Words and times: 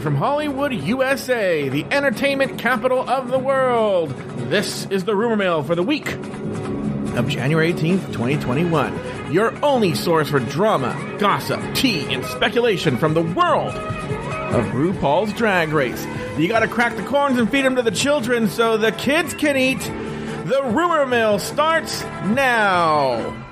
From 0.00 0.14
Hollywood, 0.14 0.72
USA, 0.72 1.68
the 1.68 1.84
entertainment 1.90 2.58
capital 2.58 3.06
of 3.08 3.30
the 3.30 3.38
world. 3.38 4.10
This 4.48 4.86
is 4.86 5.04
the 5.04 5.14
rumor 5.14 5.36
mill 5.36 5.62
for 5.62 5.74
the 5.74 5.82
week 5.82 6.14
of 6.14 7.28
January 7.28 7.74
18th, 7.74 8.06
2021. 8.06 9.30
Your 9.30 9.52
only 9.62 9.94
source 9.94 10.30
for 10.30 10.40
drama, 10.40 10.96
gossip, 11.18 11.60
tea, 11.74 12.14
and 12.14 12.24
speculation 12.24 12.96
from 12.96 13.12
the 13.12 13.20
world 13.20 13.74
of 13.74 14.64
RuPaul's 14.68 15.34
Drag 15.34 15.68
Race. 15.68 16.06
You 16.38 16.48
gotta 16.48 16.68
crack 16.68 16.96
the 16.96 17.02
corns 17.02 17.38
and 17.38 17.50
feed 17.50 17.66
them 17.66 17.76
to 17.76 17.82
the 17.82 17.90
children 17.90 18.48
so 18.48 18.78
the 18.78 18.92
kids 18.92 19.34
can 19.34 19.58
eat. 19.58 19.80
The 20.46 20.62
rumor 20.64 21.04
mill 21.04 21.38
starts 21.38 22.02
now. 22.24 23.49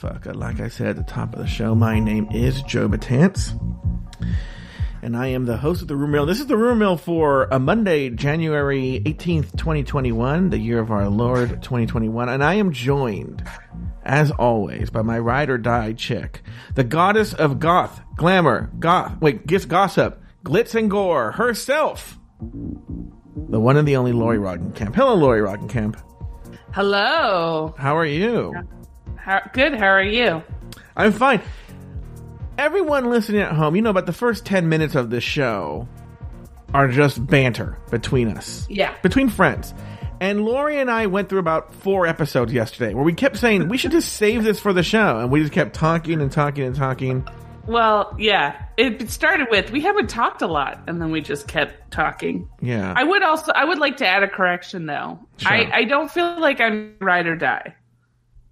Motherfucker. 0.00 0.34
Like 0.34 0.60
I 0.60 0.68
said 0.68 0.88
at 0.88 0.96
the 0.96 1.02
top 1.02 1.34
of 1.34 1.40
the 1.40 1.46
show, 1.46 1.74
my 1.74 1.98
name 1.98 2.28
is 2.32 2.62
Joe 2.62 2.88
Betance. 2.88 3.58
And 5.02 5.16
I 5.16 5.28
am 5.28 5.46
the 5.46 5.56
host 5.56 5.82
of 5.82 5.88
the 5.88 5.96
Rumor 5.96 6.12
Mill. 6.12 6.26
This 6.26 6.40
is 6.40 6.46
the 6.46 6.56
Rumor 6.56 6.74
Mill 6.74 6.96
for 6.96 7.44
a 7.50 7.58
Monday, 7.58 8.10
January 8.10 9.02
18th, 9.04 9.56
2021, 9.56 10.50
the 10.50 10.58
year 10.58 10.78
of 10.78 10.90
our 10.90 11.08
Lord 11.08 11.62
2021. 11.62 12.28
And 12.28 12.44
I 12.44 12.54
am 12.54 12.72
joined, 12.72 13.42
as 14.04 14.30
always, 14.30 14.90
by 14.90 15.02
my 15.02 15.18
ride 15.18 15.48
or 15.48 15.58
die 15.58 15.94
chick, 15.94 16.42
the 16.74 16.84
goddess 16.84 17.32
of 17.32 17.60
goth, 17.60 18.00
glamour, 18.16 18.70
goth, 18.78 19.20
wait, 19.20 19.46
gifts, 19.46 19.64
gossip, 19.64 20.22
glitz 20.44 20.74
and 20.74 20.90
gore, 20.90 21.32
herself, 21.32 22.18
the 22.40 23.60
one 23.60 23.76
and 23.76 23.88
the 23.88 23.96
only 23.96 24.12
Lauri 24.12 24.38
Roggenkamp. 24.38 24.94
Hello, 24.94 25.14
Lauri 25.14 25.40
Roggenkamp. 25.40 26.00
Hello. 26.72 27.74
How 27.78 27.96
are 27.96 28.06
you? 28.06 28.54
How, 29.30 29.48
good. 29.52 29.74
How 29.74 29.86
are 29.86 30.02
you? 30.02 30.42
I'm 30.96 31.12
fine. 31.12 31.40
Everyone 32.58 33.10
listening 33.10 33.42
at 33.42 33.52
home, 33.52 33.76
you 33.76 33.82
know, 33.82 33.90
about 33.90 34.06
the 34.06 34.12
first 34.12 34.44
10 34.44 34.68
minutes 34.68 34.96
of 34.96 35.10
this 35.10 35.22
show 35.22 35.86
are 36.74 36.88
just 36.88 37.24
banter 37.28 37.78
between 37.92 38.26
us. 38.26 38.66
Yeah. 38.68 38.92
Between 39.02 39.28
friends. 39.28 39.72
And 40.20 40.44
Lauri 40.44 40.80
and 40.80 40.90
I 40.90 41.06
went 41.06 41.28
through 41.28 41.38
about 41.38 41.72
four 41.72 42.08
episodes 42.08 42.52
yesterday 42.52 42.92
where 42.92 43.04
we 43.04 43.12
kept 43.12 43.36
saying, 43.36 43.68
we 43.68 43.78
should 43.78 43.92
just 43.92 44.14
save 44.14 44.42
this 44.42 44.58
for 44.58 44.72
the 44.72 44.82
show. 44.82 45.20
And 45.20 45.30
we 45.30 45.42
just 45.42 45.52
kept 45.52 45.74
talking 45.74 46.20
and 46.20 46.32
talking 46.32 46.64
and 46.64 46.74
talking. 46.74 47.24
Well, 47.68 48.16
yeah. 48.18 48.60
It 48.76 49.10
started 49.10 49.46
with 49.48 49.70
we 49.70 49.80
haven't 49.80 50.10
talked 50.10 50.42
a 50.42 50.48
lot, 50.48 50.80
and 50.88 51.00
then 51.00 51.12
we 51.12 51.20
just 51.20 51.46
kept 51.46 51.92
talking. 51.92 52.48
Yeah. 52.60 52.94
I 52.96 53.04
would 53.04 53.22
also 53.22 53.52
I 53.52 53.64
would 53.64 53.78
like 53.78 53.98
to 53.98 54.06
add 54.06 54.24
a 54.24 54.28
correction 54.28 54.86
though. 54.86 55.20
Sure. 55.36 55.52
I 55.52 55.70
I 55.72 55.84
don't 55.84 56.10
feel 56.10 56.40
like 56.40 56.60
I'm 56.60 56.96
ride 57.00 57.28
or 57.28 57.36
die. 57.36 57.76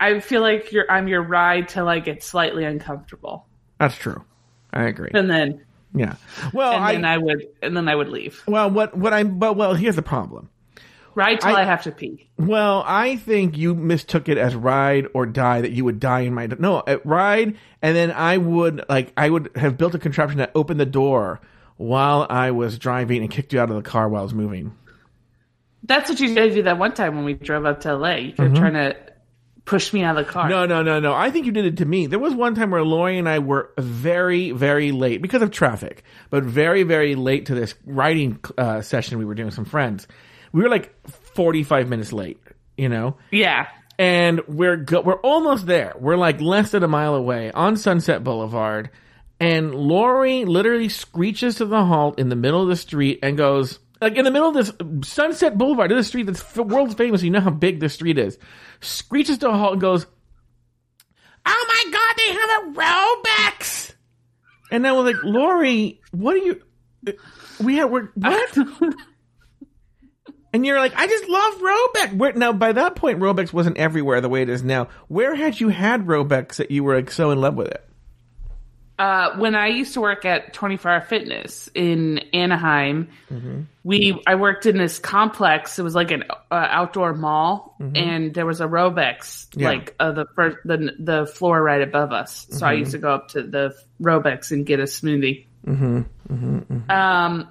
I 0.01 0.21
feel 0.21 0.41
like 0.41 0.73
you're 0.73 0.91
I'm 0.91 1.09
your 1.09 1.23
ride 1.23 1.69
till 1.69 1.89
I 1.89 1.99
get 1.99 2.23
slightly 2.23 2.65
uncomfortable, 2.65 3.47
That's 3.79 3.97
true. 3.97 4.25
I 4.73 4.85
agree. 4.85 5.11
and 5.15 5.31
then 5.31 5.65
Yeah. 5.95 6.15
Well, 6.53 6.73
and 6.73 6.85
I, 6.85 6.93
then 6.93 7.05
I 7.05 7.19
would 7.19 7.47
and 7.63 7.77
then 7.77 7.89
I 7.89 7.95
would 7.95 8.09
leave. 8.09 8.43
well, 8.47 8.71
what, 8.71 8.97
what 8.97 9.13
I, 9.13 9.25
but 9.25 9.57
well, 9.57 9.75
here's 9.75 9.97
the 9.97 10.03
problem. 10.03 10.51
Ride 11.15 11.41
till 11.41 11.57
I- 11.57 11.63
I, 11.63 11.65
have 11.65 11.83
to 11.83 11.91
pee. 11.91 12.29
Well, 12.37 12.85
I 12.87 13.17
think 13.17 13.57
you 13.59 13.75
mistook 13.75 14.29
it 14.29 14.39
as 14.39 14.55
ride 14.55 15.07
or 15.15 15.27
die 15.27 15.63
that 15.63 15.73
you 15.73 15.85
would 15.85 15.99
die 15.99 16.21
in 16.21 16.35
my 16.35 16.47
no 16.59 16.77
uh, 16.77 16.99
ride, 17.05 17.57
and 17.83 17.97
then 17.97 18.13
I 18.13 18.37
would 18.37 18.85
like 18.89 19.13
I 19.17 19.29
would 19.29 19.51
have 19.57 19.77
built 19.77 19.97
a 19.97 19.99
contraption 19.99 20.39
that 20.39 20.53
opened 20.55 20.79
the 20.79 20.87
door 20.87 21.41
while 21.77 22.25
I 22.31 22.53
was 22.53 22.79
driving 22.79 23.23
and 23.23 23.31
kicked 23.31 23.53
you 23.53 23.59
out 23.59 23.69
of 23.71 23.77
the 23.77 23.83
car 23.83 24.09
while 24.09 24.21
I 24.21 24.25
was 24.25 24.35
moving. 24.35 24.77
That's 25.83 26.09
what 26.11 26.21
you 26.21 26.35
did 26.35 26.67
that 26.67 26.79
one 26.79 26.93
time 26.93 27.17
when 27.17 27.25
we 27.25 27.35
drove 27.35 27.65
up 27.65 27.81
to 27.81 27.97
LA. 27.97 28.15
You 28.17 28.33
kept 28.35 28.57
trying 28.57 28.75
to 28.75 28.97
push 29.69 29.93
me 29.93 30.03
out 30.03 30.19
of 30.19 30.27
the 30.27 30.33
car. 30.33 30.49
No, 30.49 30.67
no, 30.67 30.83
no, 30.83 30.99
no. 30.99 31.15
I 31.15 31.31
think 31.31 31.47
you 31.47 31.53
did 31.53 31.65
it 31.67 31.77
to 31.79 31.85
me. 31.85 32.07
There 32.07 32.19
was 32.19 32.35
one 32.35 32.55
time 32.55 32.71
where 32.71 32.83
Lauri 32.83 33.19
and 33.19 33.29
I 33.29 33.39
were 33.39 33.71
very, 33.79 34.51
very 34.51 34.91
late 34.91 35.23
because 35.23 35.43
of 35.43 35.51
traffic, 35.51 36.03
but 36.31 36.43
very, 36.43 36.83
very 36.83 37.15
late 37.15 37.47
to 37.47 37.55
this 37.55 37.75
writing 37.87 38.41
uh, 38.57 38.81
session 38.83 39.19
we 39.19 39.25
were 39.25 39.35
doing 39.35 39.47
with 39.47 39.55
some 39.55 39.65
friends. 39.65 40.09
We 40.53 40.63
were 40.63 40.69
like 40.71 40.93
forty-five 41.09 41.89
minutes 41.89 42.13
late. 42.13 42.41
You 42.77 42.89
know. 42.89 43.17
Yeah. 43.31 43.67
and 43.99 44.41
we're 44.49 44.77
go- 44.77 45.01
we're 45.03 45.21
almost 45.21 45.67
there. 45.67 45.95
We're 45.99 46.17
like 46.17 46.41
less 46.41 46.71
than 46.71 46.83
a 46.83 46.89
mile 46.89 47.15
away 47.15 47.51
on 47.53 47.77
Sunset 47.77 48.23
Boulevard, 48.25 48.91
and 49.41 49.75
Lauri 49.75 50.45
literally 50.45 50.89
screeches 50.89 51.57
to 51.57 51.67
the 51.67 51.85
halt 51.85 52.19
in 52.19 52.29
the 52.29 52.37
middle 52.37 52.63
of 52.63 52.69
the 52.69 52.77
street 52.77 53.19
and 53.23 53.37
goes 53.37 53.79
like 54.01 54.17
in 54.17 54.25
the 54.25 54.31
middle 54.31 54.49
of 54.49 54.55
this 54.55 55.09
Sunset 55.09 55.59
Boulevard, 55.59 55.91
this 55.91 56.09
street 56.09 56.25
that's 56.25 56.57
world 56.57 56.97
famous. 56.97 57.23
You 57.23 57.31
know 57.31 57.41
how 57.41 57.51
big 57.51 57.81
this 57.81 57.95
street 57.95 58.19
is. 58.19 58.39
Screeches 58.81 59.39
to 59.39 59.51
a 59.51 59.57
halt 59.57 59.73
and 59.73 59.81
goes, 59.81 60.07
"Oh 61.45 61.65
my 61.69 61.93
god, 61.93 62.15
they 62.17 62.33
have 62.33 62.51
a 62.63 63.53
Robeks!" 63.53 63.95
And 64.71 64.87
I 64.87 64.93
was 64.93 65.13
like, 65.13 65.25
"Lauri, 65.25 66.01
what 66.13 66.35
are 66.35 66.39
you? 66.39 66.63
Uh, 67.07 67.13
we 67.61 67.77
have 67.77 67.91
we're 67.91 68.11
what?" 68.15 68.59
And 70.53 70.65
you're 70.65 70.79
like, 70.79 70.95
I 70.97 71.07
just 71.07 71.29
love 71.29 71.55
Robeks. 71.57 72.17
Where, 72.17 72.33
now, 72.33 72.53
by 72.53 72.73
that 72.73 72.97
point, 72.97 73.21
Robeks 73.21 73.53
wasn't 73.53 73.77
everywhere 73.77 74.21
the 74.21 74.31
way 74.31 74.43
it 74.43 74.49
is 74.49 74.63
now. 74.63 74.89
Where 75.09 75.35
had 75.35 75.61
you 75.61 75.69
had 75.69 76.07
Robeks 76.07 76.57
that 76.57 76.71
you 76.71 76.85
were 76.85 76.97
like 76.97 77.11
so 77.11 77.31
in 77.31 77.41
love 77.41 77.55
with 77.55 77.69
it? 77.69 77.88
Uh, 78.99 79.37
when 79.37 79.55
I 79.55 79.69
used 79.69 79.95
to 79.95 80.01
work 80.01 80.25
at 80.25 80.53
24 80.55 80.91
Hour 80.91 81.01
Fitness 81.03 81.71
in 81.75 82.19
Anaheim, 82.35 83.09
we 83.85 84.21
I 84.27 84.35
worked 84.35 84.67
in 84.67 84.77
this 84.77 84.99
complex. 84.99 85.79
It 85.79 85.83
was 85.83 85.95
like 85.95 86.11
an 86.11 86.25
uh, 86.29 86.35
outdoor 86.55 87.15
mall, 87.15 87.77
and 87.79 88.35
there 88.35 88.45
was 88.45 88.61
a 88.61 88.67
Robeks 88.67 89.47
Yeah. 89.55 89.69
like 89.69 89.95
uh, 90.01 90.11
the 90.13 90.27
first 90.35 90.57
the 90.65 90.95
the 90.99 91.27
floor 91.27 91.63
right 91.63 91.81
above 91.81 92.11
us. 92.13 92.49
So 92.51 92.67
I 92.67 92.73
used 92.73 92.91
to 92.93 92.99
go 92.99 93.13
up 93.15 93.29
to 93.29 93.43
the 93.43 93.77
Robeks 94.03 94.51
and 94.51 94.67
get 94.67 94.81
a 94.81 94.85
smoothie. 94.85 95.47
Um, 96.91 97.49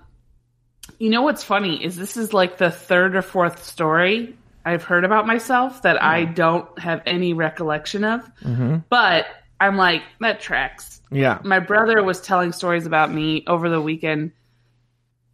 you 0.99 1.09
know 1.09 1.21
what's 1.21 1.43
funny 1.43 1.83
is 1.83 1.95
this 1.95 2.17
is 2.17 2.33
like 2.33 2.57
the 2.57 2.71
third 2.71 3.15
or 3.15 3.21
fourth 3.21 3.63
story 3.63 4.35
I've 4.65 4.83
heard 4.83 5.05
about 5.05 5.25
myself 5.27 5.83
that 5.83 6.01
I 6.03 6.25
don't 6.25 6.77
have 6.79 7.03
any 7.05 7.33
recollection 7.33 8.03
of, 8.03 8.29
but 8.89 9.25
I'm 9.59 9.75
like 9.77 10.03
that 10.19 10.39
tracks 10.39 11.01
Yeah. 11.11 11.39
my 11.43 11.59
brother 11.59 12.03
was 12.03 12.21
telling 12.21 12.51
stories 12.51 12.85
about 12.85 13.11
me 13.11 13.43
over 13.47 13.69
the 13.69 13.81
weekend 13.81 14.31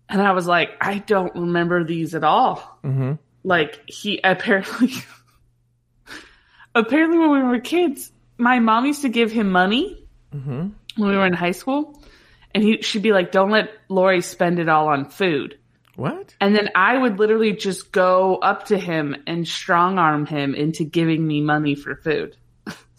and 0.10 0.22
i 0.22 0.32
was 0.32 0.46
like 0.48 0.70
i 0.82 1.00
don't 1.00 1.34
remember 1.36 1.84
these 1.84 2.14
at 2.16 2.24
all 2.24 2.80
Mhm. 2.84 3.20
like 3.44 3.82
he 3.88 4.20
apparently 4.24 4.92
apparently 6.76 7.18
when 7.20 7.32
we 7.32 7.44
were 7.44 7.60
kids 7.60 8.12
my 8.38 8.60
mom 8.60 8.86
used 8.86 9.02
to 9.04 9.10
give 9.10 9.32
him 9.32 9.50
money 9.52 10.06
when 10.32 10.74
we 10.98 11.16
were 11.16 11.26
in 11.28 11.34
high 11.34 11.52
school 11.52 12.00
and 12.56 12.64
he 12.64 12.82
she'd 12.82 13.02
be 13.04 13.12
like 13.14 13.32
don't 13.32 13.52
let 13.52 13.70
lauri 13.90 14.22
spend 14.22 14.60
it 14.60 14.68
all 14.70 14.88
on 14.88 15.06
food 15.06 15.58
What? 15.96 16.36
and 16.42 16.56
then 16.56 16.70
i 16.76 16.98
would 16.98 17.20
literally 17.20 17.54
just 17.54 17.92
go 17.92 18.38
up 18.38 18.66
to 18.68 18.78
him 18.78 19.16
and 19.28 19.48
strong 19.48 20.00
arm 20.00 20.26
him 20.26 20.56
into 20.56 20.84
giving 20.84 21.26
me 21.26 21.42
money 21.42 21.76
for 21.76 21.96
food 21.96 22.36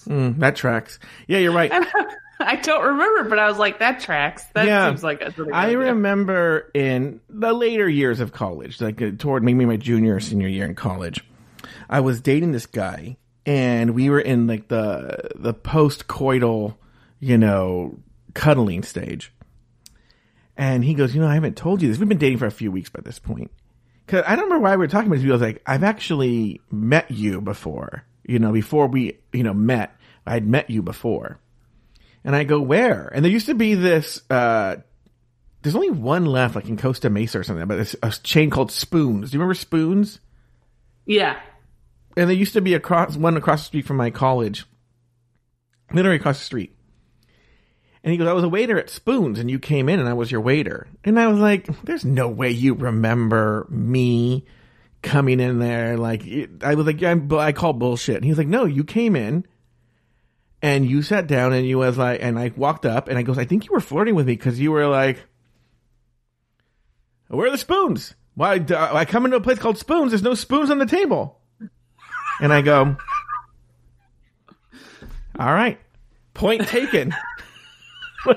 Mm, 0.04 0.38
that 0.38 0.56
tracks. 0.56 0.99
Yeah, 1.28 1.38
you're 1.38 1.52
right. 1.52 1.70
I 2.40 2.56
don't 2.56 2.84
remember, 2.84 3.28
but 3.31 3.38
I 3.38 3.49
was 3.49 3.58
like, 3.58 3.78
that 3.78 4.00
tracks. 4.00 4.44
That 4.55 4.67
Yeah. 4.67 4.88
seems 4.88 5.05
like 5.05 5.23
a 5.23 5.31
really 5.37 5.50
good 5.50 5.55
I 5.55 5.67
idea. 5.67 5.78
remember 5.78 6.70
in 6.75 7.20
the 7.28 7.52
later 7.52 7.88
years 7.88 8.20
of 8.20 8.32
college, 8.32 8.81
like 8.81 9.00
uh, 9.00 9.12
toward 9.17 9.43
maybe 9.44 9.64
my 9.64 9.76
junior 9.76 10.17
or 10.17 10.20
senior 10.20 10.49
year 10.49 10.64
in 10.67 10.75
college, 10.75 11.25
I 11.88 12.00
was 12.00 12.20
dating 12.20 12.52
this 12.52 12.67
guy, 12.67 13.17
and 13.46 13.94
we 13.94 14.11
were 14.11 14.20
in 14.20 14.46
like 14.46 14.69
the 14.69 15.31
the 15.37 15.55
post 15.55 16.06
coital, 16.08 16.75
you 17.20 17.38
know, 17.38 17.99
cuddling 18.34 18.82
stage. 18.82 19.32
And 20.56 20.84
he 20.84 20.94
goes, 20.94 21.14
you 21.14 21.20
know, 21.20 21.28
I 21.28 21.34
haven't 21.34 21.56
told 21.56 21.82
you 21.82 21.88
this. 21.88 21.99
We've 21.99 22.08
been 22.08 22.19
dating 22.19 22.38
for 22.38 22.46
a 22.46 22.50
few 22.50 22.70
weeks 22.70 22.88
by 22.90 23.00
this 23.02 23.19
point. 23.19 23.50
Cause 24.06 24.23
I 24.26 24.37
don't 24.37 24.44
remember 24.44 24.64
why 24.64 24.73
we 24.73 24.78
were 24.78 24.87
talking 24.88 25.06
about 25.06 25.17
this. 25.17 25.25
He 25.25 25.31
was 25.31 25.40
like, 25.40 25.62
I've 25.67 25.82
actually 25.82 26.61
met 26.70 27.11
you 27.11 27.40
before. 27.40 28.05
You 28.26 28.38
know, 28.38 28.52
before 28.52 28.87
we, 28.87 29.19
you 29.32 29.43
know, 29.43 29.55
met, 29.55 29.96
I'd 30.26 30.47
met 30.47 30.71
you 30.71 30.82
before. 30.82 31.38
And 32.25 32.35
I 32.35 32.44
go, 32.44 32.61
where? 32.61 33.09
And 33.15 33.25
there 33.25 33.32
used 33.32 33.47
to 33.47 33.55
be 33.55 33.75
this, 33.75 34.23
uh, 34.31 34.76
there's 35.62 35.75
only 35.76 35.91
one 35.91 36.25
left, 36.25 36.55
like 36.55 36.69
in 36.69 36.79
Costa 36.79 37.11
Mesa 37.11 37.41
or 37.41 37.43
something, 37.43 37.67
but 37.67 37.79
it's 37.79 37.97
a 38.03 38.11
chain 38.11 38.50
called 38.50 38.73
Spoons. 38.73 39.31
Do 39.31 39.35
you 39.35 39.41
remember 39.41 39.55
Spoons? 39.55 40.21
Yeah. 41.06 41.38
And 42.17 42.29
there 42.29 42.37
used 42.37 42.55
to 42.55 42.61
be 42.61 42.75
across 42.75 43.17
one 43.17 43.37
across 43.37 43.62
the 43.62 43.67
street 43.67 43.87
from 43.87 43.97
my 43.97 44.11
college, 44.11 44.65
literally 45.93 46.17
across 46.17 46.38
the 46.38 46.44
street. 46.44 46.76
And 48.03 48.12
he 48.12 48.19
goes, 48.19 48.29
I 48.29 48.35
was 48.35 48.44
a 48.44 48.49
waiter 48.49 48.79
at 48.79 48.91
Spoons 48.91 49.38
and 49.38 49.50
you 49.50 49.59
came 49.59 49.88
in 49.88 49.99
and 49.99 50.09
I 50.09 50.12
was 50.12 50.31
your 50.31 50.43
waiter. 50.43 50.87
And 51.05 51.19
I 51.19 51.29
was 51.29 51.41
like, 51.41 51.67
there's 51.82 52.05
no 52.05 52.29
way 52.29 52.50
you 52.50 52.75
remember 52.75 53.67
me 53.71 54.44
coming 55.03 55.41
in 55.41 55.59
there. 55.59 55.97
Like, 55.97 56.23
I 56.62 56.75
was 56.75 56.87
like, 56.87 57.00
yeah, 57.00 57.17
I 57.38 57.53
call 57.53 57.73
bullshit. 57.73 58.17
And 58.17 58.25
he's 58.25 58.38
like, 58.38 58.47
no, 58.47 58.67
you 58.67 58.85
came 58.85 59.17
in 59.17 59.47
and 60.64 60.88
you 60.88 61.02
sat 61.02 61.26
down 61.26 61.52
and 61.52 61.66
you 61.66 61.76
was 61.76 61.99
like, 61.99 62.22
and 62.22 62.38
I 62.38 62.50
walked 62.56 62.87
up 62.87 63.08
and 63.08 63.19
I 63.19 63.22
goes, 63.22 63.37
I 63.37 63.44
think 63.44 63.66
you 63.66 63.72
were 63.72 63.81
flirting 63.81 64.14
with 64.14 64.26
me 64.26 64.32
because 64.32 64.58
you 64.58 64.72
were 64.72 64.87
like, 64.87 65.19
where 67.28 67.49
are 67.49 67.50
the 67.50 67.58
spoons? 67.58 68.14
Why, 68.34 68.56
uh, 68.56 68.94
I 68.94 69.05
come 69.05 69.26
into 69.26 69.37
a 69.37 69.43
place 69.43 69.58
called 69.58 69.76
Spoons. 69.76 70.12
There's 70.12 70.22
no 70.22 70.32
spoons 70.32 70.70
on 70.70 70.78
the 70.78 70.87
table. 70.87 71.38
And 72.40 72.50
I 72.50 72.62
go, 72.62 72.96
all 75.38 75.52
right, 75.52 75.78
point 76.32 76.66
taken. 76.66 77.14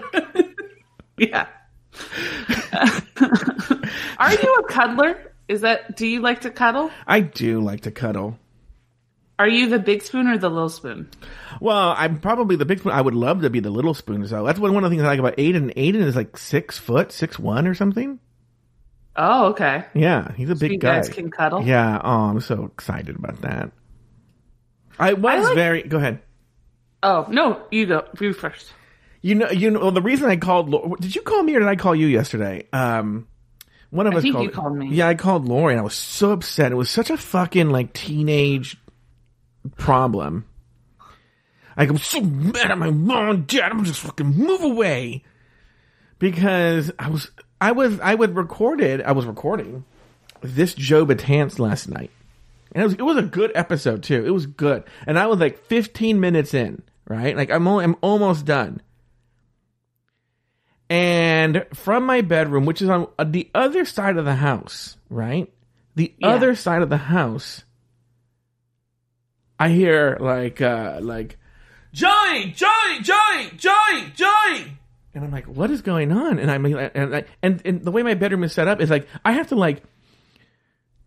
Yeah. 1.19 1.47
Are 4.19 4.31
you 4.31 4.53
a 4.53 4.63
cuddler? 4.69 5.18
Is 5.47 5.62
that 5.62 5.97
do 5.97 6.06
you 6.06 6.21
like 6.21 6.41
to 6.41 6.51
cuddle? 6.51 6.91
I 7.07 7.21
do 7.21 7.59
like 7.59 7.81
to 7.81 7.91
cuddle. 7.91 8.38
Are 9.39 9.48
you 9.48 9.69
the 9.69 9.78
big 9.80 10.01
spoon 10.01 10.28
or 10.28 10.38
the 10.38 10.50
little 10.50 10.69
spoon? 10.69 11.10
Well, 11.62 11.94
I'm 11.95 12.19
probably 12.19 12.56
the 12.56 12.66
big 12.66 12.80
spoon. 12.80 12.92
I 12.94 13.01
would 13.01 13.13
love 13.13 13.42
to 13.42 13.50
be 13.51 13.60
the 13.60 13.69
little 13.69 13.94
spoon. 13.94 14.25
So 14.28 14.44
that's 14.45 14.57
one, 14.60 14.74
one 14.74 14.84
of 14.84 14.89
the 14.89 14.95
things 14.95 15.04
I 15.06 15.10
like 15.10 15.19
about 15.19 15.38
Aiden. 15.38 15.74
Aiden 15.75 16.01
is 16.04 16.16
like 16.16 16.38
six 16.38 16.78
foot, 16.80 17.12
six 17.12 17.38
one 17.38 17.68
or 17.68 17.75
something. 17.75 18.19
Oh, 19.16 19.48
okay. 19.48 19.86
Yeah, 19.94 20.31
he's 20.34 20.50
a 20.50 20.56
big 20.56 20.72
you 20.72 20.78
guy. 20.80 20.95
guys 20.98 21.10
can 21.10 21.30
cuddle. 21.31 21.63
Yeah. 21.63 22.00
Oh, 22.04 22.10
I'm 22.30 22.39
so 22.42 22.66
excited 22.66 23.16
about 23.16 23.42
that. 23.42 23.72
I 25.00 25.13
was 25.13 25.39
I 25.42 25.48
like- 25.50 25.56
very. 25.56 25.84
Go 25.84 25.98
ahead. 25.98 26.19
Oh 27.04 27.28
no, 27.30 27.62
you 27.72 27.86
go. 27.86 28.06
You 28.19 28.34
first. 28.34 28.74
You 29.22 29.36
know, 29.36 29.50
you 29.51 29.69
know. 29.69 29.80
Well, 29.81 29.92
the 29.92 30.01
reason 30.01 30.30
I 30.30 30.38
called. 30.38 31.00
Did 31.00 31.16
you 31.16 31.22
call 31.22 31.44
me 31.44 31.56
or 31.56 31.60
did 31.60 31.68
I 31.68 31.75
call 31.75 31.95
you 31.95 32.07
yesterday? 32.07 32.68
Um, 32.74 33.28
one 33.92 34.07
of 34.07 34.13
I 34.13 34.18
us 34.18 34.24
think 34.24 34.34
called. 34.34 34.45
you 34.45 34.51
called 34.51 34.75
me. 34.78 34.89
Yeah, 34.89 35.07
I 35.07 35.13
called 35.16 35.48
Lauri, 35.48 35.74
and 35.74 35.80
I 35.80 35.84
was 35.84 35.94
so 35.94 36.31
upset. 36.31 36.72
It 36.72 36.75
was 36.75 36.89
such 36.89 37.10
a 37.12 37.18
fucking 37.18 37.69
like 37.69 37.94
teenage 37.94 38.78
problem. 39.75 40.45
Like 41.75 41.89
I'm 41.89 41.97
so 41.97 42.21
mad 42.21 42.71
at 42.71 42.77
my 42.77 42.89
mom 42.91 43.29
and 43.29 43.47
dad. 43.47 43.71
I'm 43.71 43.83
just 43.85 43.99
fucking 43.99 44.25
move 44.25 44.61
away 44.63 45.23
because 46.19 46.91
I 46.97 47.09
was, 47.09 47.29
I 47.61 47.71
was, 47.71 47.99
I 47.99 48.15
would 48.15 48.35
recorded. 48.35 49.01
I 49.01 49.11
was 49.11 49.25
recording 49.25 49.85
this 50.41 50.73
Joe 50.73 51.05
Betance 51.05 51.59
last 51.59 51.87
night. 51.87 52.11
And 52.73 52.81
it 52.83 52.85
was 52.85 52.93
it 52.95 53.01
was 53.01 53.17
a 53.17 53.21
good 53.23 53.51
episode 53.55 54.03
too. 54.03 54.25
It 54.25 54.31
was 54.31 54.45
good. 54.45 54.83
And 55.05 55.17
I 55.17 55.27
was 55.27 55.39
like 55.39 55.57
15 55.65 56.19
minutes 56.19 56.53
in, 56.53 56.81
right? 57.07 57.35
Like 57.37 57.49
I'm 57.51 57.67
only, 57.67 57.83
I'm 57.85 57.95
almost 58.01 58.45
done. 58.45 58.81
And 60.89 61.65
from 61.73 62.05
my 62.05 62.21
bedroom, 62.21 62.65
which 62.65 62.81
is 62.81 62.89
on 62.89 63.07
the 63.23 63.49
other 63.53 63.83
side 63.85 64.17
of 64.17 64.25
the 64.25 64.35
house, 64.35 64.97
right? 65.09 65.51
The 65.95 66.13
Yeah. 66.19 66.29
other 66.29 66.55
side 66.55 66.81
of 66.81 66.89
the 66.89 66.97
house, 66.97 67.63
I 69.59 69.69
hear 69.69 70.18
like 70.19 70.62
uh 70.62 71.00
like 71.01 71.38
Joey, 71.94 72.51
Joey, 72.56 73.00
Joey, 73.01 73.51
Joey, 73.57 74.12
Joey. 74.15 74.77
And 75.15 75.24
I'm 75.25 75.31
like, 75.31 75.45
what 75.45 75.71
is 75.71 75.81
going 75.81 76.12
on? 76.12 76.38
And 76.38 76.51
I'm 76.51 76.62
like, 76.63 76.92
and, 76.94 77.15
I- 77.15 77.25
and 77.42 77.62
and 77.65 77.81
the 77.83 77.92
way 77.92 78.04
my 78.04 78.13
bedroom 78.13 78.44
is 78.44 78.54
set 78.54 78.68
up 78.68 78.80
is 78.81 78.89
like 78.89 79.07
I 79.25 79.31
have 79.33 79.48
to 79.48 79.56
like 79.56 79.81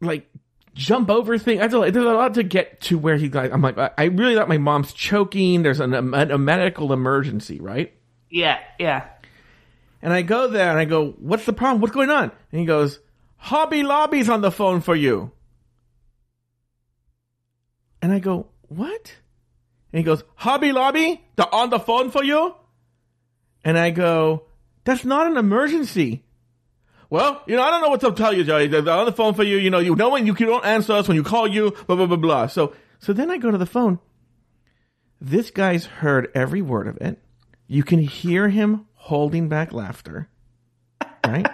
like 0.00 0.28
jump 0.74 1.10
over 1.10 1.38
things. 1.38 1.60
I 1.60 1.62
have 1.64 1.70
to 1.72 1.78
like, 1.78 1.92
there's 1.92 2.04
a 2.06 2.12
lot 2.12 2.34
to 2.34 2.42
get 2.42 2.80
to 2.82 2.98
where 2.98 3.16
he 3.16 3.28
like. 3.28 3.52
I'm 3.52 3.62
like, 3.62 3.78
I 3.78 3.90
I 3.96 4.04
really 4.04 4.34
thought 4.34 4.48
my 4.48 4.58
mom's 4.58 4.92
choking. 4.92 5.62
There's 5.62 5.80
an, 5.80 5.94
a, 5.94 6.34
a 6.34 6.38
medical 6.38 6.92
emergency, 6.92 7.60
right? 7.60 7.92
Yeah, 8.30 8.58
yeah. 8.78 9.06
And 10.02 10.12
I 10.12 10.22
go 10.22 10.48
there 10.48 10.70
and 10.70 10.78
I 10.78 10.86
go, 10.86 11.10
what's 11.18 11.44
the 11.44 11.52
problem? 11.52 11.80
What's 11.82 11.94
going 11.94 12.10
on? 12.10 12.30
And 12.52 12.60
he 12.60 12.64
goes, 12.64 12.98
Hobby 13.36 13.82
Lobby's 13.82 14.28
on 14.30 14.40
the 14.40 14.50
phone 14.50 14.80
for 14.80 14.96
you. 14.96 15.30
And 18.02 18.12
I 18.12 18.18
go, 18.18 18.48
what? 18.68 19.14
And 19.92 19.98
he 19.98 20.02
goes, 20.02 20.22
Hobby 20.36 20.72
Lobby? 20.72 21.22
They're 21.36 21.54
on 21.54 21.70
the 21.70 21.80
phone 21.80 22.10
for 22.10 22.22
you? 22.24 22.54
And 23.64 23.78
I 23.78 23.90
go, 23.90 24.44
that's 24.84 25.04
not 25.04 25.26
an 25.26 25.36
emergency. 25.36 26.24
Well, 27.10 27.42
you 27.46 27.56
know, 27.56 27.62
I 27.62 27.70
don't 27.70 27.82
know 27.82 27.88
what 27.88 28.00
to 28.02 28.12
tell 28.12 28.32
you, 28.32 28.44
Joey. 28.44 28.68
They're 28.68 28.88
on 28.88 29.04
the 29.04 29.12
phone 29.12 29.34
for 29.34 29.42
you. 29.42 29.56
You 29.56 29.70
know, 29.70 29.80
you 29.80 29.96
know 29.96 30.10
when 30.10 30.26
you 30.26 30.34
don't 30.34 30.64
answer 30.64 30.92
us 30.92 31.08
when 31.08 31.16
you 31.16 31.24
call 31.24 31.48
you, 31.48 31.72
blah, 31.86 31.96
blah, 31.96 32.06
blah, 32.06 32.16
blah. 32.16 32.46
So, 32.46 32.74
so 33.00 33.12
then 33.12 33.30
I 33.30 33.38
go 33.38 33.50
to 33.50 33.58
the 33.58 33.66
phone. 33.66 33.98
This 35.20 35.50
guy's 35.50 35.84
heard 35.84 36.30
every 36.34 36.62
word 36.62 36.86
of 36.86 36.96
it. 36.98 37.18
You 37.66 37.82
can 37.82 37.98
hear 37.98 38.48
him 38.48 38.86
holding 38.94 39.48
back 39.48 39.72
laughter. 39.72 40.28
Right? 41.26 41.46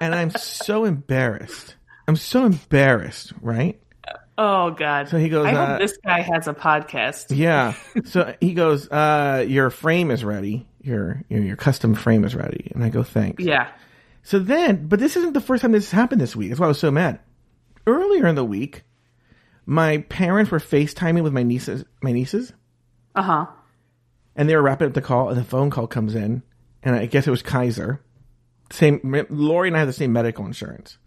and 0.00 0.14
I'm 0.14 0.30
so 0.30 0.84
embarrassed. 0.84 1.76
I'm 2.06 2.16
so 2.16 2.46
embarrassed, 2.46 3.32
right? 3.40 3.80
Oh 4.40 4.70
God. 4.70 5.08
So 5.08 5.18
he 5.18 5.28
goes, 5.28 5.46
I 5.46 5.52
uh, 5.52 5.66
hope 5.66 5.80
this 5.80 5.98
guy 6.04 6.20
has 6.20 6.46
a 6.46 6.54
podcast. 6.54 7.36
Yeah. 7.36 7.74
So 8.04 8.34
he 8.40 8.54
goes, 8.54 8.88
uh, 8.88 9.44
your 9.46 9.68
frame 9.70 10.12
is 10.12 10.24
ready. 10.24 10.66
Your, 10.80 11.22
your 11.28 11.42
your 11.42 11.56
custom 11.56 11.94
frame 11.94 12.24
is 12.24 12.36
ready. 12.36 12.70
And 12.72 12.84
I 12.84 12.88
go, 12.88 13.02
thanks. 13.02 13.42
Yeah. 13.42 13.68
So 14.22 14.38
then, 14.38 14.86
but 14.86 15.00
this 15.00 15.16
isn't 15.16 15.32
the 15.32 15.40
first 15.40 15.62
time 15.62 15.72
this 15.72 15.90
has 15.90 15.98
happened 15.98 16.20
this 16.20 16.36
week. 16.36 16.50
That's 16.50 16.60
why 16.60 16.66
I 16.66 16.68
was 16.68 16.78
so 16.78 16.92
mad. 16.92 17.18
Earlier 17.86 18.26
in 18.28 18.36
the 18.36 18.44
week, 18.44 18.84
my 19.66 19.98
parents 19.98 20.50
were 20.52 20.60
FaceTiming 20.60 21.22
with 21.24 21.32
my 21.32 21.42
nieces, 21.42 21.84
my 22.00 22.12
nieces, 22.12 22.52
Uh 23.16 23.22
huh. 23.22 23.46
and 24.36 24.48
they 24.48 24.54
were 24.54 24.62
wrapping 24.62 24.86
up 24.86 24.94
the 24.94 25.00
call, 25.02 25.30
and 25.30 25.38
the 25.38 25.44
phone 25.44 25.70
call 25.70 25.86
comes 25.88 26.14
in, 26.14 26.42
and 26.82 26.94
I 26.94 27.06
guess 27.06 27.26
it 27.26 27.30
was 27.30 27.42
Kaiser. 27.42 28.00
Same, 28.70 29.00
Lauri 29.30 29.68
and 29.68 29.76
I 29.76 29.80
have 29.80 29.88
the 29.88 29.92
same 29.94 30.12
medical 30.12 30.44
insurance. 30.46 30.98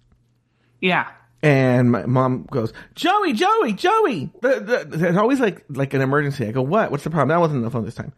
Yeah. 0.81 1.07
And 1.44 1.92
my 1.92 2.06
mom 2.06 2.48
goes, 2.52 2.72
Joey, 2.94 3.34
Joey, 3.34 3.74
Joey. 3.74 4.30
The, 4.42 4.60
the, 4.60 4.98
there's 4.98 5.18
always 5.18 5.40
like 5.40 5.66
like 5.70 5.94
an 5.94 6.02
emergency. 6.02 6.46
I 6.48 6.52
go, 6.52 6.62
what? 6.62 6.92
What's 6.92 7.04
the 7.04 7.10
problem? 7.10 7.30
That 7.30 7.40
wasn't 7.40 7.58
on 7.58 7.64
the 7.64 7.72
phone 7.72 7.86
this 7.86 7.96
time. 7.96 8.14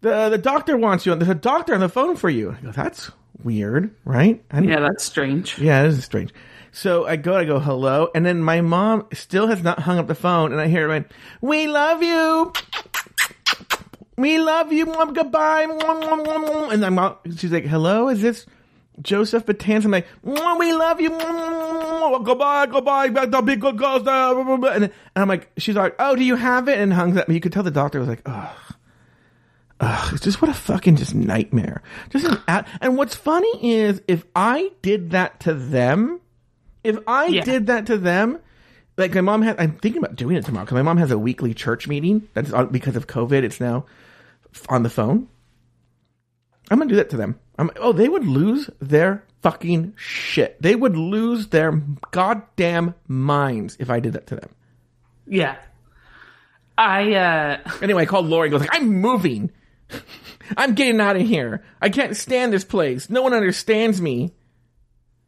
The 0.00 0.28
the 0.28 0.38
doctor 0.38 0.76
wants 0.76 1.06
you. 1.06 1.14
There's 1.14 1.30
a 1.30 1.34
doctor 1.34 1.74
on 1.74 1.80
the 1.80 1.88
phone 1.88 2.16
for 2.16 2.28
you. 2.28 2.56
I 2.58 2.60
go, 2.62 2.72
that's 2.72 3.10
weird, 3.44 3.94
right? 4.04 4.42
Yeah, 4.52 4.80
that's 4.80 5.04
strange. 5.04 5.58
yeah, 5.58 5.84
this 5.84 5.98
is 5.98 6.04
strange. 6.04 6.32
So 6.72 7.06
I 7.06 7.16
go, 7.16 7.36
I 7.36 7.44
go, 7.44 7.58
hello, 7.58 8.10
and 8.14 8.24
then 8.24 8.42
my 8.42 8.60
mom 8.60 9.06
still 9.12 9.48
has 9.48 9.62
not 9.62 9.80
hung 9.80 9.98
up 9.98 10.06
the 10.06 10.14
phone, 10.14 10.52
and 10.52 10.60
I 10.60 10.68
hear 10.68 10.84
it 10.84 10.88
right, 10.88 11.12
we 11.40 11.66
love 11.66 12.02
you. 12.02 12.52
We 14.16 14.38
love 14.38 14.72
you. 14.72 14.86
Mom, 14.86 15.14
goodbye. 15.14 15.62
And 15.62 16.84
I'm 16.84 17.16
she's 17.36 17.50
like, 17.50 17.64
hello, 17.64 18.08
is 18.08 18.20
this 18.20 18.44
Joseph 19.00 19.46
Betance? 19.46 19.84
I'm 19.84 19.90
like, 19.90 20.06
we 20.22 20.72
love 20.72 21.00
you. 21.00 21.10
Oh, 22.02 22.18
goodbye, 22.20 22.66
goodbye. 22.66 23.08
The 23.08 23.42
big 23.42 23.60
good 23.60 23.76
girls. 23.78 24.04
there." 24.04 24.38
And, 24.38 24.64
and 24.84 24.92
I'm 25.14 25.28
like, 25.28 25.50
she's 25.58 25.76
like, 25.76 25.94
oh, 25.98 26.16
do 26.16 26.24
you 26.24 26.36
have 26.36 26.68
it? 26.68 26.78
And 26.78 26.92
hangs 26.92 27.16
up. 27.16 27.28
You 27.28 27.40
could 27.40 27.52
tell 27.52 27.62
the 27.62 27.70
doctor 27.70 27.98
was 28.00 28.08
like, 28.08 28.22
oh. 28.26 28.56
Ugh, 29.82 30.12
it's 30.12 30.22
just 30.22 30.42
what 30.42 30.50
a 30.50 30.54
fucking 30.54 30.96
just 30.96 31.14
nightmare. 31.14 31.82
Just 32.10 32.26
an 32.26 32.36
at, 32.46 32.68
and 32.82 32.98
what's 32.98 33.14
funny 33.14 33.72
is 33.72 34.02
if 34.06 34.24
I 34.36 34.70
did 34.82 35.12
that 35.12 35.40
to 35.40 35.54
them, 35.54 36.20
if 36.84 36.98
I 37.06 37.26
Yeah. 37.28 37.44
did 37.44 37.68
that 37.68 37.86
to 37.86 37.96
them, 37.96 38.38
like 38.98 39.14
my 39.14 39.22
mom 39.22 39.40
had, 39.40 39.58
I'm 39.58 39.78
thinking 39.78 40.02
about 40.02 40.16
doing 40.16 40.36
it 40.36 40.44
tomorrow 40.44 40.66
because 40.66 40.74
my 40.74 40.82
mom 40.82 40.98
has 40.98 41.10
a 41.10 41.18
weekly 41.18 41.54
church 41.54 41.88
meeting. 41.88 42.28
That's 42.34 42.52
on, 42.52 42.66
because 42.68 42.94
of 42.96 43.06
COVID. 43.06 43.42
It's 43.42 43.58
now 43.58 43.86
on 44.68 44.82
the 44.82 44.90
phone. 44.90 45.28
I'm 46.70 46.78
gonna 46.78 46.90
do 46.90 46.96
that 46.96 47.08
to 47.10 47.16
them. 47.16 47.38
I'm, 47.60 47.70
oh, 47.76 47.92
they 47.92 48.08
would 48.08 48.26
lose 48.26 48.70
their 48.80 49.24
fucking 49.42 49.94
shit. 49.96 50.60
They 50.62 50.74
would 50.74 50.96
lose 50.96 51.48
their 51.48 51.72
goddamn 52.10 52.94
minds 53.06 53.76
if 53.78 53.90
I 53.90 54.00
did 54.00 54.14
that 54.14 54.26
to 54.28 54.36
them. 54.36 54.50
Yeah. 55.26 55.56
I 56.78 57.12
uh 57.14 57.70
Anyway, 57.82 58.02
I 58.02 58.06
called 58.06 58.26
Lauri 58.26 58.48
and 58.48 58.52
goes 58.52 58.60
like, 58.62 58.74
I'm 58.74 58.88
moving. 58.88 59.50
I'm 60.56 60.74
getting 60.74 61.00
out 61.00 61.16
of 61.16 61.22
here. 61.22 61.62
I 61.82 61.90
can't 61.90 62.16
stand 62.16 62.52
this 62.52 62.64
place. 62.64 63.10
No 63.10 63.22
one 63.22 63.34
understands 63.34 64.00
me. 64.00 64.32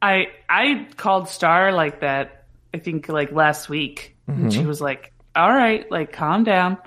I 0.00 0.28
I 0.48 0.88
called 0.96 1.28
Star 1.28 1.70
like 1.72 2.00
that. 2.00 2.46
I 2.74 2.78
think 2.78 3.08
like 3.08 3.30
last 3.32 3.68
week, 3.68 4.16
and 4.26 4.50
she 4.52 4.64
was 4.64 4.80
like, 4.80 5.12
"All 5.36 5.52
right, 5.52 5.88
like 5.90 6.12
calm 6.12 6.42
down." 6.42 6.78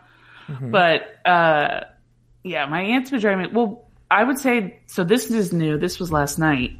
But 0.59 1.03
uh, 1.25 1.81
yeah, 2.43 2.65
my 2.65 2.81
aunt's 2.81 3.11
been 3.11 3.19
driving 3.19 3.45
me. 3.45 3.51
Well, 3.53 3.84
I 4.11 4.23
would 4.23 4.37
say 4.39 4.79
so. 4.87 5.03
This 5.03 5.29
is 5.31 5.51
new. 5.51 5.77
This 5.77 5.99
was 5.99 6.11
last 6.11 6.37
night. 6.39 6.71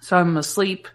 so 0.00 0.16
I'm 0.16 0.36
asleep. 0.36 0.86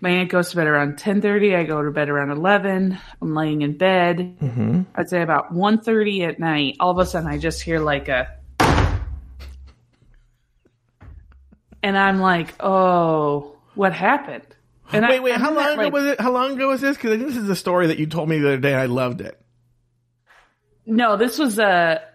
My 0.00 0.10
aunt 0.10 0.30
goes 0.30 0.50
to 0.50 0.56
bed 0.56 0.66
around 0.66 0.98
ten 0.98 1.20
thirty. 1.20 1.54
I 1.54 1.64
go 1.64 1.82
to 1.82 1.90
bed 1.90 2.08
around 2.08 2.30
eleven. 2.30 2.98
I'm 3.20 3.34
laying 3.34 3.62
in 3.62 3.76
bed. 3.76 4.84
I'd 4.94 5.08
say 5.08 5.22
about 5.22 5.52
1.30 5.54 6.28
at 6.28 6.38
night. 6.40 6.76
All 6.80 6.90
of 6.90 6.98
a 6.98 7.06
sudden, 7.06 7.28
I 7.28 7.38
just 7.38 7.62
hear 7.62 7.78
like 7.78 8.08
a. 8.08 8.28
And 11.82 11.98
I'm 11.98 12.20
like, 12.20 12.54
oh, 12.60 13.56
what 13.74 13.92
happened? 13.92 14.46
And 14.92 15.06
Wait, 15.08 15.20
wait, 15.20 15.34
I'm 15.34 15.40
how 15.40 15.50
that, 15.50 15.56
long 15.56 15.72
ago 15.72 15.82
like- 15.82 15.92
was 15.92 16.04
it? 16.06 16.20
How 16.20 16.32
long 16.32 16.52
ago 16.52 16.68
was 16.68 16.80
this? 16.80 16.96
Because 16.96 17.18
this 17.18 17.36
is 17.36 17.48
a 17.48 17.56
story 17.56 17.88
that 17.88 17.98
you 17.98 18.06
told 18.06 18.28
me 18.28 18.38
the 18.38 18.48
other 18.48 18.58
day. 18.58 18.72
and 18.72 18.80
I 18.80 18.86
loved 18.86 19.20
it. 19.20 19.40
No, 20.84 21.16
this 21.16 21.38
was 21.38 21.58
uh 21.60 21.62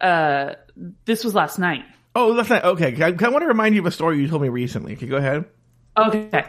uh 0.01 0.55
this 1.05 1.23
was 1.23 1.33
last 1.33 1.57
night. 1.57 1.85
Oh, 2.17 2.33
that's 2.33 2.49
not 2.49 2.65
okay. 2.65 2.99
I, 2.99 3.09
I 3.09 3.29
want 3.29 3.43
to 3.43 3.47
remind 3.47 3.75
you 3.75 3.81
of 3.81 3.85
a 3.85 3.91
story 3.91 4.19
you 4.19 4.27
told 4.27 4.41
me 4.41 4.49
recently. 4.49 4.93
Okay, 4.93 5.05
go 5.05 5.17
ahead. 5.17 5.45
Okay. 5.95 6.45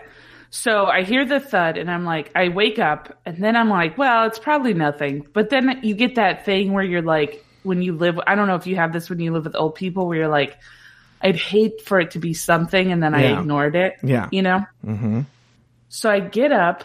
So 0.48 0.86
I 0.86 1.02
hear 1.02 1.26
the 1.26 1.40
thud 1.40 1.76
and 1.76 1.90
I'm 1.90 2.06
like, 2.06 2.30
I 2.34 2.48
wake 2.48 2.78
up 2.78 3.20
and 3.26 3.36
then 3.36 3.54
I'm 3.54 3.68
like, 3.68 3.98
well, 3.98 4.26
it's 4.26 4.38
probably 4.38 4.72
nothing. 4.72 5.26
But 5.34 5.50
then 5.50 5.80
you 5.82 5.94
get 5.94 6.14
that 6.14 6.46
thing 6.46 6.72
where 6.72 6.82
you're 6.82 7.02
like, 7.02 7.44
when 7.64 7.82
you 7.82 7.92
live, 7.94 8.18
I 8.26 8.34
don't 8.34 8.48
know 8.48 8.54
if 8.54 8.66
you 8.66 8.76
have 8.76 8.94
this 8.94 9.10
when 9.10 9.20
you 9.20 9.30
live 9.30 9.44
with 9.44 9.56
old 9.56 9.74
people 9.74 10.06
where 10.06 10.16
you're 10.16 10.28
like, 10.28 10.56
I'd 11.20 11.36
hate 11.36 11.82
for 11.82 12.00
it 12.00 12.12
to 12.12 12.18
be 12.18 12.32
something 12.32 12.90
and 12.90 13.02
then 13.02 13.14
I 13.14 13.38
ignored 13.38 13.76
it. 13.76 13.96
Yeah. 14.02 14.30
You 14.32 14.40
know? 14.40 14.64
Mm-hmm. 14.86 15.20
So 15.90 16.10
I 16.10 16.20
get 16.20 16.50
up 16.50 16.82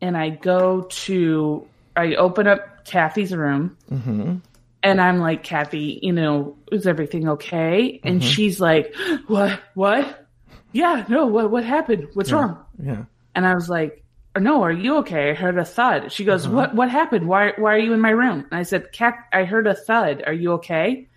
and 0.00 0.16
I 0.16 0.30
go 0.30 0.82
to, 0.82 1.68
I 1.94 2.14
open 2.14 2.46
up 2.46 2.86
Kathy's 2.86 3.34
room 3.34 3.76
Mm-hmm. 3.90 4.36
And 4.84 5.00
I'm 5.00 5.18
like, 5.18 5.42
Kathy, 5.42 5.98
you 6.02 6.12
know, 6.12 6.58
is 6.70 6.86
everything 6.86 7.28
okay? 7.30 8.00
And 8.04 8.20
Mm-hmm. 8.20 8.28
she's 8.28 8.60
like, 8.60 8.94
what, 9.26 9.58
what? 9.74 10.28
Yeah, 10.72 11.04
no, 11.08 11.26
what, 11.26 11.50
what 11.50 11.64
happened? 11.64 12.08
What's 12.14 12.30
wrong? 12.30 12.62
Yeah. 12.82 13.04
And 13.34 13.46
I 13.46 13.54
was 13.54 13.68
like, 13.68 14.04
no, 14.38 14.62
are 14.62 14.72
you 14.72 14.96
okay? 14.98 15.30
I 15.30 15.34
heard 15.34 15.56
a 15.58 15.64
thud. 15.64 16.12
She 16.12 16.24
goes, 16.24 16.44
Uh-huh. 16.46 16.54
what, 16.54 16.74
what 16.74 16.90
happened? 16.90 17.26
Why, 17.28 17.52
why 17.56 17.74
are 17.76 17.78
you 17.78 17.92
in 17.94 18.00
my 18.00 18.10
room? 18.10 18.46
And 18.50 18.60
I 18.60 18.64
said, 18.64 18.92
Kat, 18.92 19.14
I 19.32 19.44
heard 19.44 19.66
a 19.66 19.74
thud. 19.74 20.22
Are 20.26 20.32
you 20.32 20.52
okay? 20.54 21.08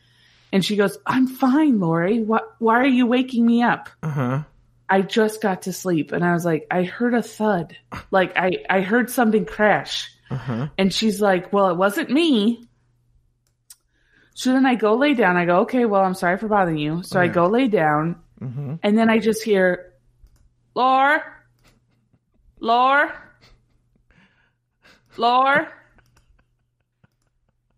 And 0.53 0.63
she 0.63 0.75
goes, 0.77 0.97
I'm 1.05 1.27
fine, 1.27 1.79
Lauri. 1.79 2.23
Why, 2.23 2.39
why 2.59 2.75
are 2.75 2.85
you 2.87 3.05
waking 3.05 3.45
me 3.45 3.63
up? 3.63 3.89
Uh 4.01 4.09
huh. 4.09 4.43
I 4.89 5.01
just 5.01 5.41
got 5.41 5.63
to 5.63 5.73
sleep. 5.73 6.13
And 6.13 6.23
I 6.23 6.31
was 6.33 6.45
like, 6.45 6.67
I 6.71 6.83
heard 6.83 7.13
a 7.15 7.21
thud. 7.23 7.75
Like 8.11 8.37
I, 8.37 8.63
I 8.69 8.79
heard 8.81 9.09
something 9.09 9.43
crash. 9.45 10.09
Uh 10.29 10.35
huh. 10.37 10.67
And 10.77 10.93
she's 10.93 11.19
like, 11.19 11.51
well, 11.51 11.69
it 11.69 11.75
wasn't 11.77 12.09
me. 12.11 12.66
So 14.37 14.53
then 14.53 14.67
I 14.67 14.75
go 14.75 14.93
lay 14.93 15.15
down. 15.15 15.35
I 15.35 15.45
go, 15.45 15.61
okay, 15.61 15.85
well, 15.85 16.03
I'm 16.03 16.13
sorry 16.13 16.37
for 16.37 16.47
bothering 16.47 16.77
you. 16.77 17.01
So 17.01 17.19
I 17.19 17.27
go 17.27 17.47
lay 17.47 17.67
down 17.67 18.21
Mm-hmm. 18.39 18.75
and 18.83 18.95
then 18.95 19.09
I 19.09 19.17
just 19.17 19.41
hear, 19.41 19.93
Lore, 20.75 21.23
Lore, 22.59 23.11
Lore. 25.17 25.67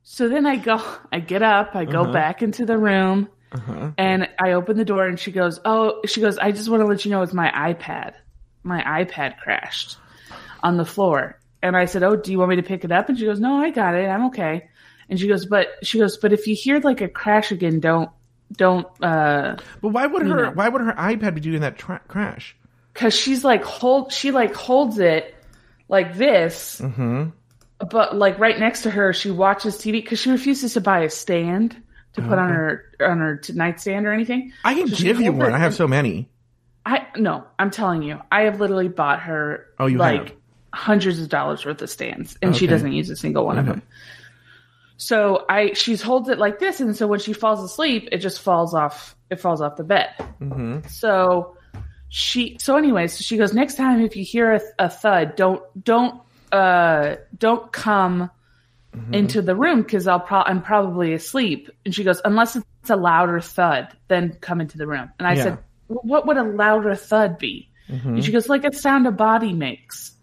So 0.04 0.28
then 0.28 0.46
I 0.46 0.58
go, 0.58 0.82
I 1.14 1.22
get 1.22 1.42
up, 1.44 1.76
I 1.78 1.86
go 1.86 2.02
Uh-huh. 2.02 2.12
back 2.12 2.42
into 2.42 2.66
the 2.66 2.78
room, 2.78 3.30
Uh 3.54 3.60
huh. 3.60 3.92
and 3.98 4.28
I 4.38 4.52
open 4.52 4.76
the 4.76 4.84
door, 4.84 5.08
and 5.08 5.18
she 5.18 5.32
goes, 5.32 5.62
"Oh, 5.64 6.02
she 6.06 6.20
goes, 6.20 6.38
I 6.38 6.52
just 6.52 6.68
want 6.68 6.82
to 6.82 6.88
let 6.88 7.06
you 7.06 7.12
know 7.12 7.22
it's 7.22 7.32
my 7.34 7.50
iPad. 7.74 8.16
My 8.64 8.82
iPad 8.84 9.38
crashed 9.38 9.96
on 10.62 10.76
the 10.76 10.84
floor." 10.86 11.40
And 11.64 11.78
I 11.78 11.86
said, 11.86 12.04
"Oh, 12.04 12.18
do 12.18 12.34
you 12.34 12.38
want 12.40 12.50
me 12.50 12.58
to 12.58 12.64
pick 12.64 12.84
it 12.84 12.92
up?" 12.92 13.08
And 13.08 13.18
she 13.18 13.24
goes, 13.24 13.40
"No, 13.40 13.62
I 13.62 13.70
got 13.70 13.96
it. 13.96 14.08
I'm 14.10 14.26
okay." 14.26 14.68
And 15.10 15.20
she 15.20 15.28
goes, 15.28 15.46
"But 15.46 15.68
she 15.84 15.98
goes, 16.00 16.18
but 16.18 16.32
if 16.34 16.46
you 16.48 16.56
hear 16.56 16.80
like 16.80 17.02
a 17.02 17.08
crash 17.08 17.52
again, 17.52 17.80
don't 17.80 18.10
don't 18.52 18.86
uh 19.04 19.58
But 19.82 19.90
why 19.90 20.06
would 20.08 20.22
her? 20.24 20.46
know. 20.46 20.52
Why 20.52 20.70
would 20.70 20.82
her 20.82 20.94
iPad 20.94 21.36
be 21.36 21.42
doing 21.42 21.62
that 21.62 21.78
tra- 21.78 22.02
crash? 22.08 22.56
because 22.94 23.14
she's 23.14 23.44
like 23.46 23.64
hold 23.64 24.12
she 24.12 24.32
like 24.32 24.54
holds 24.54 25.00
it 25.00 25.34
like 25.88 26.16
this 26.18 26.82
Mm-hmm. 26.84 27.30
but 27.90 28.16
like 28.18 28.40
right 28.40 28.60
next 28.60 28.82
to 28.82 28.90
her 28.92 29.14
she 29.14 29.32
watches 29.32 29.78
tv 29.78 29.94
because 29.94 30.20
she 30.20 30.30
refuses 30.32 30.74
to 30.74 30.82
buy 30.82 31.02
a 31.02 31.10
stand 31.10 31.82
to 32.14 32.22
put 32.22 32.38
on 32.40 32.50
her 32.50 32.84
on 33.00 33.20
her 33.20 33.40
nightstand 33.54 34.06
or 34.06 34.12
anything 34.12 34.52
I 34.66 34.74
can 34.74 34.88
So 34.90 34.98
give 35.04 35.22
you 35.22 35.32
one. 35.32 35.54
I 35.54 35.60
have 35.60 35.76
so 35.76 35.88
many. 35.88 36.28
i 36.86 37.06
no 37.16 37.46
i'm 37.60 37.70
telling 37.72 38.02
you 38.04 38.20
i 38.32 38.42
have 38.42 38.60
literally 38.60 38.90
bought 38.90 39.22
her 39.22 39.68
Oh, 39.80 39.86
you 39.86 39.98
like 40.00 40.30
have? 40.30 40.38
hundreds 40.74 41.22
of 41.22 41.30
dollars 41.30 41.64
worth 41.66 41.82
of 41.82 41.90
stands 41.90 42.38
and 42.42 42.54
she 42.56 42.68
doesn't 42.68 42.92
use 42.92 43.10
a 43.12 43.16
single 43.16 43.46
one 43.46 43.60
of 43.60 43.66
them 43.68 43.82
so 45.02 45.46
i 45.50 45.72
she's 45.74 46.02
holds 46.02 46.28
it 46.30 46.38
like 46.38 46.60
this 46.60 46.80
and 46.82 46.96
so 46.96 47.08
when 47.08 47.20
she 47.20 47.32
falls 47.34 47.64
asleep 47.64 48.10
it 48.12 48.18
just 48.18 48.42
falls 48.42 48.74
off 48.74 49.16
it 49.30 49.40
falls 49.40 49.62
off 49.62 49.76
the 49.78 49.84
bed 49.84 50.10
Mm-hmm. 50.42 50.88
So 50.88 51.56
she 52.10 52.58
so 52.60 52.76
anyways, 52.76 53.14
so 53.18 53.22
she 53.22 53.38
goes, 53.38 53.54
next 53.54 53.76
time 53.76 54.02
if 54.02 54.16
you 54.16 54.24
hear 54.24 54.54
a, 54.54 54.62
a 54.80 54.90
thud, 54.90 55.36
don't 55.36 55.62
don't 55.84 56.22
uh 56.52 57.16
don't 57.38 57.72
come 57.72 58.30
Mm-hmm. 58.96 59.14
into 59.14 59.44
the 59.44 59.56
room 59.56 59.84
because 59.84 60.08
I'll 60.08 60.20
pro- 60.20 60.42
I'm 60.42 60.64
probably 60.64 61.14
asleep. 61.14 61.70
And 61.86 61.94
she 61.94 62.04
goes, 62.04 62.20
unless 62.26 62.56
it's 62.56 62.90
a 62.90 62.96
louder 62.96 63.40
thud, 63.40 63.90
then 64.08 64.36
come 64.42 64.60
into 64.62 64.80
the 64.80 64.88
room. 64.88 65.12
And 65.20 65.28
I 65.28 65.36
Yeah. 65.36 65.44
said, 65.44 65.58
what 65.86 66.26
would 66.26 66.38
a 66.38 66.44
louder 66.44 66.96
thud 66.96 67.38
be? 67.38 67.70
And 67.88 68.26
she 68.26 68.32
goes, 68.32 68.50
like 68.50 68.64
a 68.66 68.74
sound 68.74 69.06
a 69.06 69.12
body 69.12 69.54
makes. 69.54 70.14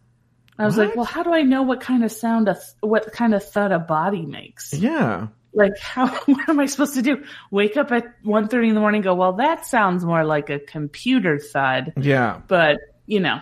I 0.58 0.64
was 0.64 0.76
like, 0.78 0.96
well, 0.96 1.04
how 1.04 1.22
do 1.22 1.32
I 1.34 1.42
know 1.42 1.62
what 1.62 1.80
kind 1.80 2.02
of 2.04 2.10
sound 2.10 2.48
a 2.48 2.54
th- 2.54 2.64
what 2.80 3.12
kind 3.12 3.34
of 3.34 3.44
thud 3.44 3.72
a 3.72 3.78
body 3.78 4.24
makes? 4.24 4.72
Yeah. 4.72 5.28
like 5.52 5.76
how 5.80 6.06
what 6.26 6.48
am 6.48 6.60
i 6.60 6.66
supposed 6.66 6.94
to 6.94 7.02
do 7.02 7.24
wake 7.50 7.76
up 7.78 7.90
at 7.92 8.04
1.30 8.24 8.68
in 8.68 8.74
the 8.74 8.80
morning 8.80 8.98
and 8.98 9.04
go 9.04 9.14
well 9.14 9.32
that 9.34 9.64
sounds 9.64 10.04
more 10.04 10.22
like 10.24 10.50
a 10.50 10.58
computer 10.58 11.38
thud 11.38 11.92
Yeah. 11.96 12.40
but 12.46 12.78
you 13.06 13.20
know 13.20 13.38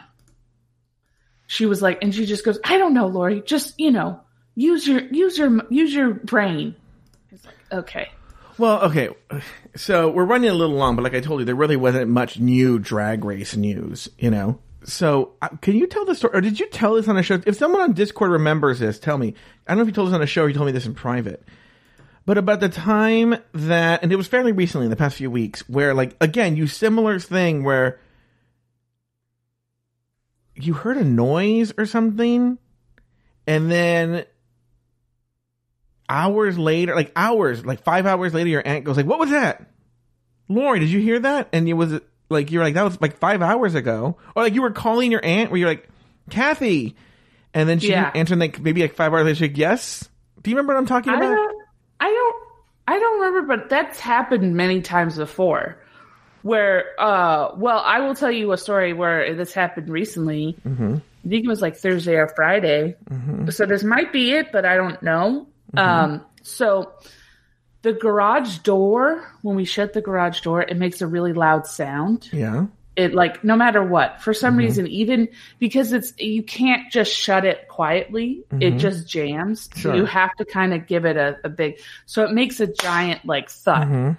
she 1.47 1.67
was 1.67 1.83
like 1.83 2.03
and 2.03 2.15
she 2.15 2.25
just 2.27 2.45
goes 2.45 2.59
i 2.65 2.79
don't 2.79 2.95
know 2.95 3.07
lauri 3.09 3.43
just 3.43 3.75
you 3.79 3.91
know 3.91 4.21
use 4.55 4.87
your 4.87 5.01
use 5.01 5.37
your 5.37 5.61
use 5.71 5.93
your 5.93 6.15
brain 6.15 6.75
I 7.31 7.35
was 7.35 7.45
like, 7.45 7.55
okay 7.73 8.09
Well, 8.59 8.83
okay. 8.83 9.09
So 9.75 10.09
we're 10.11 10.25
running 10.25 10.49
a 10.51 10.55
little 10.55 10.77
long, 10.77 10.95
but 10.95 11.03
like 11.03 11.15
I 11.15 11.19
told 11.21 11.41
you, 11.41 11.45
there 11.45 11.57
really 11.57 11.75
wasn't 11.77 12.09
much 12.09 12.39
new 12.39 12.79
drag 12.79 13.25
race 13.25 13.57
news, 13.57 14.09
you 14.17 14.31
know? 14.31 14.61
So 14.85 15.33
uh, 15.41 15.49
can 15.61 15.77
you 15.77 15.87
tell 15.87 16.05
the 16.05 16.15
story, 16.15 16.37
or 16.37 16.41
did 16.41 16.61
you 16.61 16.69
tell 16.69 16.95
this 16.95 17.09
on 17.09 17.17
a 17.17 17.23
show? 17.23 17.41
If 17.47 17.57
someone 17.57 17.81
on 17.81 17.93
Discord 17.93 18.31
remembers 18.31 18.79
this, 18.79 18.99
tell 18.99 19.17
me. 19.17 19.35
I 19.67 19.73
don't 19.73 19.79
know 19.79 19.83
if 19.83 19.89
you 19.89 19.95
told 19.95 20.09
this 20.09 20.15
on 20.15 20.23
a 20.23 20.27
show 20.27 20.45
or 20.45 20.49
you 20.49 20.55
told 20.55 20.67
me 20.67 20.73
this 20.73 20.87
in 20.87 20.95
private. 20.95 21.43
But 22.27 22.39
about 22.39 22.61
the 22.61 22.69
time 22.69 23.37
that, 23.53 24.03
and 24.03 24.13
it 24.13 24.17
was 24.17 24.27
fairly 24.27 24.53
recently 24.53 24.87
in 24.87 24.91
the 24.91 24.97
past 24.97 25.17
few 25.17 25.31
weeks, 25.31 25.69
where 25.69 25.95
like, 25.95 26.17
again, 26.21 26.57
you 26.57 26.67
similar 26.67 27.19
thing 27.19 27.65
where 27.65 27.99
you 30.55 30.75
heard 30.75 30.97
a 30.97 31.05
noise 31.05 31.73
or 31.77 31.87
something, 31.87 32.59
and 33.47 33.71
then 33.71 34.25
hours 36.09 36.57
later, 36.57 36.95
like 36.95 37.13
hours, 37.17 37.65
like 37.65 37.83
five 37.85 38.07
hours 38.07 38.33
later, 38.33 38.49
your 38.51 38.67
aunt 38.67 38.85
goes 38.85 38.97
like, 38.97 39.07
"What 39.07 39.19
was 39.19 39.31
that, 39.31 39.69
Lauri? 40.49 40.81
Did 40.81 40.91
you 40.91 41.01
hear 41.01 41.19
that?" 41.21 41.49
And 41.53 41.69
it 41.69 41.75
was 41.75 42.01
like 42.29 42.51
you're 42.51 42.63
like, 42.63 42.75
"That 42.75 42.85
was 42.85 43.01
like 43.01 43.19
five 43.19 43.43
hours 43.43 43.75
ago," 43.75 44.17
or 44.35 44.43
like 44.43 44.55
you 44.55 44.63
were 44.63 44.71
calling 44.71 45.11
your 45.11 45.25
aunt 45.25 45.51
where 45.51 45.59
you're 45.59 45.69
like, 45.69 45.89
"Kathy," 46.31 46.97
and 47.53 47.69
then 47.69 47.79
she 47.79 47.91
Yeah. 47.91 48.11
answered 48.15 48.39
like 48.39 48.61
maybe 48.61 48.81
like 48.83 48.95
five 48.95 49.13
hours 49.13 49.25
later, 49.25 49.35
she's 49.37 49.49
like, 49.51 49.59
"Yes." 49.59 50.09
Do 50.43 50.51
you 50.51 50.57
remember 50.57 50.75
what 50.75 50.79
I'm 50.81 50.87
talking 50.87 51.11
i 51.13 51.17
about? 51.17 51.35
don't 51.35 51.63
i 52.01 52.07
don't 52.11 52.37
i 52.87 52.99
don't 52.99 53.21
remember 53.21 53.57
but 53.57 53.71
that's 53.71 53.99
happened 53.99 54.55
many 54.55 54.83
times 54.83 55.17
before 55.17 55.79
where 56.43 56.85
uh 57.01 57.53
well 57.57 57.79
i 57.79 58.01
will 58.01 58.15
tell 58.15 58.31
you 58.31 58.53
a 58.53 58.59
story 58.59 58.93
where 58.93 59.35
this 59.35 59.55
happened 59.55 59.89
recently 59.89 60.55
Mm-hmm. 60.67 60.97
I 60.97 61.29
think 61.31 61.47
it 61.47 61.49
was 61.49 61.63
like 61.63 61.77
Thursday 61.77 62.17
or 62.17 62.29
Friday. 62.29 62.97
So 63.49 63.65
this 63.65 63.83
might 63.83 64.13
be 64.13 64.33
it, 64.33 64.53
but 64.53 64.67
I 64.67 64.77
don't 64.77 65.03
know. 65.03 65.47
Mm-hmm. 65.75 65.79
Um, 65.79 66.27
so 66.43 66.93
the 67.85 67.93
garage 67.93 68.59
door, 68.59 69.25
when 69.43 69.55
we 69.55 69.65
shut 69.65 69.93
the 69.93 70.01
garage 70.01 70.41
door, 70.41 70.63
it 70.63 70.77
makes 70.77 71.01
a 71.01 71.07
really 71.07 71.33
loud 71.33 71.67
sound. 71.69 72.29
Yeah. 72.33 72.67
It 72.97 73.13
like 73.15 73.43
no 73.45 73.57
matter 73.57 73.83
what, 73.85 74.21
for 74.23 74.33
some 74.33 74.53
Mm-hmm. 74.55 74.59
reason, 74.59 74.87
even 74.87 75.29
because 75.59 75.93
it's 75.93 76.13
you 76.19 76.43
can't 76.43 76.91
just 76.93 77.13
shut 77.13 77.45
it 77.45 77.69
quietly, 77.69 78.45
it 78.61 78.79
just 78.79 79.07
jams. 79.09 79.69
Mm-hmm. 79.69 79.81
Sure. 79.81 79.93
So 79.93 79.97
you 79.99 80.05
have 80.07 80.33
to 80.37 80.45
kind 80.45 80.73
of 80.73 80.87
give 80.87 81.05
it 81.05 81.17
a, 81.17 81.37
a 81.45 81.49
big. 81.49 81.79
So 82.07 82.25
it 82.25 82.31
makes 82.33 82.61
a 82.61 82.67
giant 82.67 83.25
like 83.27 83.51
thud, 83.51 83.89
Mm-hmm. 83.89 84.11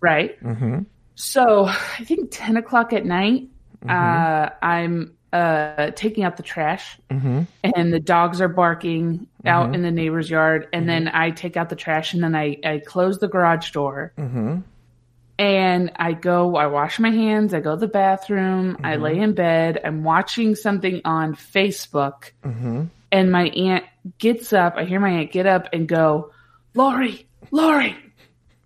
right? 0.00 0.42
Mm-hmm. 0.44 0.78
So 1.14 1.64
I 1.66 2.04
think 2.04 2.28
ten 2.32 2.56
o'clock 2.56 2.92
at 2.92 3.04
night, 3.06 3.48
uh, 3.88 4.48
I'm 4.60 5.16
uh, 5.32 5.90
taking 5.94 6.24
out 6.24 6.36
the 6.36 6.42
trash, 6.42 6.98
Mm-hmm. 7.10 7.42
and 7.62 7.92
the 7.92 8.00
dogs 8.00 8.40
are 8.40 8.48
barking 8.48 9.26
out 9.46 9.74
in 9.74 9.82
the 9.82 9.90
neighbor's 9.90 10.28
yard. 10.28 10.68
And 10.72 10.88
then 10.88 11.08
I 11.08 11.30
take 11.30 11.56
out 11.56 11.68
the 11.68 11.76
trash, 11.76 12.14
and 12.14 12.22
then 12.22 12.34
I 12.34 12.58
I 12.64 12.78
close 12.84 13.18
the 13.18 13.28
garage 13.28 13.70
door, 13.70 14.12
Mm-hmm. 14.18 14.58
and 15.38 15.92
I 15.96 16.12
go. 16.12 16.56
I 16.56 16.66
wash 16.66 16.98
my 16.98 17.10
hands. 17.10 17.54
I 17.54 17.60
go 17.60 17.74
to 17.74 17.80
the 17.80 17.88
bathroom. 17.88 18.78
I 18.84 18.96
lay 18.96 19.18
in 19.18 19.32
bed. 19.34 19.80
I'm 19.84 20.04
watching 20.04 20.54
something 20.54 21.00
on 21.04 21.34
Facebook, 21.34 22.32
Mm-hmm. 22.44 22.84
and 23.12 23.32
my 23.32 23.48
aunt 23.48 23.84
gets 24.18 24.52
up. 24.52 24.74
I 24.76 24.84
hear 24.84 25.00
my 25.00 25.10
aunt 25.10 25.32
get 25.32 25.46
up 25.46 25.68
and 25.72 25.88
go, 25.88 26.32
Lauri, 26.74 27.26
Lauri. 27.50 27.96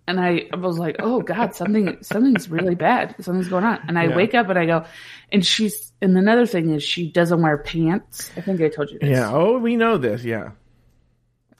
And 0.07 0.19
I 0.19 0.47
was 0.55 0.77
like, 0.77 0.97
oh 0.99 1.21
God, 1.21 1.55
something, 1.55 1.97
something's 2.01 2.47
really 2.49 2.75
bad. 2.75 3.15
Something's 3.21 3.47
going 3.49 3.63
on. 3.63 3.79
And 3.87 3.97
I 3.97 4.05
Yeah. 4.05 4.15
wake 4.15 4.35
up 4.35 4.49
and 4.49 4.59
I 4.59 4.65
go, 4.67 4.85
and 5.31 5.43
she's, 5.43 5.91
and 6.01 6.15
another 6.17 6.45
thing 6.45 6.69
is 6.69 6.83
she 6.83 7.11
doesn't 7.11 7.41
wear 7.41 7.57
pants. 7.57 8.29
I 8.37 8.41
think 8.41 8.61
I 8.61 8.69
told 8.69 8.91
you 8.91 8.99
this. 8.99 9.09
Yeah. 9.09 9.31
Oh, 9.33 9.57
we 9.57 9.75
know 9.75 9.97
this. 9.97 10.23
Yeah. 10.23 10.51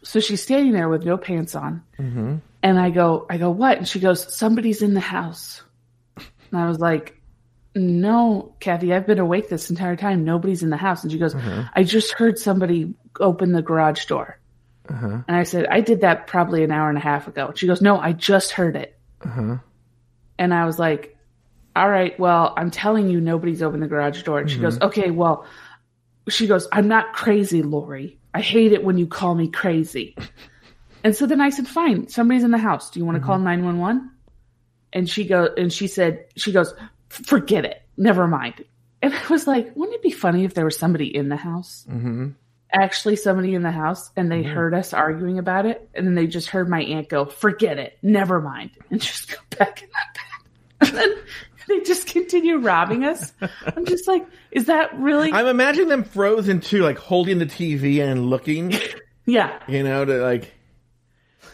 So 0.03 0.19
she's 0.19 0.43
standing 0.43 0.73
there 0.73 0.89
with 0.89 1.03
no 1.03 1.17
pants 1.17 1.55
on. 1.55 1.81
Mm-hmm. 1.97 2.35
And 2.61 2.79
I 2.79 2.91
go, 2.91 3.25
I 3.29 3.37
go, 3.37 3.49
what? 3.49 3.77
And 3.79 3.87
she 3.87 3.99
goes, 3.99 4.35
somebody's 4.35 4.83
in 4.83 4.93
the 4.93 4.99
house. 4.99 5.63
And 6.15 6.61
I 6.61 6.67
was 6.67 6.79
like, 6.79 7.19
no, 7.73 8.53
Kathy, 8.59 8.93
I've 8.93 9.07
been 9.07 9.19
awake 9.19 9.49
this 9.49 9.69
entire 9.69 9.95
time. 9.95 10.23
Nobody's 10.23 10.63
in 10.63 10.69
the 10.69 10.77
house. 10.77 11.03
And 11.03 11.11
she 11.11 11.17
goes, 11.17 11.33
Mm-hmm. 11.33 11.61
I 11.75 11.83
just 11.83 12.11
heard 12.13 12.37
somebody 12.39 12.93
open 13.19 13.51
the 13.51 13.61
garage 13.61 14.05
door. 14.05 14.39
Uh-huh. 14.89 15.21
And 15.27 15.35
I 15.35 15.43
said, 15.43 15.65
I 15.67 15.81
did 15.81 16.01
that 16.01 16.27
probably 16.27 16.63
an 16.63 16.71
hour 16.71 16.89
and 16.89 16.97
a 16.97 17.01
half 17.01 17.27
ago. 17.27 17.53
She 17.55 17.67
goes, 17.67 17.81
No, 17.81 17.99
I 17.99 18.13
just 18.13 18.51
heard 18.51 18.75
it. 18.75 18.97
Uh-huh. 19.21 19.57
And 20.37 20.53
I 20.53 20.65
was 20.65 20.77
like, 20.79 21.17
All 21.75 21.89
right, 21.89 22.17
well, 22.19 22.53
I'm 22.57 22.71
telling 22.71 23.09
you, 23.09 23.19
nobody's 23.19 23.63
opened 23.63 23.83
the 23.83 23.87
garage 23.87 24.21
door. 24.23 24.39
And 24.39 24.49
she 24.49 24.59
goes, 24.59 24.75
mm-hmm. 24.75 24.87
Okay, 24.87 25.11
well, 25.11 25.45
she 26.29 26.47
goes, 26.47 26.67
I'm 26.71 26.87
not 26.87 27.13
crazy, 27.13 27.63
Lauri. 27.63 28.19
I 28.33 28.41
hate 28.41 28.73
it 28.73 28.83
when 28.83 28.97
you 28.97 29.07
call 29.07 29.35
me 29.35 29.49
crazy. 29.49 30.15
and 31.03 31.15
so 31.15 31.25
then 31.25 31.41
I 31.41 31.49
said, 31.49 31.67
Fine, 31.67 32.09
somebody's 32.09 32.43
in 32.43 32.51
the 32.51 32.57
house. 32.57 32.89
Do 32.89 32.99
you 32.99 33.05
want 33.05 33.17
to 33.17 33.23
call 33.23 33.35
mm-hmm. 33.35 33.45
911? 33.45 34.11
And 34.93 35.09
she 35.09 35.25
go 35.25 35.49
and 35.57 35.71
she 35.71 35.87
said, 35.87 36.25
She 36.35 36.51
goes, 36.51 36.73
Forget 37.09 37.65
it. 37.65 37.81
Never 37.97 38.27
mind. 38.27 38.65
And 39.01 39.13
I 39.13 39.27
was 39.29 39.47
like, 39.47 39.75
Wouldn't 39.75 39.95
it 39.95 40.03
be 40.03 40.11
funny 40.11 40.43
if 40.45 40.53
there 40.53 40.65
was 40.65 40.77
somebody 40.77 41.15
in 41.15 41.29
the 41.29 41.35
house? 41.35 41.85
Mm-hmm. 41.89 42.29
Actually 42.79 43.15
somebody 43.15 43.53
in 43.53 43.61
the 43.61 43.71
house 43.71 44.11
and 44.15 44.31
they 44.31 44.43
mm-hmm. 44.43 44.53
heard 44.53 44.73
us 44.73 44.93
arguing 44.93 45.39
about 45.39 45.65
it 45.65 45.87
and 45.93 46.05
then 46.05 46.15
they 46.15 46.27
just 46.27 46.49
heard 46.49 46.69
my 46.69 46.81
aunt 46.81 47.09
go 47.09 47.25
forget 47.25 47.77
it. 47.77 47.97
Never 48.01 48.41
mind. 48.41 48.71
And 48.91 49.01
just 49.01 49.29
go 49.29 49.37
back 49.57 49.81
in 49.81 49.89
that 49.89 50.13
bed 50.13 50.87
and 50.89 50.97
then 50.97 51.23
they 51.67 51.81
just 51.81 52.07
continue 52.07 52.57
robbing 52.57 53.03
us. 53.03 53.33
I'm 53.75 53.85
just 53.85 54.07
like 54.07 54.25
is 54.51 54.65
that 54.65 54.97
really 54.99 55.31
I'm 55.33 55.47
imagining 55.47 55.89
them 55.89 56.03
frozen 56.03 56.61
too, 56.61 56.81
like 56.81 56.97
holding 56.97 57.39
the 57.39 57.45
TV 57.45 58.01
and 58.01 58.29
looking, 58.29 58.73
yeah. 59.25 59.59
You 59.67 59.83
know, 59.83 60.05
to 60.05 60.21
like 60.21 60.53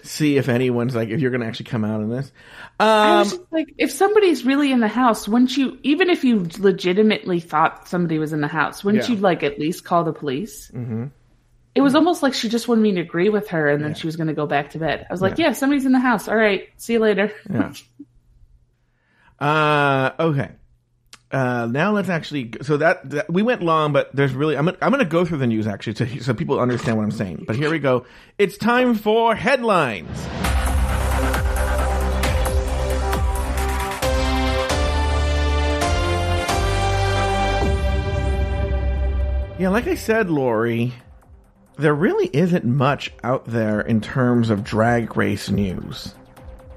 see 0.03 0.37
if 0.37 0.49
anyone's 0.49 0.95
like 0.95 1.09
if 1.09 1.19
you're 1.21 1.31
gonna 1.31 1.45
actually 1.45 1.65
come 1.65 1.83
out 1.85 2.01
in 2.01 2.09
this. 2.09 2.31
I 2.79 3.11
Um, 3.11 3.19
was 3.19 3.31
just 3.31 3.43
like 3.51 3.73
if 3.77 3.91
somebody's 3.91 4.45
really 4.45 4.71
in 4.71 4.79
the 4.79 4.87
house 4.87 5.27
wouldn't 5.27 5.55
you 5.55 5.77
even 5.83 6.09
if 6.09 6.23
you 6.23 6.47
legitimately 6.59 7.39
thought 7.39 7.87
somebody 7.87 8.17
was 8.19 8.33
in 8.33 8.41
the 8.41 8.47
house 8.47 8.83
wouldn't 8.83 9.07
Yeah. 9.07 9.15
you 9.15 9.21
like 9.21 9.43
at 9.43 9.59
least 9.59 9.83
call 9.83 10.03
the 10.03 10.13
police 10.13 10.71
mm-hmm. 10.73 11.05
it 11.75 11.81
was 11.81 11.93
almost 11.95 12.23
like 12.23 12.33
she 12.33 12.49
just 12.49 12.67
wanted 12.67 12.81
me 12.81 12.93
to 12.93 13.01
agree 13.01 13.29
with 13.29 13.49
her 13.49 13.69
and 13.69 13.83
then 13.83 13.93
she 13.93 14.07
was 14.07 14.15
going 14.15 14.27
to 14.27 14.33
go 14.33 14.47
back 14.47 14.71
to 14.71 14.79
bed 14.79 15.05
i 15.09 15.13
was 15.13 15.21
like 15.21 15.37
yeah. 15.37 15.51
somebody's 15.51 15.85
in 15.85 15.91
the 15.91 15.99
house 15.99 16.27
all 16.27 16.35
right 16.35 16.69
see 16.77 16.93
you 16.93 16.99
later 16.99 17.31
Yeah. 17.49 17.73
Uh, 19.39 20.11
okay. 20.19 20.51
Uh, 21.31 21.65
now 21.71 21.91
let's 21.93 22.09
actually. 22.09 22.51
So 22.61 22.77
that, 22.77 23.09
that 23.11 23.31
we 23.31 23.41
went 23.41 23.61
long, 23.61 23.93
but 23.93 24.13
there's 24.13 24.33
really. 24.33 24.57
I'm. 24.57 24.65
gonna- 24.65 24.77
I'm 24.81 24.91
going 24.91 24.99
to 25.03 25.09
go 25.09 25.23
through 25.25 25.37
the 25.37 25.47
news 25.47 25.65
actually, 25.67 26.19
so 26.19 26.33
people 26.33 26.59
understand 26.59 26.97
what 26.97 27.03
I'm 27.03 27.11
saying. 27.11 27.45
But 27.47 27.55
here 27.55 27.69
we 27.71 27.79
go. 27.79 28.05
It's 28.37 28.57
time 28.57 28.95
for 28.95 29.33
headlines. 29.35 30.09
Yeah, 39.59 39.69
like 39.69 39.85
I 39.85 39.93
said, 39.93 40.31
Lauri, 40.31 40.91
there 41.77 41.93
really 41.93 42.31
isn't 42.33 42.65
much 42.65 43.11
out 43.23 43.45
there 43.45 43.79
in 43.79 44.01
terms 44.01 44.49
of 44.49 44.63
drag 44.63 45.15
race 45.15 45.51
news. 45.51 46.15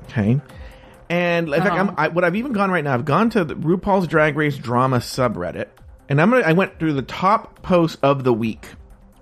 Okay. 0.05 0.39
And 1.15 1.49
in 1.49 1.63
fact, 1.63 1.73
I'm, 1.73 1.89
uh-huh. 1.91 1.97
I, 1.99 2.09
what 2.09 2.25
I've 2.25 2.35
even 2.35 2.53
gone 2.53 2.73
right 2.73 2.83
now, 2.83 2.95
I've 2.95 3.05
gone 3.05 3.31
to 3.31 3.45
the 3.45 3.55
RuPaul's 3.55 4.09
Drag 4.09 4.37
Race 4.37 4.57
drama 4.57 4.97
subreddit, 4.99 5.69
and 6.09 6.21
I'm 6.21 6.31
gonna, 6.31 6.43
I 6.43 6.55
went 6.55 6.81
through 6.81 6.95
the 6.95 7.03
top 7.03 7.63
posts 7.63 7.97
of 8.03 8.25
the 8.25 8.33
week, 8.33 8.67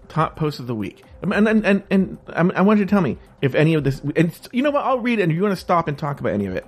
top 0.08 0.34
posts 0.34 0.58
of 0.58 0.66
the 0.66 0.74
week, 0.74 1.04
and 1.20 1.46
and 1.46 1.66
and, 1.66 1.82
and 1.90 2.18
I 2.30 2.62
want 2.62 2.78
you 2.78 2.86
to 2.86 2.90
tell 2.90 3.02
me 3.02 3.18
if 3.42 3.54
any 3.54 3.74
of 3.74 3.84
this. 3.84 4.00
And 4.16 4.32
you 4.52 4.62
know 4.62 4.70
what? 4.70 4.84
I'll 4.84 5.00
read 5.00 5.18
it, 5.18 5.22
and 5.22 5.32
if 5.32 5.36
you 5.36 5.42
want 5.42 5.52
to 5.52 5.60
stop 5.60 5.86
and 5.86 5.98
talk 5.98 6.18
about 6.20 6.32
any 6.32 6.46
of 6.46 6.56
it, 6.56 6.66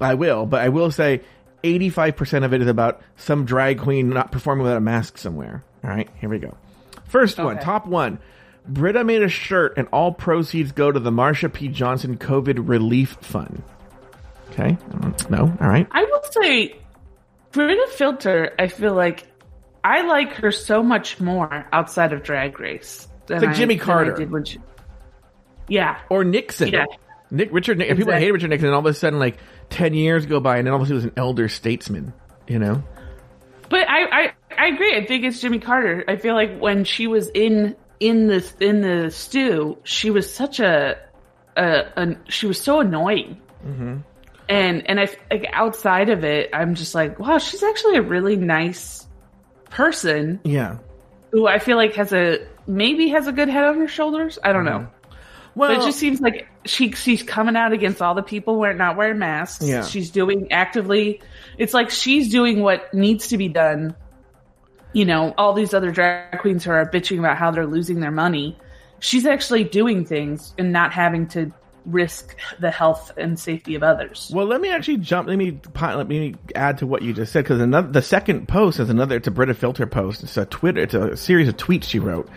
I 0.00 0.14
will. 0.14 0.44
But 0.44 0.60
I 0.60 0.68
will 0.68 0.90
say, 0.90 1.22
85 1.64 2.16
percent 2.16 2.44
of 2.44 2.52
it 2.52 2.60
is 2.60 2.68
about 2.68 3.00
some 3.16 3.46
drag 3.46 3.78
queen 3.78 4.10
not 4.10 4.32
performing 4.32 4.64
without 4.64 4.76
a 4.76 4.82
mask 4.82 5.16
somewhere. 5.16 5.64
All 5.82 5.88
right, 5.88 6.10
here 6.20 6.28
we 6.28 6.38
go. 6.38 6.56
First 7.06 7.38
one, 7.38 7.56
Okay. 7.56 7.64
top 7.64 7.86
one. 7.86 8.18
Brita 8.68 9.02
made 9.02 9.22
a 9.22 9.28
shirt, 9.28 9.74
and 9.78 9.88
all 9.92 10.12
proceeds 10.12 10.72
go 10.72 10.92
to 10.92 11.00
the 11.00 11.10
Marsha 11.10 11.50
P. 11.52 11.68
Johnson 11.68 12.18
COVID 12.18 12.68
Relief 12.68 13.16
Fund. 13.20 13.62
Okay. 14.52 14.76
No. 15.30 15.40
All 15.60 15.68
right. 15.68 15.86
I 15.90 16.04
will 16.04 16.22
say, 16.30 16.76
Brita 17.52 17.86
Filter, 17.92 18.54
I 18.58 18.68
feel 18.68 18.94
like 18.94 19.26
I 19.84 20.02
like 20.02 20.32
her 20.34 20.50
so 20.52 20.82
much 20.82 21.20
more 21.20 21.66
outside 21.72 22.12
of 22.12 22.22
Drag 22.22 22.58
Race. 22.60 23.08
Than 23.26 23.40
like 23.40 23.50
I- 23.50 23.54
Jimmy 23.54 23.76
Carter. 23.76 24.14
did 24.14 24.30
when 24.30 24.44
she, 24.44 24.58
yeah. 25.68 26.00
Or 26.10 26.24
Nixon. 26.24 26.68
Yeah. 26.68 26.86
Nick 27.30 27.48
Richard. 27.52 27.78
Nick, 27.78 27.88
People 27.88 28.02
Exactly. 28.02 28.24
hate 28.26 28.30
Richard 28.32 28.50
Nixon, 28.50 28.66
and 28.66 28.74
all 28.74 28.80
of 28.80 28.86
a 28.86 28.94
sudden, 28.94 29.18
like 29.18 29.38
ten 29.70 29.94
years 29.94 30.26
go 30.26 30.38
by, 30.40 30.58
and 30.58 30.66
then 30.66 30.74
all 30.74 30.80
of 30.80 30.82
a 30.82 30.86
sudden, 30.86 31.00
he 31.00 31.04
was 31.06 31.12
an 31.12 31.12
elder 31.16 31.48
statesman. 31.48 32.12
You 32.46 32.58
know. 32.58 32.82
But 33.70 33.88
I, 33.88 34.04
I, 34.24 34.32
I 34.58 34.66
agree. 34.66 34.94
I 34.96 35.06
think 35.06 35.24
it's 35.24 35.40
Jimmy 35.40 35.58
Carter. 35.58 36.04
I 36.06 36.16
feel 36.16 36.34
like 36.34 36.58
when 36.58 36.84
she 36.84 37.06
was 37.06 37.30
in 37.30 37.74
in 38.00 38.26
the 38.26 38.52
in 38.60 38.82
the 38.82 39.10
stew, 39.10 39.78
she 39.84 40.10
was 40.10 40.30
such 40.32 40.60
a, 40.60 40.98
a, 41.56 41.84
a 41.96 42.16
she 42.28 42.46
was 42.46 42.60
so 42.60 42.80
annoying. 42.80 43.40
Mm-hmm. 43.66 43.96
And 44.52 44.86
and 44.86 45.00
I 45.00 45.08
like 45.30 45.46
outside 45.52 46.10
of 46.10 46.24
it, 46.24 46.50
I'm 46.52 46.74
just 46.74 46.94
like, 46.94 47.18
wow, 47.18 47.38
she's 47.38 47.62
actually 47.62 47.96
a 47.96 48.02
really 48.02 48.36
nice 48.36 49.06
person 49.70 50.40
Yeah. 50.44 50.76
who 51.30 51.46
I 51.46 51.58
feel 51.58 51.78
like 51.78 51.94
has 51.94 52.12
a 52.12 52.46
maybe 52.66 53.08
has 53.08 53.26
a 53.26 53.32
good 53.32 53.48
head 53.48 53.64
on 53.64 53.78
her 53.78 53.88
shoulders. 53.88 54.38
I 54.44 54.52
don't 54.52 54.66
mm-hmm. 54.66 54.84
know. 54.84 54.88
Well, 55.54 55.74
But 55.74 55.82
it 55.82 55.86
just 55.86 55.98
seems 55.98 56.20
like 56.20 56.48
she 56.66 56.92
she's 56.92 57.22
coming 57.22 57.56
out 57.56 57.72
against 57.72 58.02
all 58.02 58.14
the 58.14 58.22
people 58.22 58.58
wearing 58.58 58.76
not 58.76 58.96
wearing 58.96 59.18
masks. 59.18 59.64
Yeah. 59.64 59.84
She's 59.84 60.10
doing 60.10 60.52
actively. 60.52 61.22
It's 61.56 61.72
like 61.72 61.88
she's 61.88 62.30
doing 62.30 62.60
what 62.60 62.92
needs 62.92 63.28
to 63.28 63.38
be 63.38 63.48
done. 63.48 63.96
You 64.92 65.06
know, 65.06 65.32
all 65.38 65.54
these 65.54 65.72
other 65.72 65.90
drag 65.90 66.40
queens 66.40 66.64
who 66.64 66.72
are 66.72 66.84
bitching 66.84 67.18
about 67.18 67.38
how 67.38 67.50
they're 67.50 67.66
losing 67.66 68.00
their 68.00 68.10
money. 68.10 68.58
She's 69.00 69.24
actually 69.24 69.64
doing 69.64 70.04
things 70.04 70.54
and 70.58 70.72
not 70.72 70.92
having 70.92 71.26
to 71.28 71.52
risk 71.84 72.36
the 72.60 72.70
health 72.70 73.12
and 73.16 73.38
safety 73.38 73.74
of 73.74 73.82
others. 73.82 74.30
Well, 74.34 74.46
let 74.46 74.60
me 74.60 74.70
actually 74.70 74.98
jump. 74.98 75.28
Let 75.28 75.36
me 75.36 75.60
let 75.80 76.08
me 76.08 76.34
add 76.54 76.78
to 76.78 76.86
what 76.86 77.02
you 77.02 77.12
just 77.12 77.32
said 77.32 77.44
because 77.44 77.60
another 77.60 77.88
the 77.88 78.02
second 78.02 78.48
post 78.48 78.80
is 78.80 78.90
another. 78.90 79.16
It's 79.16 79.28
a 79.28 79.30
Brita 79.30 79.54
Filter 79.54 79.86
post. 79.86 80.22
It's 80.22 80.36
a 80.36 80.46
Twitter. 80.46 80.82
It's 80.82 80.94
a 80.94 81.16
series 81.16 81.48
of 81.48 81.56
tweets 81.56 81.84
she 81.84 81.98
wrote 81.98 82.28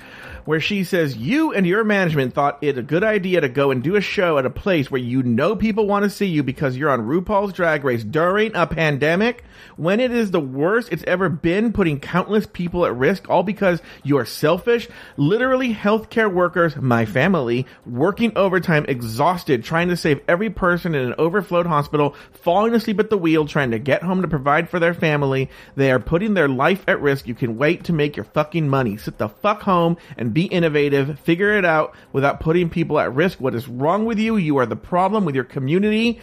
where 0.45 0.60
she 0.60 0.84
says 0.84 1.17
you 1.17 1.53
and 1.53 1.65
your 1.65 1.84
management 1.84 2.34
thought 2.34 2.58
it 2.62 2.77
a 2.77 2.84
good 2.84 3.03
idea 3.03 3.41
to 3.41 3.49
go 3.49 3.71
and 3.71 3.84
do 3.84 3.95
a 3.95 4.01
show 4.01 4.38
at 4.38 4.45
a 4.45 4.49
place 4.49 4.89
where 4.89 5.01
you 5.01 5.23
know 5.23 5.55
people 5.55 5.88
want 5.88 6.03
to 6.03 6.10
see 6.10 6.27
you 6.27 6.43
because 6.43 6.77
you're 6.77 6.89
on 6.89 7.01
RuPaul's 7.01 7.53
Drag 7.53 7.84
Race 7.84 8.03
during 8.03 8.55
a 8.55 8.67
pandemic 8.67 9.43
when 9.77 9.99
it 9.99 10.12
is 10.12 10.31
the 10.31 10.39
worst 10.39 10.91
it's 10.91 11.03
ever 11.05 11.29
been, 11.29 11.73
putting 11.73 11.99
countless 11.99 12.45
people 12.45 12.86
at 12.86 12.95
risk, 12.95 13.29
all 13.29 13.43
because 13.43 13.81
you 14.03 14.17
are 14.17 14.25
selfish. 14.25 14.88
Literally, 15.17 15.73
healthcare 15.73 16.31
workers, 16.31 16.75
my 16.75 17.05
family, 17.05 17.65
working 17.86 18.31
overtime, 18.36 18.86
exhausted, 18.88 19.63
trying 19.63 19.89
to 19.89 19.97
save 19.97 20.21
every 20.27 20.49
person 20.49 20.95
in 20.95 21.08
an 21.08 21.15
overflowed 21.17 21.65
hospital, 21.65 22.15
falling 22.31 22.73
asleep 22.73 22.99
at 22.99 23.10
the 23.10 23.17
wheel, 23.17 23.45
trying 23.45 23.71
to 23.71 23.79
get 23.79 24.03
home 24.03 24.21
to 24.21 24.27
provide 24.27 24.69
for 24.69 24.79
their 24.79 24.93
family. 24.93 25.49
They 25.75 25.91
are 25.91 25.99
putting 25.99 26.34
their 26.34 26.47
life 26.49 26.84
at 26.88 27.01
risk. 27.01 27.27
You 27.27 27.36
can 27.36 27.58
wait 27.58 27.86
to 27.86 27.93
make 27.93 28.15
your 28.15 28.25
fucking 28.25 28.69
money. 28.69 28.97
Sit 28.97 29.17
the 29.17 29.29
fuck 29.29 29.63
home 29.63 29.97
and 30.17 30.34
be 30.35 30.43
innovative. 30.43 31.17
Figure 31.21 31.57
it 31.57 31.63
out 31.63 31.95
without 32.11 32.41
putting 32.41 32.69
people 32.69 32.99
at 32.99 33.15
risk. 33.15 33.39
What 33.39 33.55
is 33.55 33.67
wrong 33.67 34.05
with 34.05 34.19
you? 34.19 34.35
You 34.35 34.57
are 34.57 34.65
the 34.65 34.75
problem 34.75 35.23
with 35.23 35.33
your 35.33 35.45
community. 35.45 36.19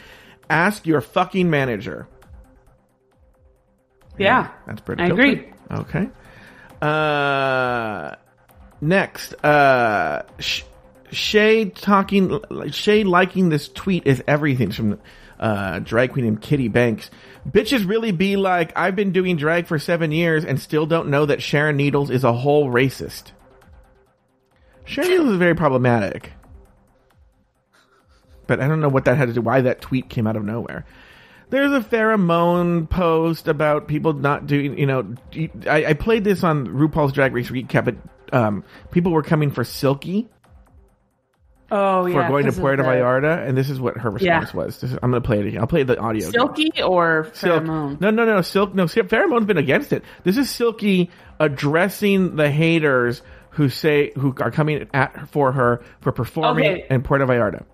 Ask 0.50 0.86
your 0.86 1.00
fucking 1.00 1.48
manager. 1.48 2.06
Yeah. 4.18 4.50
That's 4.66 4.82
pretty 4.82 5.02
I 5.02 5.06
agree. 5.06 5.50
Okay. 5.70 6.10
Uh, 6.82 8.16
next, 8.82 9.32
uh, 9.42 10.24
Sh- 10.38 10.64
Shea 11.10 11.70
talking, 11.70 12.38
Shea 12.70 13.04
liking 13.04 13.48
this 13.48 13.68
tweet 13.68 14.06
is 14.06 14.22
everything 14.28 14.68
It's 14.68 14.76
from 14.76 15.00
uh, 15.40 15.78
drag 15.78 16.12
queen 16.12 16.26
named 16.26 16.42
Kitty 16.42 16.68
Banks. 16.68 17.10
Bitches 17.48 17.88
really 17.88 18.12
be 18.12 18.36
like, 18.36 18.76
I've 18.76 18.94
been 18.94 19.12
doing 19.12 19.38
drag 19.38 19.66
for 19.66 19.78
seven 19.78 20.12
years 20.12 20.44
and 20.44 20.60
still 20.60 20.84
don't 20.84 21.08
know 21.08 21.24
that 21.24 21.40
Sharon 21.40 21.78
Needles 21.78 22.10
is 22.10 22.24
a 22.24 22.32
whole 22.34 22.70
racist. 22.70 23.32
Sharon 24.84 25.28
is 25.28 25.36
very 25.36 25.54
problematic. 25.54 26.32
But 28.46 28.60
I 28.60 28.68
don't 28.68 28.80
know 28.80 28.88
what 28.88 29.04
that 29.04 29.16
had 29.16 29.28
to 29.28 29.34
do, 29.34 29.40
why 29.40 29.60
that 29.62 29.80
tweet 29.80 30.08
came 30.08 30.26
out 30.26 30.36
of 30.36 30.44
nowhere. 30.44 30.84
There's 31.50 31.72
a 31.72 31.80
Farrah 31.80 32.18
Moan 32.18 32.86
post 32.86 33.46
about 33.46 33.86
people 33.86 34.14
not 34.14 34.46
doing, 34.46 34.78
you 34.78 34.86
know, 34.86 35.14
I, 35.68 35.86
I 35.86 35.92
played 35.94 36.24
this 36.24 36.42
on 36.42 36.66
RuPaul's 36.66 37.12
Drag 37.12 37.32
Race 37.34 37.50
recap, 37.50 37.84
but 37.84 37.96
um, 38.36 38.64
people 38.90 39.12
were 39.12 39.22
coming 39.22 39.50
for 39.50 39.62
Silky 39.62 40.28
Oh 41.70 42.04
yeah. 42.06 42.22
for 42.26 42.28
going 42.28 42.46
to 42.46 42.52
Puerto 42.52 42.82
the- 42.82 42.88
Vallarta, 42.88 43.46
and 43.46 43.56
this 43.56 43.70
is 43.70 43.78
what 43.80 43.96
her 43.98 44.10
response 44.10 44.50
Yeah. 44.52 44.56
was. 44.56 44.80
This 44.80 44.92
is- 44.92 44.98
I'm 45.02 45.10
going 45.10 45.22
to 45.22 45.26
play 45.26 45.40
it 45.40 45.46
again. 45.46 45.60
I'll 45.60 45.66
play 45.66 45.82
the 45.84 45.98
audio. 45.98 46.28
again. 46.28 46.32
Silky 46.40 46.82
or 46.82 47.28
Silk. 47.34 47.62
Farrah 47.62 47.66
Moan? 47.66 47.98
No, 48.00 48.10
no, 48.10 48.24
no, 48.24 48.40
Silk. 48.42 48.74
No, 48.74 48.84
Farrah 48.86 49.28
Moan's 49.28 49.46
been 49.46 49.58
against 49.58 49.92
it. 49.92 50.02
This 50.24 50.36
is 50.38 50.50
Silky 50.50 51.10
addressing 51.38 52.36
the 52.36 52.50
haters 52.50 53.22
who 53.52 53.68
say 53.68 54.12
who 54.16 54.34
are 54.40 54.50
coming 54.50 54.88
at 54.92 55.28
for 55.30 55.52
her 55.52 55.82
for 56.00 56.12
performing 56.12 56.64
Okay. 56.66 56.86
in 56.90 57.02
Puerto 57.02 57.26
Vallarta. 57.26 57.64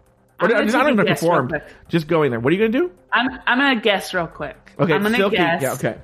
Or 0.41 0.45
I'm 0.55 0.67
just, 0.67 0.77
I 0.77 0.79
take 0.79 0.87
don't 0.87 0.93
even 0.93 1.07
guess 1.07 1.23
real 1.23 1.31
perform. 1.43 1.63
Just 1.89 2.07
going 2.07 2.31
there. 2.31 2.39
What 2.41 2.53
are 2.53 2.57
you 2.57 2.61
going 2.61 2.73
to 2.73 2.79
do? 2.79 2.93
I'm 3.13 3.29
I'm 3.47 3.59
gonna 3.59 3.81
guess 3.81 4.15
real 4.15 4.27
quick. 4.29 4.57
Okay, 4.79 4.93
I'm 4.93 5.03
gonna 5.03 5.17
Silky. 5.17 5.37
guess. 5.37 5.63
Yeah, 5.63 5.73
okay. 5.73 5.99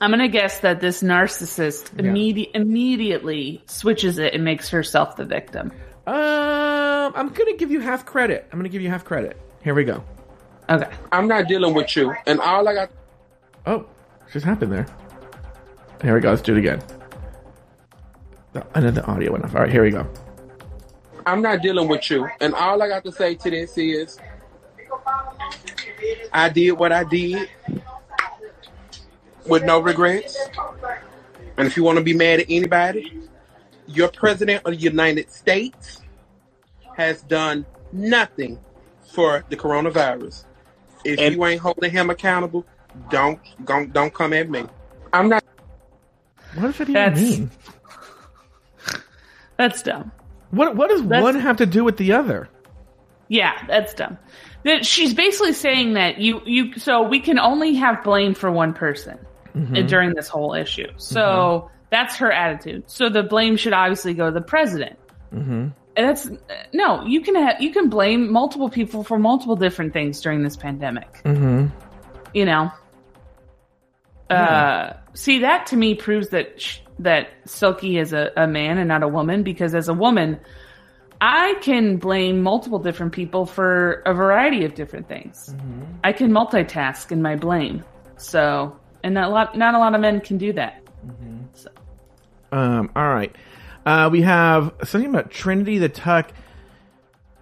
I'm 0.00 0.10
gonna 0.10 0.28
guess 0.28 0.60
that 0.60 0.80
this 0.80 1.02
narcissist 1.02 1.90
Yeah. 1.96 2.10
immedi- 2.10 2.50
immediately 2.54 3.62
switches 3.66 4.18
it 4.18 4.34
and 4.34 4.42
makes 4.44 4.70
herself 4.70 5.16
the 5.16 5.24
victim. 5.24 5.72
Um, 6.06 7.12
I'm 7.14 7.28
gonna 7.28 7.56
give 7.56 7.70
you 7.70 7.80
half 7.80 8.06
credit. 8.06 8.48
I'm 8.52 8.58
gonna 8.58 8.70
give 8.70 8.82
you 8.82 8.88
half 8.88 9.04
credit. 9.04 9.36
Here 9.62 9.74
we 9.74 9.84
go. 9.84 10.02
Okay. 10.68 10.88
I'm 11.12 11.28
not 11.28 11.46
dealing 11.48 11.74
with 11.74 11.94
you, 11.96 12.14
and 12.26 12.40
all 12.40 12.66
I 12.66 12.74
got. 12.74 12.90
Oh, 13.66 13.86
just 14.32 14.44
happened 14.46 14.72
there? 14.72 14.86
Here 16.02 16.14
we 16.14 16.20
go. 16.20 16.30
Let's 16.30 16.42
do 16.42 16.54
it 16.56 16.58
again. 16.58 16.80
The, 18.52 18.66
I 18.74 18.80
know 18.80 18.90
the 18.90 19.04
audio 19.06 19.32
went 19.32 19.44
off. 19.44 19.54
All 19.54 19.62
right, 19.62 19.70
here 19.70 19.84
we 19.84 19.90
go. 19.90 20.06
I'm 21.26 21.42
not 21.42 21.62
dealing 21.62 21.86
with 21.88 22.10
you, 22.10 22.28
and 22.40 22.54
all 22.54 22.82
I 22.82 22.88
got 22.88 23.04
to 23.04 23.12
say 23.12 23.34
to 23.36 23.50
this 23.50 23.76
is, 23.78 24.18
I 26.32 26.48
did 26.48 26.72
what 26.72 26.92
I 26.92 27.04
did 27.04 27.48
with 29.46 29.64
no 29.64 29.80
regrets. 29.80 30.36
And 31.56 31.66
if 31.66 31.76
you 31.76 31.84
want 31.84 31.98
to 31.98 32.04
be 32.04 32.14
mad 32.14 32.40
at 32.40 32.46
anybody, 32.48 33.20
your 33.86 34.08
president 34.08 34.64
of 34.64 34.72
the 34.72 34.76
United 34.78 35.30
States 35.30 36.00
has 36.96 37.22
done 37.22 37.66
nothing 37.92 38.58
for 39.12 39.44
the 39.48 39.56
coronavirus. 39.56 40.44
If 41.04 41.18
And- 41.18 41.34
you 41.34 41.44
ain't 41.44 41.60
holding 41.60 41.90
him 41.90 42.10
accountable, 42.10 42.64
don't 43.10 43.38
don't 43.64 43.92
don't 43.92 44.12
come 44.12 44.32
at 44.32 44.48
me. 44.48 44.64
I'm 45.12 45.28
not. 45.28 45.44
What 46.54 46.66
does 46.66 46.78
that 46.78 46.82
even 46.88 46.94
That's- 46.94 47.20
mean? 47.20 47.50
That's 49.60 49.82
dumb. 49.82 50.10
What 50.50 50.74
What 50.76 50.88
does 50.90 51.02
That's- 51.02 51.22
one 51.22 51.38
have 51.38 51.58
to 51.58 51.66
do 51.66 51.84
with 51.84 51.96
the 51.96 52.12
other? 52.12 52.48
Yeah, 53.28 53.52
that's 53.68 53.94
dumb. 53.94 54.18
That 54.64 54.84
she's 54.84 55.14
basically 55.14 55.52
saying 55.52 55.92
that 55.94 56.18
you 56.18 56.40
you 56.44 56.78
so 56.78 57.02
we 57.02 57.20
can 57.20 57.38
only 57.38 57.74
have 57.74 58.02
blame 58.02 58.34
for 58.34 58.50
one 58.50 58.72
person 58.74 59.18
Mm-hmm. 59.54 59.86
during 59.86 60.14
this 60.14 60.28
whole 60.28 60.54
issue. 60.54 60.86
So 60.96 61.70
that's 61.90 62.16
her 62.16 62.30
attitude. 62.30 62.84
So 62.88 63.08
the 63.08 63.22
blame 63.24 63.56
should 63.56 63.72
obviously 63.72 64.14
go 64.14 64.26
to 64.26 64.32
the 64.32 64.40
president. 64.40 64.96
Mm-hmm. 65.34 65.68
And 65.96 66.08
that's 66.08 66.30
no, 66.72 67.04
you 67.04 67.20
can 67.20 67.34
have 67.34 67.60
you 67.60 67.72
can 67.72 67.88
blame 67.88 68.32
multiple 68.32 68.68
people 68.70 69.02
for 69.04 69.18
multiple 69.18 69.56
different 69.56 69.92
things 69.92 70.20
during 70.20 70.42
this 70.42 70.56
pandemic. 70.56 71.12
Mm-hmm. 71.24 71.66
You 72.32 72.44
know. 72.44 72.70
Uh, 74.28 74.92
see 75.14 75.40
that 75.40 75.66
to 75.66 75.76
me 75.76 75.94
proves 75.96 76.28
that 76.28 76.60
sh- 76.60 76.78
that 77.00 77.28
Silky 77.44 77.98
is 77.98 78.12
a, 78.12 78.30
a 78.36 78.46
man 78.46 78.78
and 78.78 78.88
not 78.88 79.02
a 79.02 79.08
woman 79.08 79.42
because 79.42 79.74
as 79.74 79.88
a 79.88 79.94
woman, 79.94 80.38
I 81.20 81.54
can 81.60 81.96
blame 81.96 82.42
multiple 82.42 82.78
different 82.78 83.12
people 83.12 83.44
for 83.46 84.02
a 84.06 84.14
variety 84.14 84.64
of 84.64 84.74
different 84.74 85.08
things. 85.08 85.54
I 86.04 86.12
can 86.12 86.30
multitask 86.30 87.12
in 87.12 87.20
my 87.20 87.36
blame. 87.36 87.84
So, 88.16 88.76
and 89.02 89.14
not 89.14 89.28
a 89.28 89.32
lot, 89.32 89.56
not 89.56 89.74
a 89.74 89.78
lot 89.78 89.94
of 89.94 90.00
men 90.00 90.20
can 90.20 90.38
do 90.38 90.52
that. 90.54 90.82
So, 91.54 91.70
Um, 92.52 92.90
all 92.96 93.08
right. 93.08 93.34
Uh, 93.84 94.08
we 94.12 94.22
have 94.22 94.72
something 94.84 95.10
about 95.10 95.30
Trinity 95.30 95.78
the 95.78 95.88
Tuck 95.88 96.32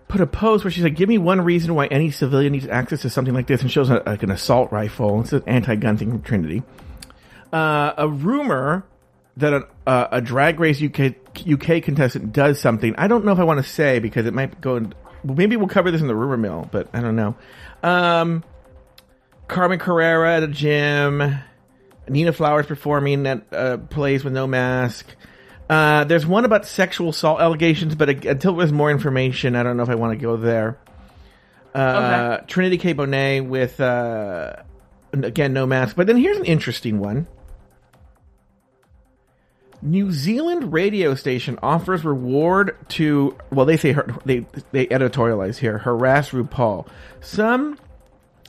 put 0.07 0.21
a 0.21 0.27
post 0.27 0.65
where 0.65 0.71
she 0.71 0.81
said, 0.81 0.95
"Give 0.97 1.09
me 1.09 1.19
one 1.19 1.41
reason 1.41 1.75
why 1.75 1.87
any 1.87 2.11
civilian 2.11 2.53
needs 2.53 2.67
access 2.67 3.03
to 3.03 3.11
something 3.11 3.35
like 3.35 3.47
this," 3.47 3.61
and 3.61 3.71
shows 3.71 3.91
a, 3.91 4.03
like 4.07 4.23
an 4.23 4.31
assault 4.31 4.73
rifle. 4.73 5.21
It's 5.21 5.33
an 5.33 5.43
anti-gun 5.47 5.97
thing 5.97 6.11
from 6.11 6.23
Trinity. 6.23 6.63
Uh, 7.53 7.93
a 7.97 8.09
rumor 8.09 8.85
that 9.39 9.53
a, 9.53 9.67
uh, 9.87 10.09
a 10.13 10.21
drag 10.21 10.61
race 10.61 10.83
UK 10.83 11.15
UK 11.51 11.83
contestant 11.83 12.33
does 12.33 12.61
something. 12.61 12.95
I 12.99 13.09
don't 13.09 13.25
know 13.25 13.33
if 13.33 13.39
I 13.39 13.45
want 13.45 13.65
to 13.65 13.69
say 13.69 13.99
because 13.99 14.27
it 14.27 14.35
might 14.35 14.61
go. 14.61 14.77
In, 14.77 14.95
well, 15.25 15.37
maybe 15.37 15.57
we'll 15.57 15.69
cover 15.69 15.91
this 15.91 16.01
in 16.01 16.07
the 16.07 16.15
rumor 16.15 16.37
mill, 16.37 16.69
but 16.71 16.89
I 16.93 17.01
don't 17.01 17.17
know. 17.17 17.35
Um, 17.83 18.45
Carmen 19.49 19.79
Carrera 19.79 20.37
at 20.37 20.43
a 20.43 20.49
gym. 20.49 21.39
Nina 22.09 22.33
Flowers 22.33 22.67
performing 22.67 23.27
at 23.27 23.43
a 23.53 23.79
place 23.79 24.25
with 24.25 24.33
no 24.33 24.47
mask. 24.47 25.07
Uh, 25.69 26.05
there's 26.05 26.25
one 26.27 26.45
about 26.47 26.65
sexual 26.67 27.11
assault 27.11 27.41
allegations, 27.41 27.95
but 27.95 28.09
uh, 28.09 28.31
until 28.31 28.57
there's 28.57 28.73
more 28.73 28.91
information, 28.91 29.55
I 29.55 29.63
don't 29.63 29.77
know 29.77 29.83
if 29.83 29.91
I 29.91 29.95
want 29.95 30.19
to 30.19 30.23
go 30.23 30.37
there. 30.37 30.79
Uh, 31.75 32.39
Okay. 32.39 32.47
Trinity 32.47 32.79
K. 32.79 32.95
Bonet 32.95 33.47
with, 33.47 33.79
uh, 33.79 34.55
again, 35.13 35.53
no 35.53 35.67
mask. 35.67 35.97
But 35.97 36.07
then 36.07 36.17
here's 36.17 36.39
an 36.39 36.47
interesting 36.47 36.99
one. 36.99 37.27
New 39.81 40.11
Zealand 40.11 40.73
radio 40.73 41.15
station 41.15 41.59
offers 41.63 42.05
reward 42.05 42.77
to 42.89 43.37
well 43.51 43.65
they 43.65 43.77
say 43.77 43.95
they 44.25 44.45
they 44.73 44.87
editorialize 44.87 45.57
here 45.57 45.79
harass 45.79 46.31
RuPaul. 46.31 46.89
Some 47.21 47.79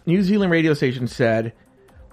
New 0.06 0.24
Zealand 0.24 0.52
radio 0.52 0.74
station 0.74 1.08
said, 1.08 1.54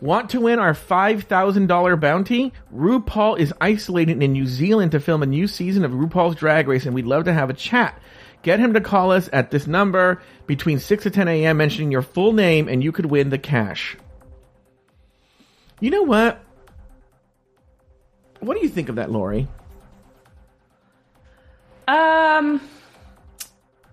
"Want 0.02 0.30
to 0.30 0.40
win 0.40 0.58
our 0.58 0.74
five 0.74 1.24
thousand 1.24 1.66
dollar 1.68 1.96
bounty? 1.96 2.52
RuPaul 2.74 3.38
is 3.38 3.54
isolated 3.60 4.22
in 4.22 4.32
New 4.32 4.46
Zealand 4.46 4.92
to 4.92 5.00
film 5.00 5.22
a 5.22 5.26
new 5.26 5.46
season 5.46 5.84
of 5.84 5.92
RuPaul's 5.92 6.36
Drag 6.36 6.68
Race, 6.68 6.84
and 6.84 6.94
we'd 6.94 7.06
love 7.06 7.24
to 7.24 7.32
have 7.32 7.48
a 7.48 7.54
chat. 7.54 7.98
Get 8.42 8.60
him 8.60 8.74
to 8.74 8.80
call 8.82 9.12
us 9.12 9.30
at 9.32 9.50
this 9.50 9.66
number 9.66 10.20
between 10.46 10.78
six 10.78 11.04
to 11.04 11.10
ten 11.10 11.26
a.m. 11.26 11.56
mentioning 11.56 11.90
your 11.90 12.02
full 12.02 12.34
name, 12.34 12.68
and 12.68 12.84
you 12.84 12.92
could 12.92 13.06
win 13.06 13.30
the 13.30 13.38
cash." 13.38 13.96
You 15.80 15.90
know 15.90 16.02
what? 16.02 16.42
What 18.46 18.56
do 18.56 18.62
you 18.62 18.68
think 18.68 18.88
of 18.88 18.94
that, 18.94 19.10
Lauri? 19.10 19.48
um, 21.88 22.60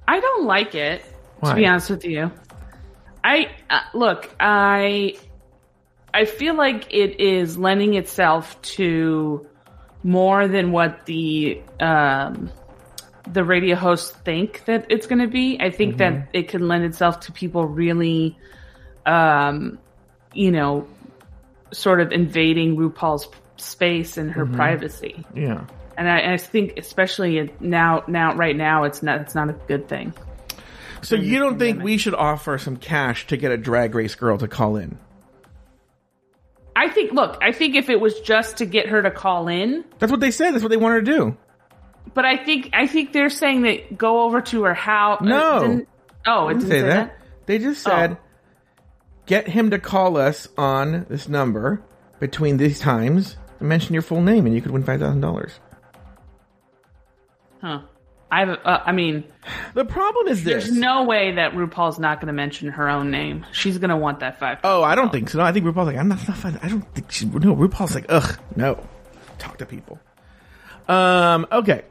I 0.07 0.19
don't 0.19 0.45
like 0.45 0.75
it 0.75 1.03
Why? 1.39 1.49
to 1.49 1.55
be 1.55 1.65
honest 1.65 1.89
with 1.89 2.05
you. 2.05 2.31
I 3.23 3.49
uh, 3.71 3.79
look, 3.95 4.29
I 4.39 5.15
I 6.13 6.25
feel 6.25 6.53
like 6.53 6.93
it 6.93 7.19
is 7.19 7.57
lending 7.57 7.95
itself 7.95 8.61
to 8.77 9.47
more 10.03 10.47
than 10.47 10.71
what 10.71 11.07
the 11.07 11.59
um, 11.79 12.51
the 13.31 13.43
radio 13.43 13.75
hosts 13.75 14.11
think 14.23 14.65
that 14.65 14.85
it's 14.89 15.07
going 15.07 15.21
to 15.21 15.27
be. 15.27 15.57
I 15.59 15.71
think 15.71 15.97
that 15.97 16.29
it 16.31 16.49
can 16.49 16.67
lend 16.67 16.83
itself 16.83 17.21
to 17.21 17.31
people 17.31 17.65
really, 17.65 18.37
um, 19.07 19.79
you 20.31 20.51
know, 20.51 20.87
sort 21.71 22.01
of 22.01 22.11
invading 22.11 22.77
RuPaul's 22.77 23.27
space 23.63 24.17
and 24.17 24.31
her 24.31 24.45
mm-hmm. 24.45 24.55
privacy. 24.55 25.25
Yeah. 25.35 25.65
And 25.97 26.09
I, 26.09 26.33
I 26.33 26.37
think, 26.37 26.77
especially 26.77 27.51
now, 27.59 28.03
now, 28.07 28.35
right 28.35 28.55
now, 28.55 28.83
it's 28.83 29.03
not 29.03 29.21
it's 29.21 29.35
not 29.35 29.49
a 29.49 29.53
good 29.53 29.87
thing. 29.87 30.13
So 31.01 31.15
mm-hmm. 31.15 31.25
you 31.25 31.39
don't 31.39 31.59
think 31.59 31.83
we 31.83 31.97
should 31.97 32.15
offer 32.15 32.57
some 32.57 32.77
cash 32.77 33.27
to 33.27 33.37
get 33.37 33.51
a 33.51 33.57
drag 33.57 33.93
race 33.93 34.15
girl 34.15 34.37
to 34.37 34.47
call 34.47 34.75
in? 34.77 34.97
I 36.75 36.89
think. 36.89 37.11
Look, 37.11 37.37
I 37.41 37.51
think 37.51 37.75
if 37.75 37.89
it 37.89 37.99
was 37.99 38.19
just 38.21 38.57
to 38.57 38.65
get 38.65 38.87
her 38.87 39.01
to 39.01 39.11
call 39.11 39.47
in, 39.47 39.85
That's 39.99 40.11
what 40.11 40.21
they 40.21 40.31
said. 40.31 40.53
That's 40.53 40.63
what 40.63 40.69
they 40.69 40.77
wanted 40.77 41.05
to 41.05 41.11
do. 41.11 41.37
but 42.13 42.25
I 42.25 42.37
think 42.37 42.69
I 42.73 42.87
think 42.87 43.13
they're 43.13 43.29
saying 43.29 43.63
that 43.63 43.97
go 43.97 44.23
over 44.23 44.41
to 44.41 44.63
her 44.63 44.73
house. 44.73 45.21
No. 45.21 45.37
oh, 45.37 45.57
it 45.57 45.67
Didn't 45.67 45.87
oh, 46.25 46.47
didn't 46.49 46.61
say 46.63 46.69
say 46.69 46.81
that. 46.81 46.87
that. 46.87 47.17
They 47.45 47.59
just 47.59 47.83
said, 47.83 48.17
Oh. 48.17 48.17
get 49.25 49.47
him 49.47 49.69
to 49.71 49.79
call 49.79 50.17
us 50.17 50.47
on 50.57 51.05
this 51.09 51.27
number 51.27 51.83
between 52.19 52.57
these 52.57 52.79
times 52.79 53.35
mention 53.63 53.93
your 53.93 54.01
full 54.03 54.21
name, 54.21 54.45
and 54.45 54.53
you 54.55 54.61
could 54.61 54.71
win 54.71 54.83
five 54.83 54.99
thousand 54.99 55.21
dollars. 55.21 55.59
Huh. 57.61 57.81
I 58.31 58.39
have. 58.39 58.49
Uh, 58.65 58.79
I 58.85 58.91
mean, 58.93 59.23
The 59.75 59.85
problem 59.85 60.27
is 60.27 60.43
this. 60.43 60.65
there's 60.65 60.75
no 60.77 61.03
way 61.03 61.33
that 61.35 61.53
RuPaul's 61.53 61.99
not 61.99 62.19
going 62.19 62.27
to 62.27 62.33
mention 62.33 62.69
her 62.69 62.89
own 62.89 63.11
name. 63.11 63.45
She's 63.51 63.77
going 63.77 63.91
to 63.91 63.97
want 63.97 64.21
that 64.21 64.39
five. 64.39 64.57
Oh, 64.63 64.81
I 64.81 64.95
don't 64.95 65.11
think 65.11 65.29
so. 65.29 65.37
No, 65.37 65.43
I 65.43 65.51
think 65.51 65.65
RuPaul's 65.65 65.85
like, 65.85 65.97
I'm 65.97 66.07
not, 66.07 66.27
not 66.27 66.37
fine. 66.37 66.59
I 66.63 66.67
don't 66.67 66.81
think 66.95 67.11
she, 67.11 67.25
no, 67.25 67.55
RuPaul's 67.55 67.93
like, 67.93 68.05
ugh, 68.09 68.39
no. 68.55 68.83
Talk 69.37 69.59
to 69.59 69.65
people. 69.67 69.99
Um, 70.87 71.45
okay. 71.51 71.83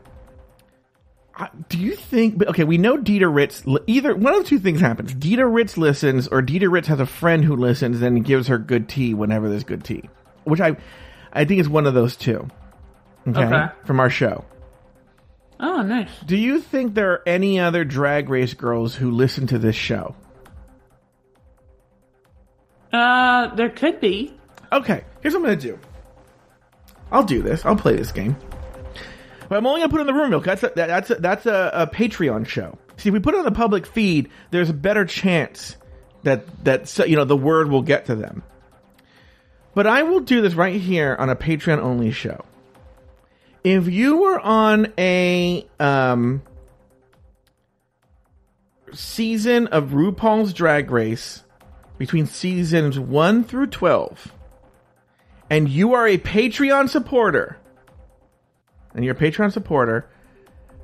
I- 1.36 1.48
Do 1.68 1.78
you 1.78 1.94
think, 1.94 2.38
but 2.38 2.48
okay, 2.48 2.64
we 2.64 2.76
know 2.76 2.98
Dida 2.98 3.32
Ritz, 3.32 3.62
either, 3.86 4.14
one 4.16 4.34
of 4.34 4.44
two 4.44 4.58
things 4.58 4.80
happens. 4.80 5.14
Dida 5.14 5.50
Ritz 5.50 5.78
listens, 5.78 6.26
or 6.26 6.42
Dida 6.42 6.68
Ritz 6.70 6.88
has 6.88 6.98
a 6.98 7.06
friend 7.06 7.44
who 7.44 7.54
listens 7.54 8.02
and 8.02 8.24
gives 8.24 8.48
her 8.48 8.58
good 8.58 8.88
tea 8.88 9.14
whenever 9.14 9.48
there's 9.48 9.64
good 9.64 9.84
tea. 9.84 10.10
Which 10.44 10.60
I, 10.60 10.76
I 11.32 11.44
think 11.44 11.60
it's 11.60 11.68
one 11.68 11.86
of 11.86 11.94
those 11.94 12.16
two. 12.16 12.48
Okay. 13.26 13.40
Okay. 13.40 13.66
From 13.84 14.00
our 14.00 14.10
show. 14.10 14.44
Oh, 15.60 15.82
nice. 15.82 16.10
Do 16.26 16.36
you 16.36 16.60
think 16.60 16.94
there 16.94 17.12
are 17.12 17.22
any 17.24 17.60
other 17.60 17.84
drag 17.84 18.28
race 18.28 18.52
girls 18.54 18.96
who 18.96 19.12
listen 19.12 19.46
to 19.48 19.58
this 19.58 19.76
show? 19.76 20.16
Uh, 22.92 23.54
there 23.54 23.70
could 23.70 24.00
be. 24.00 24.34
Okay, 24.72 25.04
here's 25.20 25.34
what 25.34 25.40
I'm 25.40 25.44
gonna 25.44 25.56
do. 25.56 25.78
I'll 27.10 27.22
do 27.22 27.42
this. 27.42 27.64
I'll 27.64 27.76
play 27.76 27.94
this 27.94 28.10
game. 28.10 28.36
But 29.48 29.58
I'm 29.58 29.66
only 29.66 29.80
gonna 29.80 29.90
put 29.90 30.00
it 30.00 30.02
in 30.02 30.06
the 30.08 30.14
room 30.14 30.30
milk. 30.30 30.44
That's 30.44 30.62
a, 30.62 30.72
that's 30.74 31.10
a, 31.10 31.14
that's 31.16 31.46
a, 31.46 31.70
a 31.74 31.86
Patreon 31.86 32.46
show. 32.46 32.78
See, 32.96 33.08
if 33.08 33.12
we 33.12 33.20
put 33.20 33.34
it 33.34 33.38
on 33.38 33.44
the 33.44 33.52
public 33.52 33.86
feed, 33.86 34.30
there's 34.50 34.70
a 34.70 34.74
better 34.74 35.04
chance 35.04 35.76
that 36.22 36.64
that 36.64 37.08
you 37.08 37.16
know 37.16 37.24
the 37.24 37.36
word 37.36 37.68
will 37.70 37.82
get 37.82 38.06
to 38.06 38.14
them. 38.14 38.42
But 39.74 39.86
I 39.86 40.02
will 40.02 40.20
do 40.20 40.42
this 40.42 40.54
right 40.54 40.80
here 40.80 41.16
on 41.18 41.30
a 41.30 41.36
Patreon 41.36 41.78
only 41.78 42.10
show. 42.10 42.44
If 43.64 43.88
you 43.88 44.18
were 44.18 44.40
on 44.40 44.92
a 44.98 45.66
um, 45.78 46.42
season 48.92 49.68
of 49.68 49.90
RuPaul's 49.90 50.52
Drag 50.52 50.90
Race 50.90 51.44
between 51.96 52.26
seasons 52.26 52.98
1 52.98 53.44
through 53.44 53.68
12 53.68 54.32
and 55.48 55.68
you 55.68 55.94
are 55.94 56.08
a 56.08 56.18
Patreon 56.18 56.88
supporter 56.88 57.56
and 58.94 59.04
you're 59.04 59.14
a 59.14 59.18
Patreon 59.18 59.52
supporter 59.52 60.08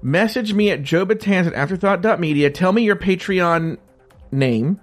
Message 0.01 0.55
me 0.55 0.70
at 0.70 0.83
joebetance 0.83 1.46
at 1.48 1.55
afterthought.media. 1.55 2.51
Tell 2.51 2.72
me 2.72 2.83
your 2.83 2.96
Patreon 2.96 3.79
name. 4.31 4.81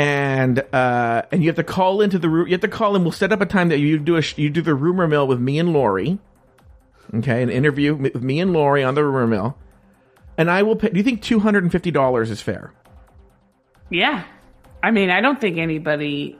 And 0.00 0.64
uh, 0.72 1.22
and 1.30 1.42
you 1.42 1.50
have 1.50 1.56
to 1.56 1.62
call 1.62 2.00
into 2.00 2.18
the 2.18 2.30
room. 2.30 2.46
You 2.46 2.52
have 2.52 2.62
to 2.62 2.68
call 2.68 2.96
in. 2.96 3.02
We'll 3.02 3.12
set 3.12 3.32
up 3.32 3.42
a 3.42 3.46
time 3.46 3.68
that 3.68 3.80
you 3.80 3.98
do 3.98 4.16
a 4.16 4.22
sh- 4.22 4.38
you 4.38 4.48
do 4.48 4.62
the 4.62 4.74
rumor 4.74 5.06
mill 5.06 5.26
with 5.26 5.38
me 5.38 5.58
and 5.58 5.74
Lauri. 5.74 6.18
Okay, 7.12 7.42
an 7.42 7.50
interview 7.50 7.94
with 7.94 8.22
me 8.22 8.40
and 8.40 8.54
Lauri 8.54 8.82
on 8.82 8.94
the 8.94 9.04
rumor 9.04 9.26
mill. 9.26 9.58
And 10.38 10.50
I 10.50 10.62
will 10.62 10.74
pay. 10.74 10.88
Do 10.88 10.96
you 10.96 11.02
think 11.02 11.20
two 11.20 11.40
hundred 11.40 11.64
and 11.64 11.70
fifty 11.70 11.90
dollars 11.90 12.30
is 12.30 12.40
fair? 12.40 12.72
Yeah. 13.90 14.24
I 14.82 14.90
mean, 14.90 15.10
I 15.10 15.20
don't 15.20 15.38
think 15.38 15.58
anybody 15.58 16.38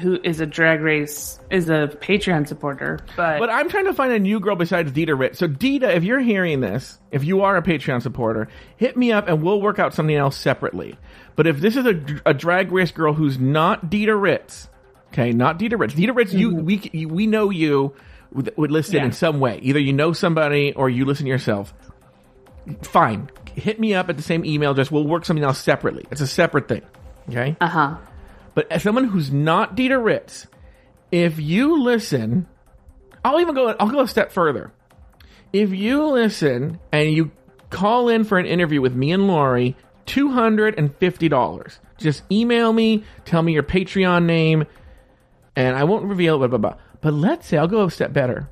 who 0.00 0.18
is 0.22 0.40
a 0.40 0.46
drag 0.46 0.80
race 0.80 1.38
is 1.50 1.68
a 1.68 1.88
Patreon 2.00 2.48
supporter, 2.48 2.98
but, 3.16 3.38
But 3.38 3.50
I'm 3.50 3.68
trying 3.68 3.84
to 3.86 3.94
find 3.94 4.12
a 4.12 4.18
new 4.18 4.40
girl 4.40 4.56
besides 4.56 4.90
Dida 4.92 5.18
Ritz. 5.18 5.38
So 5.38 5.46
Dida, 5.48 5.94
if 5.94 6.02
you're 6.04 6.20
hearing 6.20 6.60
this, 6.60 6.98
if 7.12 7.24
you 7.24 7.42
are 7.42 7.56
a 7.56 7.62
Patreon 7.62 8.02
supporter, 8.02 8.48
hit 8.76 8.96
me 8.96 9.12
up 9.12 9.28
and 9.28 9.42
we'll 9.42 9.60
work 9.60 9.78
out 9.78 9.94
something 9.94 10.16
else 10.16 10.36
separately. 10.36 10.96
But 11.36 11.46
if 11.46 11.60
this 11.60 11.76
is 11.76 11.86
a, 11.86 12.20
a 12.26 12.34
drag 12.34 12.72
race 12.72 12.90
girl 12.92 13.12
who's 13.14 13.38
not 13.38 13.86
Dida 13.90 14.20
Ritz, 14.20 14.68
okay, 15.12 15.32
not 15.32 15.58
Dida 15.58 15.78
Ritz. 15.78 15.94
Dida 15.94 16.14
Ritz, 16.14 16.32
you 16.32 16.54
we 16.54 16.90
you, 16.92 17.08
we 17.08 17.26
know 17.26 17.50
you 17.50 17.94
would, 18.32 18.52
would 18.56 18.70
listen 18.70 18.96
Yeah. 18.96 19.04
in 19.04 19.12
some 19.12 19.38
way. 19.40 19.58
Either 19.62 19.78
you 19.78 19.92
know 19.92 20.12
somebody 20.12 20.72
or 20.72 20.90
you 20.90 21.04
listen 21.04 21.26
yourself. 21.26 21.72
Fine, 22.82 23.30
hit 23.54 23.78
me 23.78 23.94
up 23.94 24.08
at 24.08 24.16
the 24.16 24.22
same 24.22 24.44
email 24.44 24.70
address. 24.72 24.90
We'll 24.90 25.06
work 25.06 25.24
something 25.24 25.44
else 25.44 25.58
separately. 25.58 26.04
It's 26.10 26.20
a 26.20 26.26
separate 26.26 26.66
thing. 26.68 26.82
Okay. 27.28 27.56
uh 27.60 27.68
huh. 27.68 27.96
But 28.54 28.70
as 28.70 28.82
someone 28.82 29.04
who's 29.04 29.32
not 29.32 29.76
Dida 29.76 30.02
Ritz, 30.02 30.46
if 31.10 31.38
you 31.38 31.82
listen, 31.82 32.46
I'll 33.24 33.40
even 33.40 33.54
go. 33.54 33.74
I'll 33.78 33.90
go 33.90 34.00
a 34.00 34.08
step 34.08 34.32
further. 34.32 34.72
If 35.52 35.72
you 35.72 36.06
listen 36.06 36.80
and 36.92 37.12
you 37.12 37.30
call 37.70 38.08
in 38.08 38.24
for 38.24 38.38
an 38.38 38.46
interview 38.46 38.80
with 38.80 38.94
me 38.94 39.12
and 39.12 39.26
Lauri, 39.26 39.76
two 40.06 40.30
hundred 40.30 40.78
and 40.78 40.94
fifty 40.96 41.28
dollars. 41.28 41.78
Just 41.98 42.22
email 42.30 42.72
me, 42.72 43.04
tell 43.24 43.42
me 43.42 43.52
your 43.52 43.62
Patreon 43.62 44.24
name, 44.24 44.64
and 45.56 45.76
I 45.76 45.84
won't 45.84 46.04
reveal 46.04 46.38
blah 46.38 46.48
blah 46.48 46.58
blah. 46.58 46.76
But 47.00 47.14
let's 47.14 47.46
say 47.46 47.56
I'll 47.56 47.68
go 47.68 47.84
a 47.84 47.90
step 47.90 48.12
better. 48.12 48.48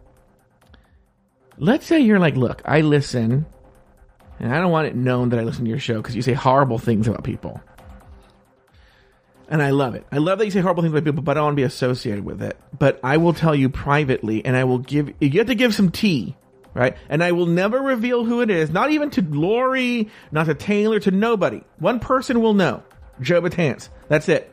Let's 1.58 1.86
say 1.86 2.00
you're 2.00 2.18
like, 2.18 2.36
look, 2.36 2.62
I 2.64 2.80
listen, 2.80 3.46
and 4.38 4.54
I 4.54 4.60
don't 4.60 4.72
want 4.72 4.88
it 4.88 4.96
known 4.96 5.28
that 5.30 5.38
I 5.38 5.42
listen 5.42 5.64
to 5.64 5.70
your 5.70 5.78
show 5.78 5.96
because 5.96 6.16
you 6.16 6.22
say 6.22 6.32
horrible 6.32 6.78
things 6.78 7.06
about 7.08 7.24
people. 7.24 7.60
And 9.52 9.62
I 9.62 9.68
love 9.68 9.94
it. 9.94 10.06
I 10.10 10.16
love 10.16 10.38
that 10.38 10.46
you 10.46 10.50
say 10.50 10.60
horrible 10.60 10.82
things 10.82 10.94
about 10.94 11.04
people, 11.04 11.22
but 11.22 11.32
I 11.32 11.34
don't 11.34 11.44
want 11.44 11.56
to 11.56 11.60
be 11.60 11.64
associated 11.64 12.24
with 12.24 12.42
it. 12.42 12.56
But 12.78 12.98
I 13.04 13.18
will 13.18 13.34
tell 13.34 13.54
you 13.54 13.68
privately, 13.68 14.42
and 14.42 14.56
I 14.56 14.64
will 14.64 14.78
give, 14.78 15.12
you 15.20 15.30
have 15.40 15.48
to 15.48 15.54
give 15.54 15.74
some 15.74 15.90
tea, 15.90 16.34
right? 16.72 16.96
And 17.10 17.22
I 17.22 17.32
will 17.32 17.44
never 17.44 17.78
reveal 17.78 18.24
who 18.24 18.40
it 18.40 18.48
is, 18.48 18.70
not 18.70 18.92
even 18.92 19.10
to 19.10 19.20
Lauri, 19.20 20.08
not 20.30 20.46
to 20.46 20.54
Taylor, 20.54 20.98
to 21.00 21.10
nobody. 21.10 21.62
One 21.78 22.00
person 22.00 22.40
will 22.40 22.54
know. 22.54 22.82
Joe 23.20 23.42
Betance. 23.42 23.90
That's 24.08 24.30
it. 24.30 24.50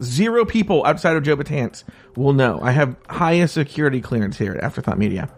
Zero 0.00 0.44
people 0.44 0.86
outside 0.86 1.16
of 1.16 1.24
Joe 1.24 1.36
Betance 1.36 1.82
will 2.14 2.32
know. 2.32 2.60
I 2.62 2.70
have 2.70 2.94
highest 3.08 3.54
security 3.54 4.00
clearance 4.00 4.38
here 4.38 4.52
at 4.52 4.62
Afterthought 4.62 4.98
Media. 4.98 5.28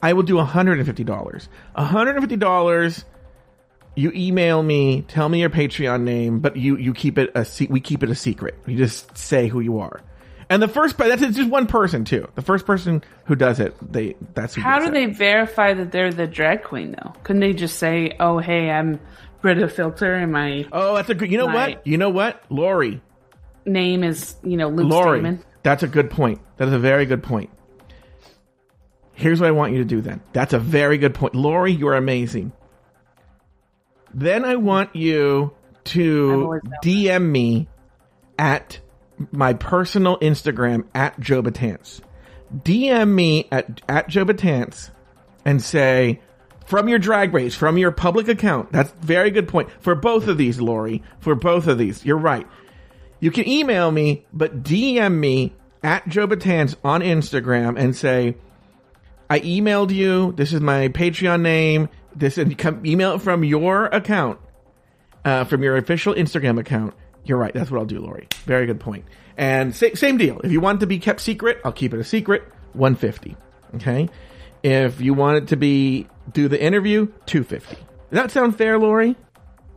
I 0.00 0.12
will 0.12 0.22
do 0.22 0.36
$150. 0.36 1.48
$150 1.76 3.04
you 3.98 4.12
email 4.14 4.62
me, 4.62 5.02
tell 5.02 5.28
me 5.28 5.40
your 5.40 5.50
Patreon 5.50 6.02
name, 6.02 6.38
but 6.38 6.56
you 6.56 6.76
you 6.76 6.94
keep 6.94 7.18
it 7.18 7.32
a 7.34 7.44
se- 7.44 7.66
we 7.68 7.80
keep 7.80 8.02
it 8.02 8.10
a 8.10 8.14
secret. 8.14 8.54
You 8.66 8.76
just 8.76 9.18
say 9.18 9.48
who 9.48 9.60
you 9.60 9.80
are. 9.80 10.00
And 10.48 10.62
the 10.62 10.68
first 10.68 10.96
that's 10.96 11.20
just 11.20 11.50
one 11.50 11.66
person 11.66 12.04
too. 12.04 12.28
The 12.36 12.42
first 12.42 12.64
person 12.64 13.02
who 13.26 13.34
does 13.34 13.60
it, 13.60 13.74
they 13.92 14.14
that's 14.34 14.54
who 14.54 14.62
How 14.62 14.78
do 14.78 14.86
it. 14.86 14.92
they 14.92 15.06
verify 15.06 15.74
that 15.74 15.90
they're 15.90 16.12
the 16.12 16.26
drag 16.28 16.62
queen 16.62 16.92
though? 16.92 17.12
Couldn't 17.24 17.40
they 17.40 17.52
just 17.52 17.78
say, 17.78 18.16
"Oh, 18.20 18.38
hey, 18.38 18.70
I'm 18.70 19.00
Brita 19.42 19.68
Filter, 19.68 20.14
and 20.14 20.32
my 20.32 20.66
Oh, 20.72 20.94
that's 20.94 21.10
a 21.10 21.14
good. 21.14 21.30
You 21.30 21.38
know 21.38 21.46
what? 21.46 21.86
You 21.86 21.98
know 21.98 22.10
what? 22.10 22.42
Lauri, 22.50 23.02
name 23.66 24.04
is 24.04 24.36
you 24.44 24.56
know 24.56 24.68
Luke 24.68 24.90
Lauri. 24.90 25.18
Stamen"? 25.18 25.44
That's 25.64 25.82
a 25.82 25.88
good 25.88 26.08
point. 26.10 26.40
That 26.56 26.68
is 26.68 26.74
a 26.74 26.78
very 26.78 27.04
good 27.04 27.22
point. 27.24 27.50
Here's 29.12 29.40
what 29.40 29.48
I 29.48 29.50
want 29.50 29.72
you 29.72 29.78
to 29.78 29.84
do 29.84 30.00
then. 30.00 30.20
That's 30.32 30.52
a 30.52 30.60
very 30.60 30.98
good 30.98 31.14
point. 31.14 31.34
Lauri, 31.34 31.72
you're 31.72 31.94
amazing. 31.96 32.52
Then 34.18 34.44
I 34.44 34.56
want 34.56 34.96
you 34.96 35.52
to 35.84 36.60
DM 36.82 37.30
me 37.30 37.68
at 38.36 38.80
my 39.30 39.52
personal 39.52 40.18
Instagram 40.18 40.86
at 40.92 41.20
Joe 41.20 41.40
Betance. 41.40 42.00
DM 42.52 43.14
me 43.14 43.46
at, 43.52 43.80
at 43.88 44.08
Joe 44.08 44.24
Betance 44.24 44.90
and 45.44 45.62
say, 45.62 46.20
from 46.66 46.88
your 46.88 46.98
drag 46.98 47.32
race, 47.32 47.54
from 47.54 47.78
your 47.78 47.92
public 47.92 48.26
account. 48.26 48.72
That's 48.72 48.90
a 48.90 49.06
very 49.06 49.30
good 49.30 49.46
point. 49.46 49.70
For 49.80 49.94
both 49.94 50.26
of 50.26 50.36
these, 50.36 50.60
Lauri. 50.60 51.04
For 51.20 51.36
both 51.36 51.68
of 51.68 51.78
these. 51.78 52.04
You're 52.04 52.18
right. 52.18 52.46
You 53.20 53.30
can 53.30 53.48
email 53.48 53.90
me, 53.92 54.26
but 54.32 54.64
DM 54.64 55.14
me 55.14 55.54
at 55.84 56.08
Joe 56.08 56.26
Betance 56.26 56.74
on 56.82 57.02
Instagram 57.02 57.78
and 57.78 57.94
say, 57.94 58.36
I 59.30 59.38
emailed 59.40 59.94
you. 59.94 60.32
This 60.32 60.52
is 60.52 60.60
my 60.60 60.88
Patreon 60.88 61.40
name. 61.42 61.88
This 62.18 62.36
and 62.38 62.56
come 62.58 62.84
email 62.84 63.14
it 63.14 63.22
from 63.22 63.44
your 63.44 63.86
account, 63.86 64.40
uh, 65.24 65.44
from 65.44 65.62
your 65.62 65.76
official 65.76 66.14
Instagram 66.14 66.58
account. 66.58 66.94
You're 67.24 67.38
right. 67.38 67.52
That's 67.54 67.70
what 67.70 67.78
I'll 67.78 67.86
do, 67.86 68.00
Lauri. 68.00 68.26
Very 68.44 68.66
good 68.66 68.80
point. 68.80 69.04
And 69.36 69.74
sa- 69.74 69.94
same 69.94 70.16
deal. 70.16 70.40
If 70.42 70.50
you 70.50 70.60
want 70.60 70.78
it 70.78 70.80
to 70.80 70.86
be 70.86 70.98
kept 70.98 71.20
secret, 71.20 71.60
I'll 71.64 71.72
keep 71.72 71.94
it 71.94 72.00
a 72.00 72.04
secret. 72.04 72.42
150. 72.72 73.36
Okay. 73.76 74.08
If 74.62 75.00
you 75.00 75.14
want 75.14 75.38
it 75.44 75.48
to 75.48 75.56
be 75.56 76.08
do 76.32 76.48
the 76.48 76.60
interview, 76.60 77.06
250. 77.26 77.76
Does 77.76 77.84
that 78.10 78.30
sound 78.30 78.56
fair, 78.56 78.78
Lauri? 78.78 79.14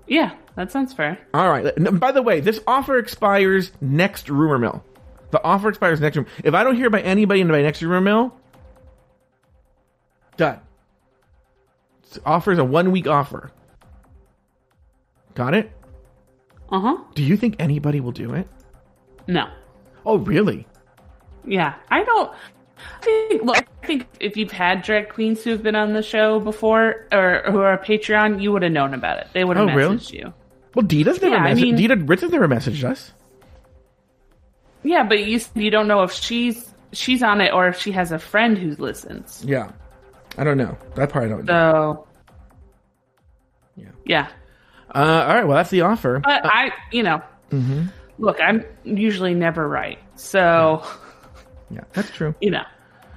Yeah, 0.07 0.31
that 0.55 0.71
sounds 0.71 0.93
fair. 0.93 1.19
All 1.33 1.49
right. 1.49 1.73
By 1.99 2.11
the 2.11 2.21
way, 2.21 2.39
this 2.39 2.59
offer 2.65 2.97
expires 2.97 3.71
next 3.81 4.29
rumor 4.29 4.57
mill. 4.57 4.83
The 5.31 5.43
offer 5.43 5.69
expires 5.69 6.01
next 6.01 6.17
room. 6.17 6.25
If 6.43 6.53
I 6.53 6.63
don't 6.63 6.75
hear 6.75 6.89
by 6.89 7.01
anybody 7.01 7.41
in 7.41 7.47
my 7.47 7.61
next 7.61 7.81
rumor 7.81 8.01
mill, 8.01 8.33
done. 10.37 10.59
This 12.11 12.19
offer 12.25 12.51
is 12.51 12.59
a 12.59 12.63
one 12.65 12.91
week 12.91 13.07
offer. 13.07 13.51
Got 15.33 15.53
it? 15.53 15.71
Uh 16.69 16.79
huh. 16.81 16.97
Do 17.15 17.23
you 17.23 17.37
think 17.37 17.55
anybody 17.59 18.01
will 18.01 18.11
do 18.11 18.33
it? 18.33 18.47
No. 19.27 19.47
Oh, 20.05 20.17
really? 20.17 20.67
Yeah, 21.45 21.75
I 21.89 22.03
don't. 22.03 22.31
I 22.77 23.27
think, 23.29 23.43
look, 23.43 23.57
I 23.83 23.85
think 23.87 24.07
if 24.19 24.35
you've 24.35 24.51
had 24.51 24.81
drag 24.81 25.09
queens 25.09 25.41
who've 25.43 25.61
been 25.63 25.75
on 25.75 25.93
the 25.93 26.01
show 26.03 26.39
before 26.39 27.07
or 27.13 27.43
who 27.49 27.59
are 27.59 27.73
a 27.73 27.77
Patreon, 27.77 28.41
you 28.41 28.51
would 28.51 28.63
have 28.63 28.71
known 28.73 28.93
about 28.93 29.19
it. 29.19 29.27
They 29.33 29.43
would 29.45 29.55
have 29.55 29.69
Oh, 29.69 29.73
really? 29.73 29.95
messaged 29.97 30.11
you. 30.13 30.33
Well, 30.75 30.85
Dida's 30.85 31.21
never 31.21 31.35
Yeah, 31.35 31.43
I 31.45 31.51
messaged. 31.53 31.61
mean- 31.61 31.77
Dida 31.77 32.09
Ritz 32.09 32.23
never 32.23 32.47
messaged 32.47 32.83
us. 32.83 33.13
Yeah, 34.83 35.03
but 35.03 35.23
you 35.25 35.39
you 35.55 35.69
don't 35.71 35.87
know 35.87 36.03
if 36.03 36.11
she's 36.11 36.73
she's 36.91 37.21
on 37.23 37.39
it 37.39 37.53
or 37.53 37.67
if 37.67 37.79
she 37.79 37.91
has 37.91 38.11
a 38.11 38.19
friend 38.19 38.57
who 38.57 38.71
listens. 38.83 39.43
Yeah. 39.47 39.71
I 40.37 40.43
don't 40.43 40.57
know. 40.57 40.77
That 40.95 41.09
part 41.09 41.25
I 41.25 41.27
don't 41.29 41.45
know. 41.45 42.05
So 42.05 42.07
Yeah. 43.75 43.89
yeah, 44.05 44.27
Uh, 44.93 45.25
all 45.27 45.35
right. 45.35 45.45
Well, 45.47 45.55
that's 45.57 45.69
the 45.69 45.81
offer. 45.81 46.19
but 46.23 46.41
I 46.45 46.71
you 46.91 47.03
know 47.03 47.21
look, 48.17 48.39
I'm 48.41 48.63
usually 48.83 49.33
never 49.33 49.67
right, 49.67 49.99
so 50.15 50.83
Yeah, 51.69 51.81
that's 51.93 52.09
true. 52.11 52.33
you 52.41 52.51
know 52.51 52.63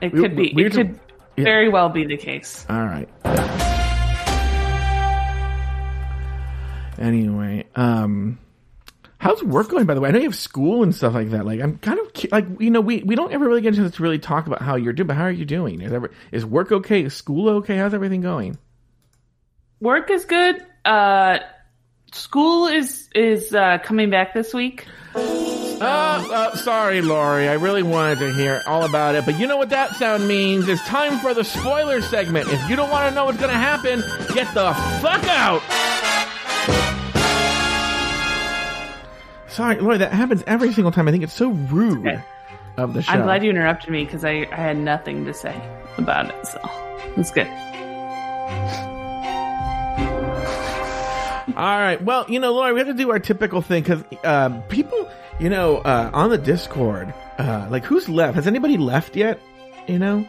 it 0.00 0.12
We- 0.12 0.20
could 0.20 0.36
be 0.36 0.52
we- 0.54 0.64
it 0.66 0.72
could 0.72 0.98
yeah. 1.36 1.44
very 1.44 1.68
well 1.68 1.88
be 1.88 2.04
the 2.04 2.16
case. 2.16 2.64
All 2.68 2.84
right. 2.84 3.08
Anyway, 6.98 7.64
um, 7.74 8.38
how's 9.24 9.42
work 9.42 9.70
going? 9.70 9.86
By 9.86 9.94
the 9.94 10.02
way, 10.02 10.10
I 10.10 10.12
know 10.12 10.18
you 10.18 10.26
have 10.26 10.36
school 10.36 10.82
and 10.82 10.94
stuff 10.94 11.14
like 11.14 11.30
that. 11.30 11.46
Like, 11.46 11.60
I'm 11.60 11.78
kind 11.78 11.98
of 11.98 12.30
like, 12.30 12.46
you 12.60 12.70
know, 12.70 12.82
we 12.82 13.02
we 13.02 13.16
don't 13.16 13.32
ever 13.32 13.46
really 13.46 13.62
get 13.62 13.72
a 13.72 13.76
chance 13.76 13.96
to 13.96 14.02
really 14.02 14.18
talk 14.18 14.46
about 14.46 14.60
how 14.60 14.76
you're 14.76 14.92
doing. 14.92 15.06
But 15.06 15.16
how 15.16 15.24
are 15.24 15.30
you 15.30 15.46
doing? 15.46 15.80
Is 15.80 15.92
ever 15.92 16.10
is 16.30 16.44
work 16.44 16.70
okay? 16.70 17.02
Is 17.02 17.14
school 17.14 17.48
okay? 17.48 17.78
How's 17.78 17.94
everything 17.94 18.20
going? 18.20 18.58
Work 19.80 20.10
is 20.10 20.26
good. 20.26 20.64
Uh, 20.84 21.38
school 22.12 22.66
is 22.66 23.08
is 23.14 23.54
uh, 23.54 23.78
coming 23.82 24.10
back 24.10 24.34
this 24.34 24.52
week. 24.52 24.86
Uh, 25.14 25.78
uh, 25.80 26.56
sorry, 26.56 27.00
Lauri. 27.00 27.48
I 27.48 27.54
really 27.54 27.82
wanted 27.82 28.18
to 28.18 28.32
hear 28.32 28.62
all 28.66 28.84
about 28.84 29.14
it, 29.14 29.24
but 29.24 29.40
you 29.40 29.46
know 29.46 29.56
what 29.56 29.70
that 29.70 29.96
sound 29.96 30.28
means? 30.28 30.68
It's 30.68 30.82
time 30.86 31.18
for 31.18 31.32
the 31.32 31.44
spoiler 31.44 32.02
segment. 32.02 32.52
If 32.52 32.68
you 32.68 32.76
don't 32.76 32.90
want 32.90 33.08
to 33.08 33.14
know 33.14 33.24
what's 33.24 33.38
going 33.38 33.50
to 33.50 33.56
happen, 33.56 34.00
get 34.34 34.52
the 34.54 34.72
fuck 35.00 35.24
out. 35.24 36.13
Sorry, 39.54 39.78
Lauri. 39.80 39.98
That 39.98 40.12
happens 40.12 40.42
every 40.46 40.72
single 40.72 40.90
time. 40.92 41.06
I 41.08 41.10
think 41.12 41.22
it's 41.24 41.32
so 41.32 41.50
rude 41.50 42.06
Okay. 42.06 42.20
of 42.76 42.92
the 42.92 43.02
show. 43.02 43.12
I'm 43.12 43.22
glad 43.22 43.44
you 43.44 43.50
interrupted 43.50 43.90
me 43.90 44.04
because 44.04 44.24
I, 44.24 44.46
I 44.50 44.56
had 44.56 44.76
nothing 44.78 45.24
to 45.26 45.32
say 45.34 45.54
about 45.96 46.28
it. 46.30 46.46
So 46.46 46.58
it's 47.16 47.30
good. 47.30 47.46
All 51.56 51.78
right. 51.78 52.02
Well, 52.02 52.24
you 52.28 52.40
know, 52.40 52.52
Lauri, 52.52 52.72
we 52.72 52.80
have 52.80 52.88
to 52.88 52.94
do 52.94 53.10
our 53.10 53.18
typical 53.20 53.62
thing 53.62 53.82
because 53.84 54.02
uh, 54.24 54.48
people, 54.68 55.08
you 55.38 55.48
know, 55.48 55.76
uh, 55.78 56.10
on 56.12 56.30
the 56.30 56.38
Discord, 56.38 57.14
uh, 57.38 57.68
like 57.70 57.84
who's 57.84 58.08
left? 58.08 58.34
Has 58.34 58.46
anybody 58.48 58.76
left 58.76 59.14
yet? 59.14 59.38
You 59.86 59.98
know, 59.98 60.26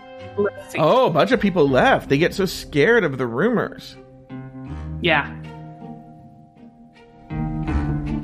Oh, 0.78 1.08
a 1.08 1.10
bunch 1.10 1.32
of 1.32 1.40
people 1.40 1.68
left. 1.70 2.10
They 2.10 2.18
get 2.18 2.34
so 2.34 2.46
scared 2.46 3.04
of 3.06 3.18
the 3.18 3.26
rumors. 3.26 3.96
Yeah. 5.02 5.34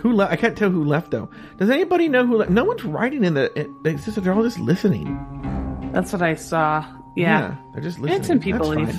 Who 0.01 0.13
left? 0.13 0.31
I 0.31 0.35
can't 0.35 0.57
tell 0.57 0.69
who 0.69 0.83
left 0.83 1.11
though. 1.11 1.29
Does 1.57 1.69
anybody 1.69 2.07
know 2.07 2.25
who 2.25 2.37
left? 2.37 2.51
No 2.51 2.63
one's 2.63 2.83
writing 2.83 3.23
in 3.23 3.35
the. 3.35 3.51
It, 3.59 3.69
it's 3.85 4.05
just 4.05 4.21
they're 4.23 4.33
all 4.33 4.43
just 4.43 4.59
listening. 4.59 5.89
That's 5.93 6.11
what 6.13 6.21
I 6.21 6.35
saw. 6.35 6.85
Yeah. 7.15 7.55
they're 7.73 7.83
just 7.83 7.99
listening. 7.99 8.15
And 8.17 8.25
some 8.25 8.39
people 8.39 8.67
leave. 8.67 8.93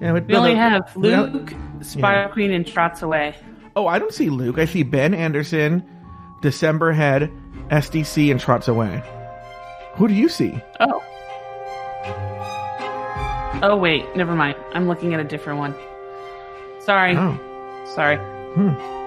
Yeah, 0.00 0.12
but 0.12 0.26
We 0.26 0.34
only 0.34 0.54
no, 0.54 0.58
have 0.60 0.96
we 0.96 1.10
don't- 1.10 1.32
Luke, 1.32 1.54
Spider 1.82 2.32
Queen, 2.32 2.50
and 2.52 2.66
Trots 2.66 3.02
Away. 3.02 3.36
Oh, 3.76 3.86
I 3.86 3.98
don't 3.98 4.12
see 4.14 4.30
Luke. 4.30 4.58
I 4.58 4.64
see 4.64 4.82
Ben 4.82 5.12
Anderson, 5.14 5.84
December 6.40 6.92
Head, 6.92 7.30
SDC, 7.70 8.30
and 8.30 8.40
Trots 8.40 8.66
Away. 8.66 9.02
Who 9.96 10.08
do 10.08 10.14
you 10.14 10.28
see? 10.28 10.58
Oh. 10.80 11.02
Oh, 13.62 13.76
wait. 13.76 14.04
Never 14.16 14.34
mind. 14.34 14.56
I'm 14.72 14.88
looking 14.88 15.12
at 15.12 15.20
a 15.20 15.24
different 15.24 15.58
one. 15.58 15.74
Sorry. 16.80 17.14
Oh. 17.16 17.38
Sorry. 17.94 18.16
Hmm. 18.16 18.99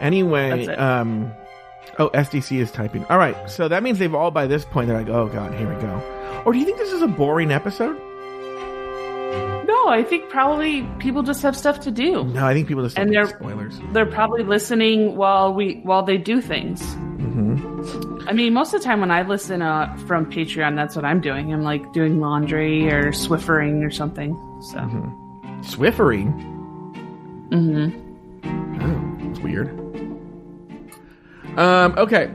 Anyway, 0.00 0.66
um, 0.68 1.32
oh, 1.98 2.08
SDC 2.10 2.58
is 2.58 2.70
typing. 2.70 3.04
All 3.06 3.18
right, 3.18 3.36
so 3.50 3.68
that 3.68 3.82
means 3.82 3.98
they've 3.98 4.14
all 4.14 4.30
by 4.30 4.46
this 4.46 4.64
point 4.64 4.88
they're 4.88 4.98
like, 4.98 5.08
oh 5.08 5.26
god, 5.28 5.54
here 5.54 5.68
we 5.72 5.80
go. 5.80 6.42
Or 6.46 6.52
do 6.52 6.58
you 6.58 6.64
think 6.64 6.78
this 6.78 6.92
is 6.92 7.02
a 7.02 7.08
boring 7.08 7.50
episode? 7.50 7.96
No, 9.66 9.88
I 9.88 10.02
think 10.02 10.28
probably 10.30 10.82
people 10.98 11.22
just 11.22 11.42
have 11.42 11.56
stuff 11.56 11.80
to 11.80 11.90
do. 11.90 12.24
No, 12.24 12.44
I 12.46 12.54
think 12.54 12.68
people 12.68 12.82
just 12.84 12.98
And 12.98 13.12
they're- 13.12 13.26
spoilers. 13.26 13.78
They're 13.92 14.06
probably 14.06 14.42
listening 14.42 15.16
while 15.16 15.52
we 15.52 15.80
while 15.82 16.02
they 16.02 16.16
do 16.18 16.40
things. 16.40 16.80
hmm 16.94 17.56
I 18.28 18.32
mean, 18.34 18.52
most 18.52 18.74
of 18.74 18.80
the 18.80 18.84
time 18.84 19.00
when 19.00 19.10
I 19.10 19.22
listen 19.22 19.62
uh, 19.62 19.96
from 20.06 20.30
Patreon, 20.30 20.76
that's 20.76 20.94
what 20.94 21.04
I'm 21.06 21.20
doing. 21.20 21.50
I'm 21.52 21.62
like 21.62 21.92
doing 21.94 22.20
laundry 22.20 22.90
or 22.92 23.10
Swiffering 23.12 23.84
or 23.86 23.90
something. 23.90 24.34
So, 24.60 24.78
Swiffering. 25.62 26.32
hmm 27.52 27.88
Oh, 27.88 27.88
that's 27.88 28.07
weird. 29.48 29.68
Um, 31.58 31.94
okay. 31.98 32.30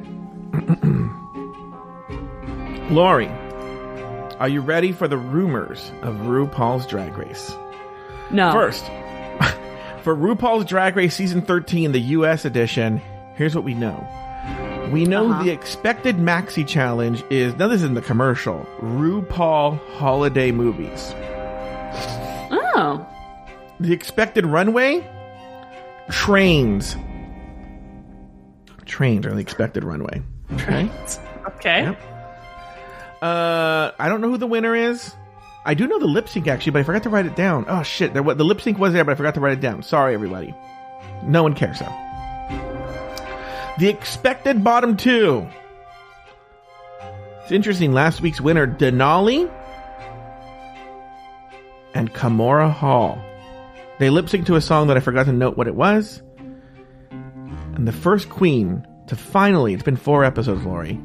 Lauri, 2.94 3.28
are 4.40 4.50
you 4.50 4.62
ready 4.62 4.92
for 4.92 5.08
the 5.08 5.18
rumors 5.18 5.92
of 6.02 6.16
RuPaul's 6.16 6.86
Drag 6.88 7.18
Race? 7.18 7.56
no. 8.32 8.52
First, 8.52 8.86
for 10.04 10.16
RuPaul's 10.16 10.66
Drag 10.66 10.96
Race 10.96 11.16
Season 11.16 11.42
13, 11.42 11.92
the 11.92 12.00
US 12.02 12.46
edition, 12.46 13.02
here's 13.36 13.56
what 13.56 13.64
we 13.64 13.74
know. 13.74 14.08
We 14.92 15.06
know 15.06 15.30
Uh-huh. 15.32 15.44
the 15.44 15.52
expected 15.52 16.18
maxi 16.18 16.68
challenge 16.68 17.24
is, 17.30 17.56
now 17.56 17.68
this 17.68 17.78
is 17.82 17.86
in 17.86 17.94
the 17.94 18.02
commercial, 18.02 18.68
RuPaul 18.82 19.80
holiday 19.98 20.52
movies. 20.52 21.14
Oh, 22.76 23.06
The 23.80 23.94
expected 23.94 24.46
runway? 24.46 25.08
Trains. 26.10 26.96
Trains 28.86 29.26
are 29.26 29.34
the 29.34 29.40
expected 29.40 29.84
runway. 29.84 30.22
Okay. 30.54 30.90
okay. 31.48 31.84
Yep. 31.84 32.02
Uh, 33.22 33.92
I 33.98 34.10
don't 34.10 34.22
know 34.22 34.30
who 34.30 34.38
the 34.38 34.48
winner 34.48 34.76
is. 34.76 35.16
I 35.66 35.76
do 35.76 35.88
know 35.88 35.98
the 35.98 36.08
lip 36.08 36.28
sync 36.28 36.48
actually, 36.48 36.74
but 36.74 36.80
I 36.80 36.84
forgot 36.84 37.04
to 37.04 37.10
write 37.10 37.26
it 37.26 37.36
down. 37.38 37.66
Oh 37.70 37.84
shit! 37.84 38.14
There, 38.14 38.22
wa- 38.22 38.34
the 38.34 38.44
lip 38.44 38.60
sync 38.60 38.78
was 38.78 38.92
there, 38.92 39.06
but 39.06 39.14
I 39.14 39.16
forgot 39.16 39.36
to 39.36 39.40
write 39.40 39.54
it 39.54 39.62
down. 39.62 39.82
Sorry, 39.82 40.14
everybody. 40.14 40.54
No 41.24 41.42
one 41.44 41.54
cares 41.56 41.80
though. 41.80 41.86
The 43.80 43.88
expected 43.88 44.64
bottom 44.64 44.98
two. 44.98 45.48
It's 47.44 47.52
interesting. 47.52 47.94
Last 47.94 48.20
week's 48.22 48.42
winner, 48.42 48.68
Denali 48.68 49.50
and 51.94 52.14
Kahmora 52.14 52.72
Hall. 52.72 53.22
They 54.00 54.10
lip 54.10 54.26
synced 54.26 54.48
to 54.48 54.56
a 54.56 54.62
song 54.62 54.88
that 54.88 54.98
I 54.98 55.00
forgot 55.00 55.28
to 55.28 55.34
note 55.34 55.58
what 55.58 55.68
it 55.68 55.76
was. 55.76 56.22
And 57.12 57.88
the 57.88 57.92
first 57.92 58.30
queen 58.30 58.86
to 59.08 59.16
finally, 59.16 59.74
it's 59.74 59.84
been 59.84 59.96
four 59.96 60.24
episodes, 60.24 60.66
Lauri, 60.66 61.00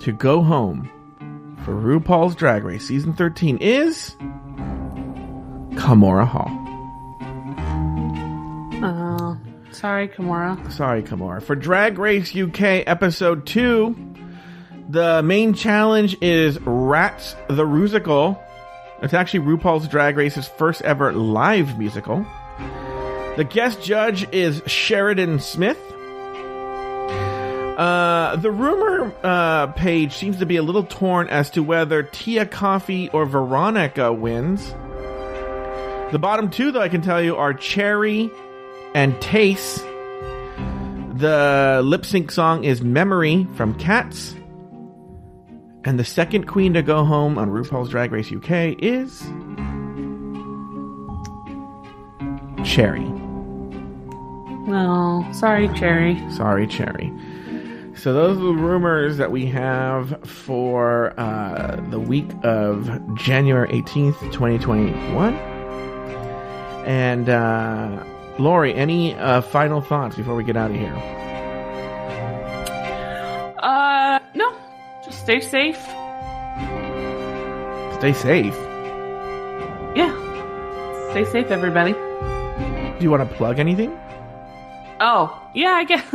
to 0.00 0.12
go 0.12 0.42
home 0.42 0.90
for 1.64 1.72
RuPaul's 1.74 2.34
Drag 2.34 2.64
Race 2.64 2.86
season 2.86 3.14
13 3.14 3.58
is 3.58 4.10
Kahmora 5.76 6.26
Hall. 6.26 6.50
Oh, 8.84 9.38
sorry, 9.70 10.08
Kahmora. 10.08 10.72
Sorry, 10.72 11.02
Kahmora. 11.02 11.40
For 11.42 11.54
Drag 11.54 11.98
Race 11.98 12.34
UK 12.34 12.82
episode 12.86 13.46
2, 13.46 14.14
the 14.88 15.22
main 15.22 15.54
challenge 15.54 16.16
is 16.20 16.58
Rats 16.62 17.36
the 17.48 17.64
Rusical. 17.64 18.40
It's 19.02 19.14
actually 19.14 19.40
RuPaul's 19.40 19.88
Drag 19.88 20.16
Race's 20.16 20.46
first 20.46 20.80
ever 20.82 21.12
live 21.12 21.76
musical. 21.76 22.24
The 23.36 23.44
guest 23.48 23.82
judge 23.82 24.32
is 24.32 24.62
Sheridan 24.66 25.40
Smith. 25.40 25.78
Uh, 27.76 28.36
the 28.36 28.50
rumor 28.50 29.12
uh, 29.24 29.68
page 29.68 30.12
seems 30.14 30.38
to 30.38 30.46
be 30.46 30.56
a 30.56 30.62
little 30.62 30.84
torn 30.84 31.28
as 31.28 31.50
to 31.50 31.64
whether 31.64 32.04
Tia 32.04 32.46
Kofi 32.46 33.12
or 33.12 33.26
Veronica 33.26 34.12
wins. 34.12 34.72
The 36.12 36.18
bottom 36.20 36.48
two, 36.48 36.70
though, 36.70 36.82
I 36.82 36.88
can 36.88 37.02
tell 37.02 37.20
you, 37.20 37.36
are 37.36 37.54
Cherry 37.54 38.30
and 38.94 39.14
Tayce. 39.14 39.78
The 41.18 41.80
lip 41.82 42.04
sync 42.04 42.30
song 42.30 42.62
is 42.62 42.82
Memory 42.82 43.48
from 43.56 43.74
Cats. 43.78 44.36
And 45.84 45.98
the 45.98 46.04
second 46.04 46.46
queen 46.46 46.74
to 46.74 46.82
go 46.82 47.04
home 47.04 47.38
on 47.38 47.50
RuPaul's 47.50 47.90
Drag 47.90 48.12
Race 48.12 48.30
UK 48.32 48.76
is. 48.78 49.20
Cherry. 52.64 53.04
No, 54.68 55.28
sorry, 55.32 55.68
Cherry. 55.74 56.22
Sorry, 56.30 56.68
Cherry. 56.68 57.12
So 57.96 58.12
those 58.12 58.38
are 58.38 58.42
the 58.42 58.52
rumors 58.52 59.16
that 59.16 59.30
we 59.30 59.46
have 59.46 60.18
for 60.24 61.18
uh, 61.18 61.80
the 61.90 62.00
week 62.00 62.30
of 62.42 62.88
January 63.16 63.68
18th, 63.68 64.20
2021. 64.32 65.34
And 66.86 67.28
uh, 67.28 68.04
Lauri, 68.38 68.72
any 68.74 69.14
uh, 69.14 69.40
final 69.40 69.80
thoughts 69.80 70.16
before 70.16 70.34
we 70.36 70.44
get 70.44 70.56
out 70.56 70.70
of 70.70 70.76
here? 70.76 70.94
Stay 75.22 75.40
safe. 75.40 75.80
Stay 77.98 78.12
safe. 78.12 78.56
Yeah, 79.94 80.12
stay 81.10 81.24
safe, 81.24 81.50
everybody. 81.52 81.92
Do 81.92 82.98
you 83.00 83.10
want 83.10 83.28
to 83.28 83.36
plug 83.36 83.60
anything? 83.60 83.96
Oh, 84.98 85.40
yeah, 85.54 85.74
I 85.74 85.84
guess. 85.84 86.14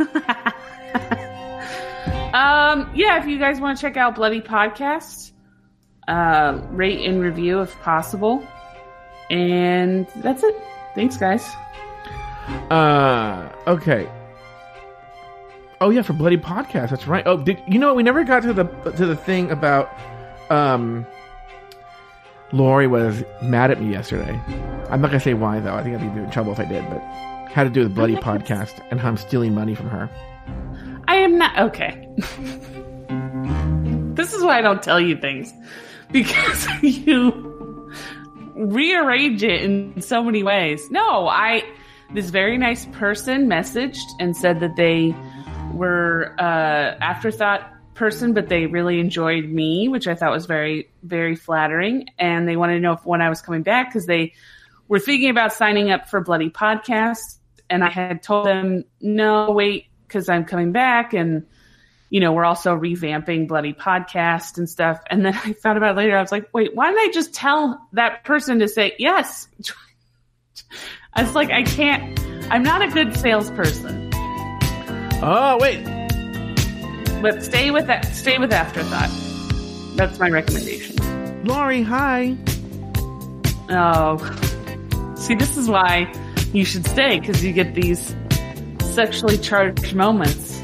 um, 2.34 2.90
yeah, 2.94 3.18
if 3.18 3.26
you 3.26 3.38
guys 3.38 3.60
want 3.60 3.78
to 3.78 3.80
check 3.80 3.96
out 3.96 4.14
Bloody 4.14 4.42
Podcast, 4.42 5.32
uh, 6.06 6.60
rate 6.70 7.06
and 7.06 7.20
review 7.20 7.62
if 7.62 7.74
possible. 7.80 8.46
And 9.30 10.06
that's 10.16 10.42
it. 10.42 10.54
Thanks, 10.94 11.16
guys. 11.16 11.46
Uh, 12.70 13.50
okay. 13.66 14.06
Oh 15.80 15.90
yeah, 15.90 16.02
for 16.02 16.12
bloody 16.12 16.36
podcast. 16.36 16.90
That's 16.90 17.06
right. 17.06 17.24
Oh, 17.26 17.36
did 17.36 17.62
you 17.68 17.78
know 17.78 17.88
what? 17.88 17.96
We 17.96 18.02
never 18.02 18.24
got 18.24 18.42
to 18.42 18.52
the 18.52 18.64
to 18.64 19.06
the 19.06 19.16
thing 19.16 19.50
about 19.50 19.90
um. 20.50 21.06
Lauri 22.50 22.86
was 22.86 23.24
mad 23.42 23.70
at 23.70 23.78
me 23.78 23.90
yesterday. 23.90 24.40
I'm 24.88 25.02
not 25.02 25.08
gonna 25.08 25.20
say 25.20 25.34
why 25.34 25.60
though. 25.60 25.74
I 25.74 25.82
think 25.82 26.00
I'd 26.00 26.14
be 26.14 26.20
in 26.20 26.30
trouble 26.30 26.52
if 26.52 26.58
I 26.58 26.64
did. 26.64 26.88
But 26.88 27.02
had 27.50 27.64
to 27.64 27.70
do 27.70 27.80
with 27.82 27.94
bloody 27.94 28.16
podcast 28.28 28.82
and 28.90 29.00
how 29.00 29.08
I'm 29.08 29.16
stealing 29.16 29.54
money 29.54 29.74
from 29.74 29.88
her. 29.90 30.08
I 31.06 31.16
am 31.16 31.38
not 31.38 31.58
okay. 31.58 32.08
this 34.14 34.32
is 34.32 34.42
why 34.42 34.58
I 34.58 34.62
don't 34.62 34.82
tell 34.82 35.00
you 35.00 35.16
things 35.16 35.52
because 36.10 36.66
you 36.82 37.92
rearrange 38.54 39.42
it 39.42 39.62
in 39.62 40.00
so 40.00 40.22
many 40.22 40.42
ways. 40.42 40.90
No, 40.90 41.28
I 41.28 41.64
this 42.14 42.30
very 42.30 42.56
nice 42.56 42.86
person 42.86 43.48
messaged 43.48 44.06
and 44.18 44.36
said 44.36 44.60
that 44.60 44.76
they 44.76 45.14
were 45.78 46.34
uh 46.38 46.42
afterthought 47.00 47.72
person 47.94 48.32
but 48.32 48.48
they 48.48 48.66
really 48.66 49.00
enjoyed 49.00 49.44
me 49.44 49.88
which 49.88 50.06
i 50.06 50.14
thought 50.14 50.30
was 50.30 50.46
very 50.46 50.88
very 51.02 51.36
flattering. 51.36 52.06
And 52.18 52.48
they 52.48 52.56
wanted 52.56 52.74
to 52.74 52.80
know 52.80 52.92
if 52.92 53.04
when 53.04 53.20
i 53.20 53.28
was 53.28 53.40
coming 53.40 53.62
back 53.62 53.88
because 53.88 54.06
they 54.06 54.34
were 54.86 54.98
thinking 54.98 55.30
about 55.30 55.52
signing 55.52 55.90
up 55.90 56.08
for 56.08 56.20
bloody 56.20 56.50
podcast. 56.50 57.38
And 57.70 57.84
i 57.84 57.90
had 57.90 58.22
told 58.22 58.46
them 58.46 58.84
no 59.00 59.50
wait 59.50 59.86
because 60.06 60.28
i'm 60.28 60.44
coming 60.44 60.72
back 60.72 61.12
and 61.12 61.46
you 62.10 62.20
know 62.20 62.32
we're 62.32 62.44
also 62.44 62.74
revamping 62.76 63.48
bloody 63.48 63.74
podcast 63.74 64.58
and 64.58 64.68
stuff. 64.68 65.00
And 65.10 65.24
then 65.24 65.34
i 65.44 65.52
thought 65.52 65.76
about 65.76 65.96
later 65.96 66.16
i 66.16 66.20
was 66.20 66.32
like 66.32 66.48
wait 66.52 66.74
why 66.74 66.90
didn't 66.90 67.08
i 67.08 67.12
just 67.12 67.34
tell 67.34 67.86
that 67.92 68.24
person 68.24 68.60
to 68.60 68.68
say 68.68 68.94
yes? 68.98 69.48
I 71.14 71.22
was 71.22 71.34
like 71.34 71.50
i 71.50 71.62
can't 71.62 72.18
i'm 72.50 72.62
not 72.62 72.82
a 72.82 72.88
good 72.88 73.16
salesperson 73.16 74.07
Oh 75.20 75.58
wait, 75.60 75.82
but 77.20 77.42
stay 77.42 77.70
with 77.70 77.86
that 77.88 78.04
stay 78.14 78.38
with 78.38 78.52
afterthought 78.52 79.10
That's 79.96 80.18
my 80.20 80.28
recommendation. 80.30 80.96
Lauri, 81.44 81.82
hi. 81.82 82.36
Oh, 83.70 84.16
see, 85.16 85.34
this 85.34 85.56
is 85.56 85.68
why 85.68 86.12
you 86.52 86.64
should 86.64 86.86
stay 86.86 87.18
because 87.18 87.44
you 87.44 87.52
get 87.52 87.74
these 87.74 88.14
sexually 88.82 89.38
charged 89.38 89.94
moments. 89.94 90.58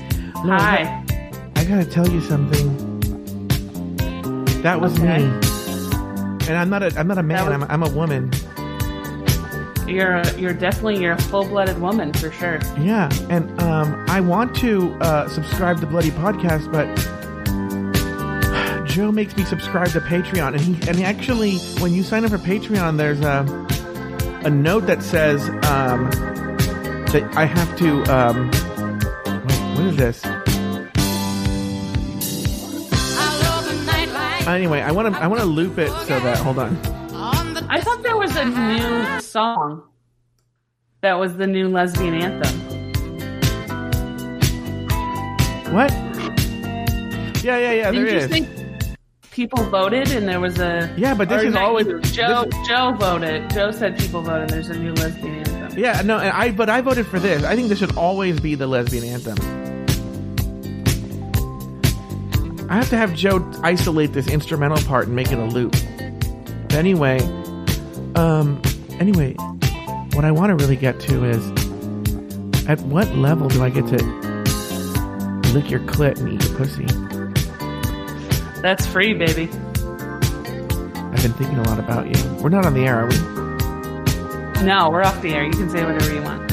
No, 0.44 0.52
Hi. 0.56 1.04
I 1.56 1.64
gotta 1.64 1.84
tell 1.84 2.08
you 2.08 2.20
something. 2.20 2.68
That 4.62 4.80
was 4.80 4.96
Okay. 4.98 5.18
me. 5.18 5.24
And 6.48 6.56
I'm 6.58 6.70
not 6.70 6.82
a 6.82 6.92
I'm 6.98 7.08
not 7.08 7.18
a 7.18 7.22
man. 7.22 7.44
was- 7.44 7.54
I'm 7.54 7.62
a, 7.62 7.66
I'm 7.66 7.82
a 7.82 7.90
woman. 7.90 8.30
You're 9.86 10.22
you're 10.38 10.54
definitely 10.54 11.02
you're 11.02 11.12
a 11.12 11.22
full 11.22 11.44
blooded 11.44 11.78
woman 11.80 12.12
for 12.14 12.30
sure. 12.30 12.58
Yeah, 12.78 13.10
and 13.28 13.60
um, 13.60 14.04
I 14.08 14.20
want 14.20 14.56
to 14.56 14.94
uh, 14.94 15.28
subscribe 15.28 15.80
to 15.80 15.86
Bloody 15.86 16.10
Podcast, 16.10 16.72
but 16.72 16.86
Joe 18.86 19.12
makes 19.12 19.36
me 19.36 19.44
subscribe 19.44 19.88
to 19.88 20.00
Patreon, 20.00 20.54
and 20.54 20.60
he 20.60 20.88
and 20.88 20.96
he 20.96 21.04
actually, 21.04 21.58
when 21.80 21.92
you 21.92 22.02
sign 22.02 22.24
up 22.24 22.30
for 22.30 22.38
Patreon, 22.38 22.96
there's 22.96 23.20
a 23.20 23.44
a 24.46 24.50
note 24.50 24.86
that 24.86 25.02
says 25.02 25.48
um, 25.66 26.10
that 27.12 27.30
I 27.36 27.44
have 27.44 27.76
to. 27.78 28.02
Um, 28.04 28.50
wait, 29.46 29.76
what 29.76 29.86
is 29.86 29.96
this? 29.96 30.24
Anyway, 34.46 34.80
I 34.80 34.92
want 34.92 35.14
to 35.14 35.20
I 35.20 35.26
want 35.26 35.40
to 35.40 35.46
loop 35.46 35.78
it 35.78 35.90
so 35.90 36.20
that 36.20 36.38
hold 36.38 36.58
on. 36.58 36.93
I 37.68 37.80
thought 37.80 38.02
there 38.02 38.16
was 38.16 38.34
a 38.36 38.44
new 38.44 39.20
song 39.20 39.82
that 41.00 41.14
was 41.18 41.36
the 41.36 41.46
new 41.46 41.68
lesbian 41.68 42.14
anthem. 42.14 42.60
What? 45.74 45.92
Yeah, 47.42 47.58
yeah, 47.58 47.72
yeah. 47.72 47.90
Didn't 47.90 48.04
There 48.06 48.12
you 48.14 48.18
is. 48.20 48.26
think 48.30 48.48
people 49.30 49.64
voted 49.64 50.10
and 50.12 50.28
there 50.28 50.40
was 50.40 50.58
a 50.58 50.92
Yeah, 50.96 51.14
but 51.14 51.28
this 51.28 51.42
is 51.42 51.56
always- 51.56 51.86
Joe 52.12 52.44
this 52.44 52.68
Joe 52.68 52.92
voted. 52.98 53.50
Joe 53.50 53.70
said 53.70 53.98
people 53.98 54.22
voted. 54.22 54.50
There's 54.50 54.70
a 54.70 54.78
new 54.78 54.92
lesbian 54.94 55.34
anthem. 55.36 55.78
Yeah, 55.78 56.02
no, 56.04 56.18
and 56.18 56.30
I 56.30 56.52
but 56.52 56.70
I 56.70 56.80
voted 56.80 57.06
for 57.06 57.18
this. 57.18 57.42
I 57.44 57.56
think 57.56 57.68
this 57.68 57.78
should 57.80 57.96
always 57.96 58.38
be 58.40 58.54
the 58.54 58.66
lesbian 58.68 59.04
anthem. 59.04 59.36
I 62.70 62.76
have 62.76 62.88
to 62.90 62.96
have 62.96 63.14
Joe 63.14 63.44
isolate 63.62 64.12
this 64.12 64.28
instrumental 64.28 64.78
part 64.86 65.06
and 65.08 65.16
make 65.16 65.30
it 65.32 65.38
a 65.38 65.44
loop. 65.44 65.72
But 66.68 66.74
anyway, 66.74 67.18
um, 68.14 68.60
anyway, 69.00 69.34
what 70.14 70.24
I 70.24 70.30
want 70.30 70.50
to 70.50 70.56
really 70.56 70.76
get 70.76 71.00
to 71.00 71.24
is, 71.24 71.46
at 72.66 72.80
what 72.82 73.08
level 73.16 73.48
do 73.48 73.62
I 73.62 73.70
get 73.70 73.86
to 73.88 73.96
lick 75.52 75.70
your 75.70 75.80
clit 75.80 76.18
and 76.18 76.32
eat 76.32 76.44
your 76.48 76.56
pussy? 76.56 76.86
That's 78.62 78.86
free, 78.86 79.12
baby. 79.14 79.48
I've 81.12 81.22
been 81.22 81.32
thinking 81.34 81.58
a 81.58 81.62
lot 81.64 81.78
about 81.78 82.06
you. 82.06 82.34
We're 82.36 82.48
not 82.48 82.64
on 82.64 82.74
the 82.74 82.86
air, 82.86 83.00
are 83.00 83.08
we? 83.08 84.64
No, 84.64 84.88
we're 84.90 85.02
off 85.02 85.20
the 85.20 85.34
air. 85.34 85.44
You 85.44 85.52
can 85.52 85.68
say 85.68 85.84
whatever 85.84 86.14
you 86.14 86.22
want. 86.22 86.50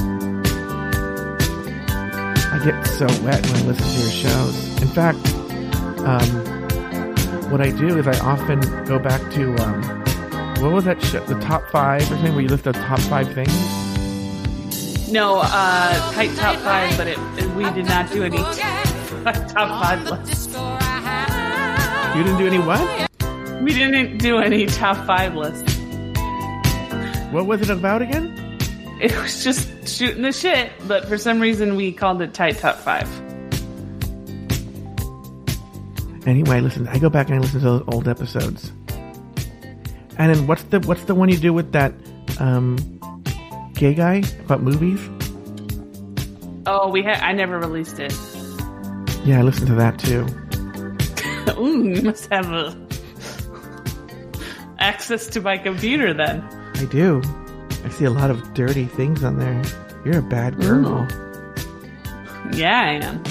I 2.53 2.59
get 2.63 2.85
so 2.85 3.05
wet 3.23 3.45
when 3.45 3.55
I 3.55 3.61
listen 3.67 3.85
to 3.85 3.99
your 4.01 4.11
shows. 4.11 4.81
In 4.81 4.87
fact, 4.89 5.19
um, 6.05 7.49
what 7.49 7.61
I 7.61 7.69
do 7.71 7.97
is 7.97 8.07
I 8.07 8.19
often 8.19 8.59
go 8.85 8.99
back 8.99 9.21
to 9.31 9.55
um, 9.63 10.00
what 10.61 10.71
was 10.71 10.85
that 10.85 11.01
show? 11.03 11.23
The 11.25 11.39
top 11.39 11.63
five 11.71 12.01
or 12.03 12.05
something 12.05 12.33
where 12.33 12.41
you 12.43 12.47
list 12.49 12.63
the 12.65 12.73
top 12.73 12.99
five 13.01 13.31
things. 13.33 13.51
No, 15.11 15.39
uh, 15.43 16.11
tight 16.13 16.35
top 16.37 16.55
five, 16.57 16.95
but 16.97 17.07
it, 17.07 17.17
it- 17.37 17.49
we 17.55 17.63
did 17.71 17.85
not 17.85 18.09
do 18.11 18.23
any 18.23 18.37
top 19.49 19.55
five 19.83 20.03
lists. 20.03 20.47
You 22.15 22.23
didn't 22.23 22.37
do 22.37 22.47
any 22.47 22.59
what? 22.59 23.09
We 23.61 23.73
didn't 23.73 24.17
do 24.19 24.37
any 24.39 24.65
top 24.67 24.97
five 25.05 25.35
lists. 25.35 25.75
What 27.31 27.45
was 27.45 27.61
it 27.61 27.69
about 27.69 28.01
again? 28.01 28.37
It 29.01 29.15
was 29.17 29.43
just 29.43 29.87
shooting 29.87 30.21
the 30.21 30.31
shit, 30.31 30.71
but 30.87 31.07
for 31.07 31.17
some 31.17 31.39
reason 31.39 31.75
we 31.75 31.91
called 31.91 32.21
it 32.21 32.33
tight 32.33 32.57
top 32.59 32.75
five. 32.77 33.07
Anyway, 36.27 36.61
listen. 36.61 36.87
I 36.87 36.99
go 36.99 37.09
back 37.09 37.27
and 37.27 37.35
I 37.37 37.39
listen 37.39 37.59
to 37.61 37.65
those 37.65 37.83
old 37.87 38.07
episodes. 38.07 38.71
And 40.21 40.35
then 40.35 40.45
what's 40.45 40.61
the 40.65 40.79
what's 40.81 41.05
the 41.05 41.15
one 41.15 41.29
you 41.29 41.37
do 41.37 41.51
with 41.51 41.71
that 41.71 41.91
um, 42.37 42.77
gay 43.73 43.95
guy 43.95 44.21
about 44.45 44.61
movies? 44.61 45.01
Oh, 46.67 46.91
we 46.91 47.01
had 47.01 47.19
I 47.21 47.31
never 47.31 47.57
released 47.57 47.97
it. 47.97 48.13
Yeah, 49.25 49.39
I 49.39 49.41
listened 49.41 49.65
to 49.69 49.75
that 49.81 49.97
too. 49.97 50.27
Ooh, 51.59 51.89
you 51.89 52.03
must 52.03 52.31
have 52.31 52.51
a 52.51 52.77
access 54.77 55.25
to 55.25 55.41
my 55.41 55.57
computer 55.57 56.13
then. 56.13 56.43
I 56.75 56.85
do. 56.85 57.23
I 57.83 57.89
see 57.89 58.05
a 58.05 58.11
lot 58.11 58.29
of 58.29 58.53
dirty 58.53 58.85
things 58.85 59.23
on 59.23 59.39
there. 59.39 59.63
You're 60.05 60.19
a 60.19 60.21
bad 60.21 60.55
girl. 60.61 61.07
Yeah, 62.53 62.79
I 62.79 63.03
am. 63.03 63.23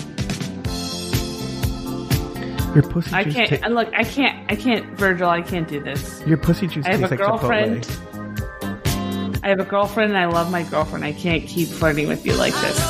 Your 2.74 2.82
pussy 2.84 3.12
I 3.12 3.24
juice. 3.24 3.36
I 3.36 3.46
can't. 3.46 3.62
ta- 3.62 3.68
look, 3.68 3.88
I 3.94 4.04
can't. 4.04 4.50
I 4.52 4.56
can't, 4.56 4.86
Virgil. 4.96 5.28
I 5.28 5.42
can't 5.42 5.66
do 5.66 5.80
this. 5.80 6.22
your 6.26 6.38
pussy 6.38 6.66
juice 6.68 6.86
I 6.86 6.92
have 6.92 7.02
a 7.02 7.08
like 7.08 7.18
girlfriend. 7.18 7.82
Chipotle. 7.84 9.40
I 9.42 9.48
have 9.48 9.60
a 9.60 9.64
girlfriend, 9.64 10.12
and 10.12 10.18
I 10.18 10.26
love 10.26 10.50
my 10.52 10.62
girlfriend. 10.62 11.04
I 11.04 11.12
can't 11.12 11.46
keep 11.46 11.68
flirting 11.68 12.06
with 12.06 12.24
you 12.24 12.34
like 12.34 12.52
this. 12.54 12.80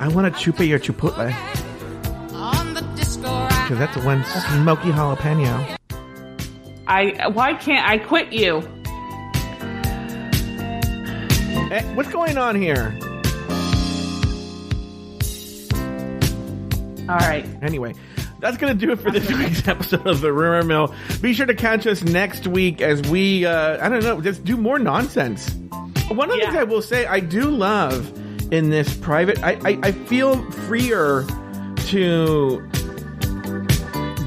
I 0.00 0.08
want 0.08 0.32
to 0.32 0.40
chupa 0.40 0.66
your 0.66 0.78
chipotle 0.78 1.34
because 3.64 3.78
that's 3.78 3.96
one 4.04 4.22
smoky 4.24 4.90
jalapeno. 4.90 5.76
I. 6.86 7.28
Why 7.28 7.54
can't 7.54 7.88
I 7.88 7.98
quit 7.98 8.32
you? 8.32 8.58
Eh, 11.72 11.82
what's 11.94 12.10
going 12.10 12.36
on 12.36 12.54
here? 12.54 12.96
All 17.08 17.16
right. 17.16 17.46
Anyway, 17.62 17.94
that's 18.44 18.58
going 18.58 18.78
to 18.78 18.86
do 18.86 18.92
it 18.92 19.00
for 19.00 19.10
this 19.10 19.26
week's 19.32 19.66
episode 19.66 20.06
of 20.06 20.20
the 20.20 20.30
Rumor 20.30 20.62
Mill. 20.62 20.94
Be 21.22 21.32
sure 21.32 21.46
to 21.46 21.54
catch 21.54 21.86
us 21.86 22.02
next 22.02 22.46
week 22.46 22.82
as 22.82 23.00
we, 23.08 23.46
uh, 23.46 23.82
I 23.84 23.88
don't 23.88 24.02
know, 24.02 24.20
just 24.20 24.44
do 24.44 24.58
more 24.58 24.78
nonsense. 24.78 25.50
One 26.10 26.28
of 26.30 26.36
the 26.36 26.42
Yeah. 26.42 26.44
things 26.50 26.56
I 26.56 26.64
will 26.64 26.82
say 26.82 27.06
I 27.06 27.20
do 27.20 27.44
love 27.48 28.12
in 28.52 28.68
this 28.68 28.94
private, 28.98 29.42
I, 29.42 29.52
I, 29.64 29.78
I 29.84 29.92
feel 29.92 30.42
freer 30.50 31.24
to 31.86 32.60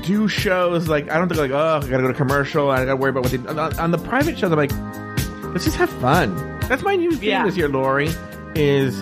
do 0.04 0.28
shows 0.28 0.88
like, 0.88 1.12
I 1.12 1.20
don't 1.20 1.28
think 1.28 1.40
like, 1.40 1.52
oh, 1.52 1.78
I 1.78 1.80
gotta 1.82 2.02
go 2.02 2.08
to 2.08 2.14
commercial, 2.16 2.72
I 2.72 2.86
gotta 2.86 2.96
worry 2.96 3.12
about 3.12 3.24
what 3.24 3.32
they, 3.32 3.38
on, 3.48 3.78
on 3.80 3.92
the 3.92 4.00
private 4.00 4.40
shows, 4.40 4.52
I'm 4.52 4.58
like, 4.58 4.72
let's 5.54 5.66
just 5.66 5.78
have 5.78 5.92
fun. 5.92 6.36
That's 6.62 6.82
my 6.82 6.96
new 6.96 7.12
thing 7.12 7.30
Yeah. 7.30 7.46
this 7.46 7.56
year, 7.56 7.70
Lauri, 7.70 8.10
is 8.56 9.00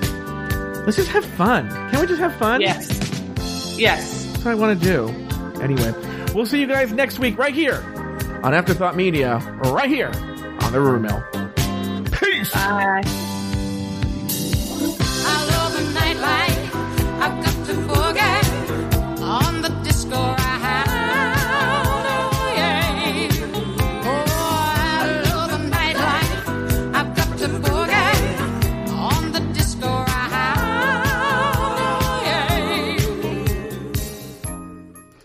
let's 0.85 0.97
just 0.97 1.09
have 1.09 1.23
fun. 1.23 1.69
Can't 1.69 2.01
we 2.01 2.07
just 2.07 2.19
have 2.19 2.35
fun? 2.35 2.59
Yes. 2.59 3.77
Yes. 3.79 4.24
That's 4.45 4.59
what 4.59 4.67
I 4.67 4.67
want 4.67 4.79
to 4.79 4.85
do. 4.85 5.59
Anyway, 5.59 6.31
we'll 6.35 6.45
see 6.45 6.59
you 6.59 6.67
guys 6.67 6.91
next 6.91 7.17
week 7.17 7.35
right 7.39 7.53
here 7.53 7.81
on 8.43 8.53
Afterthought 8.53 8.95
Media, 8.95 9.39
right 9.63 9.89
here 9.89 10.11
on 10.61 10.71
the 10.71 10.79
Rumor 10.79 10.99
Mill. 10.99 12.03
Peace! 12.11 12.53
Bye. 12.53 13.24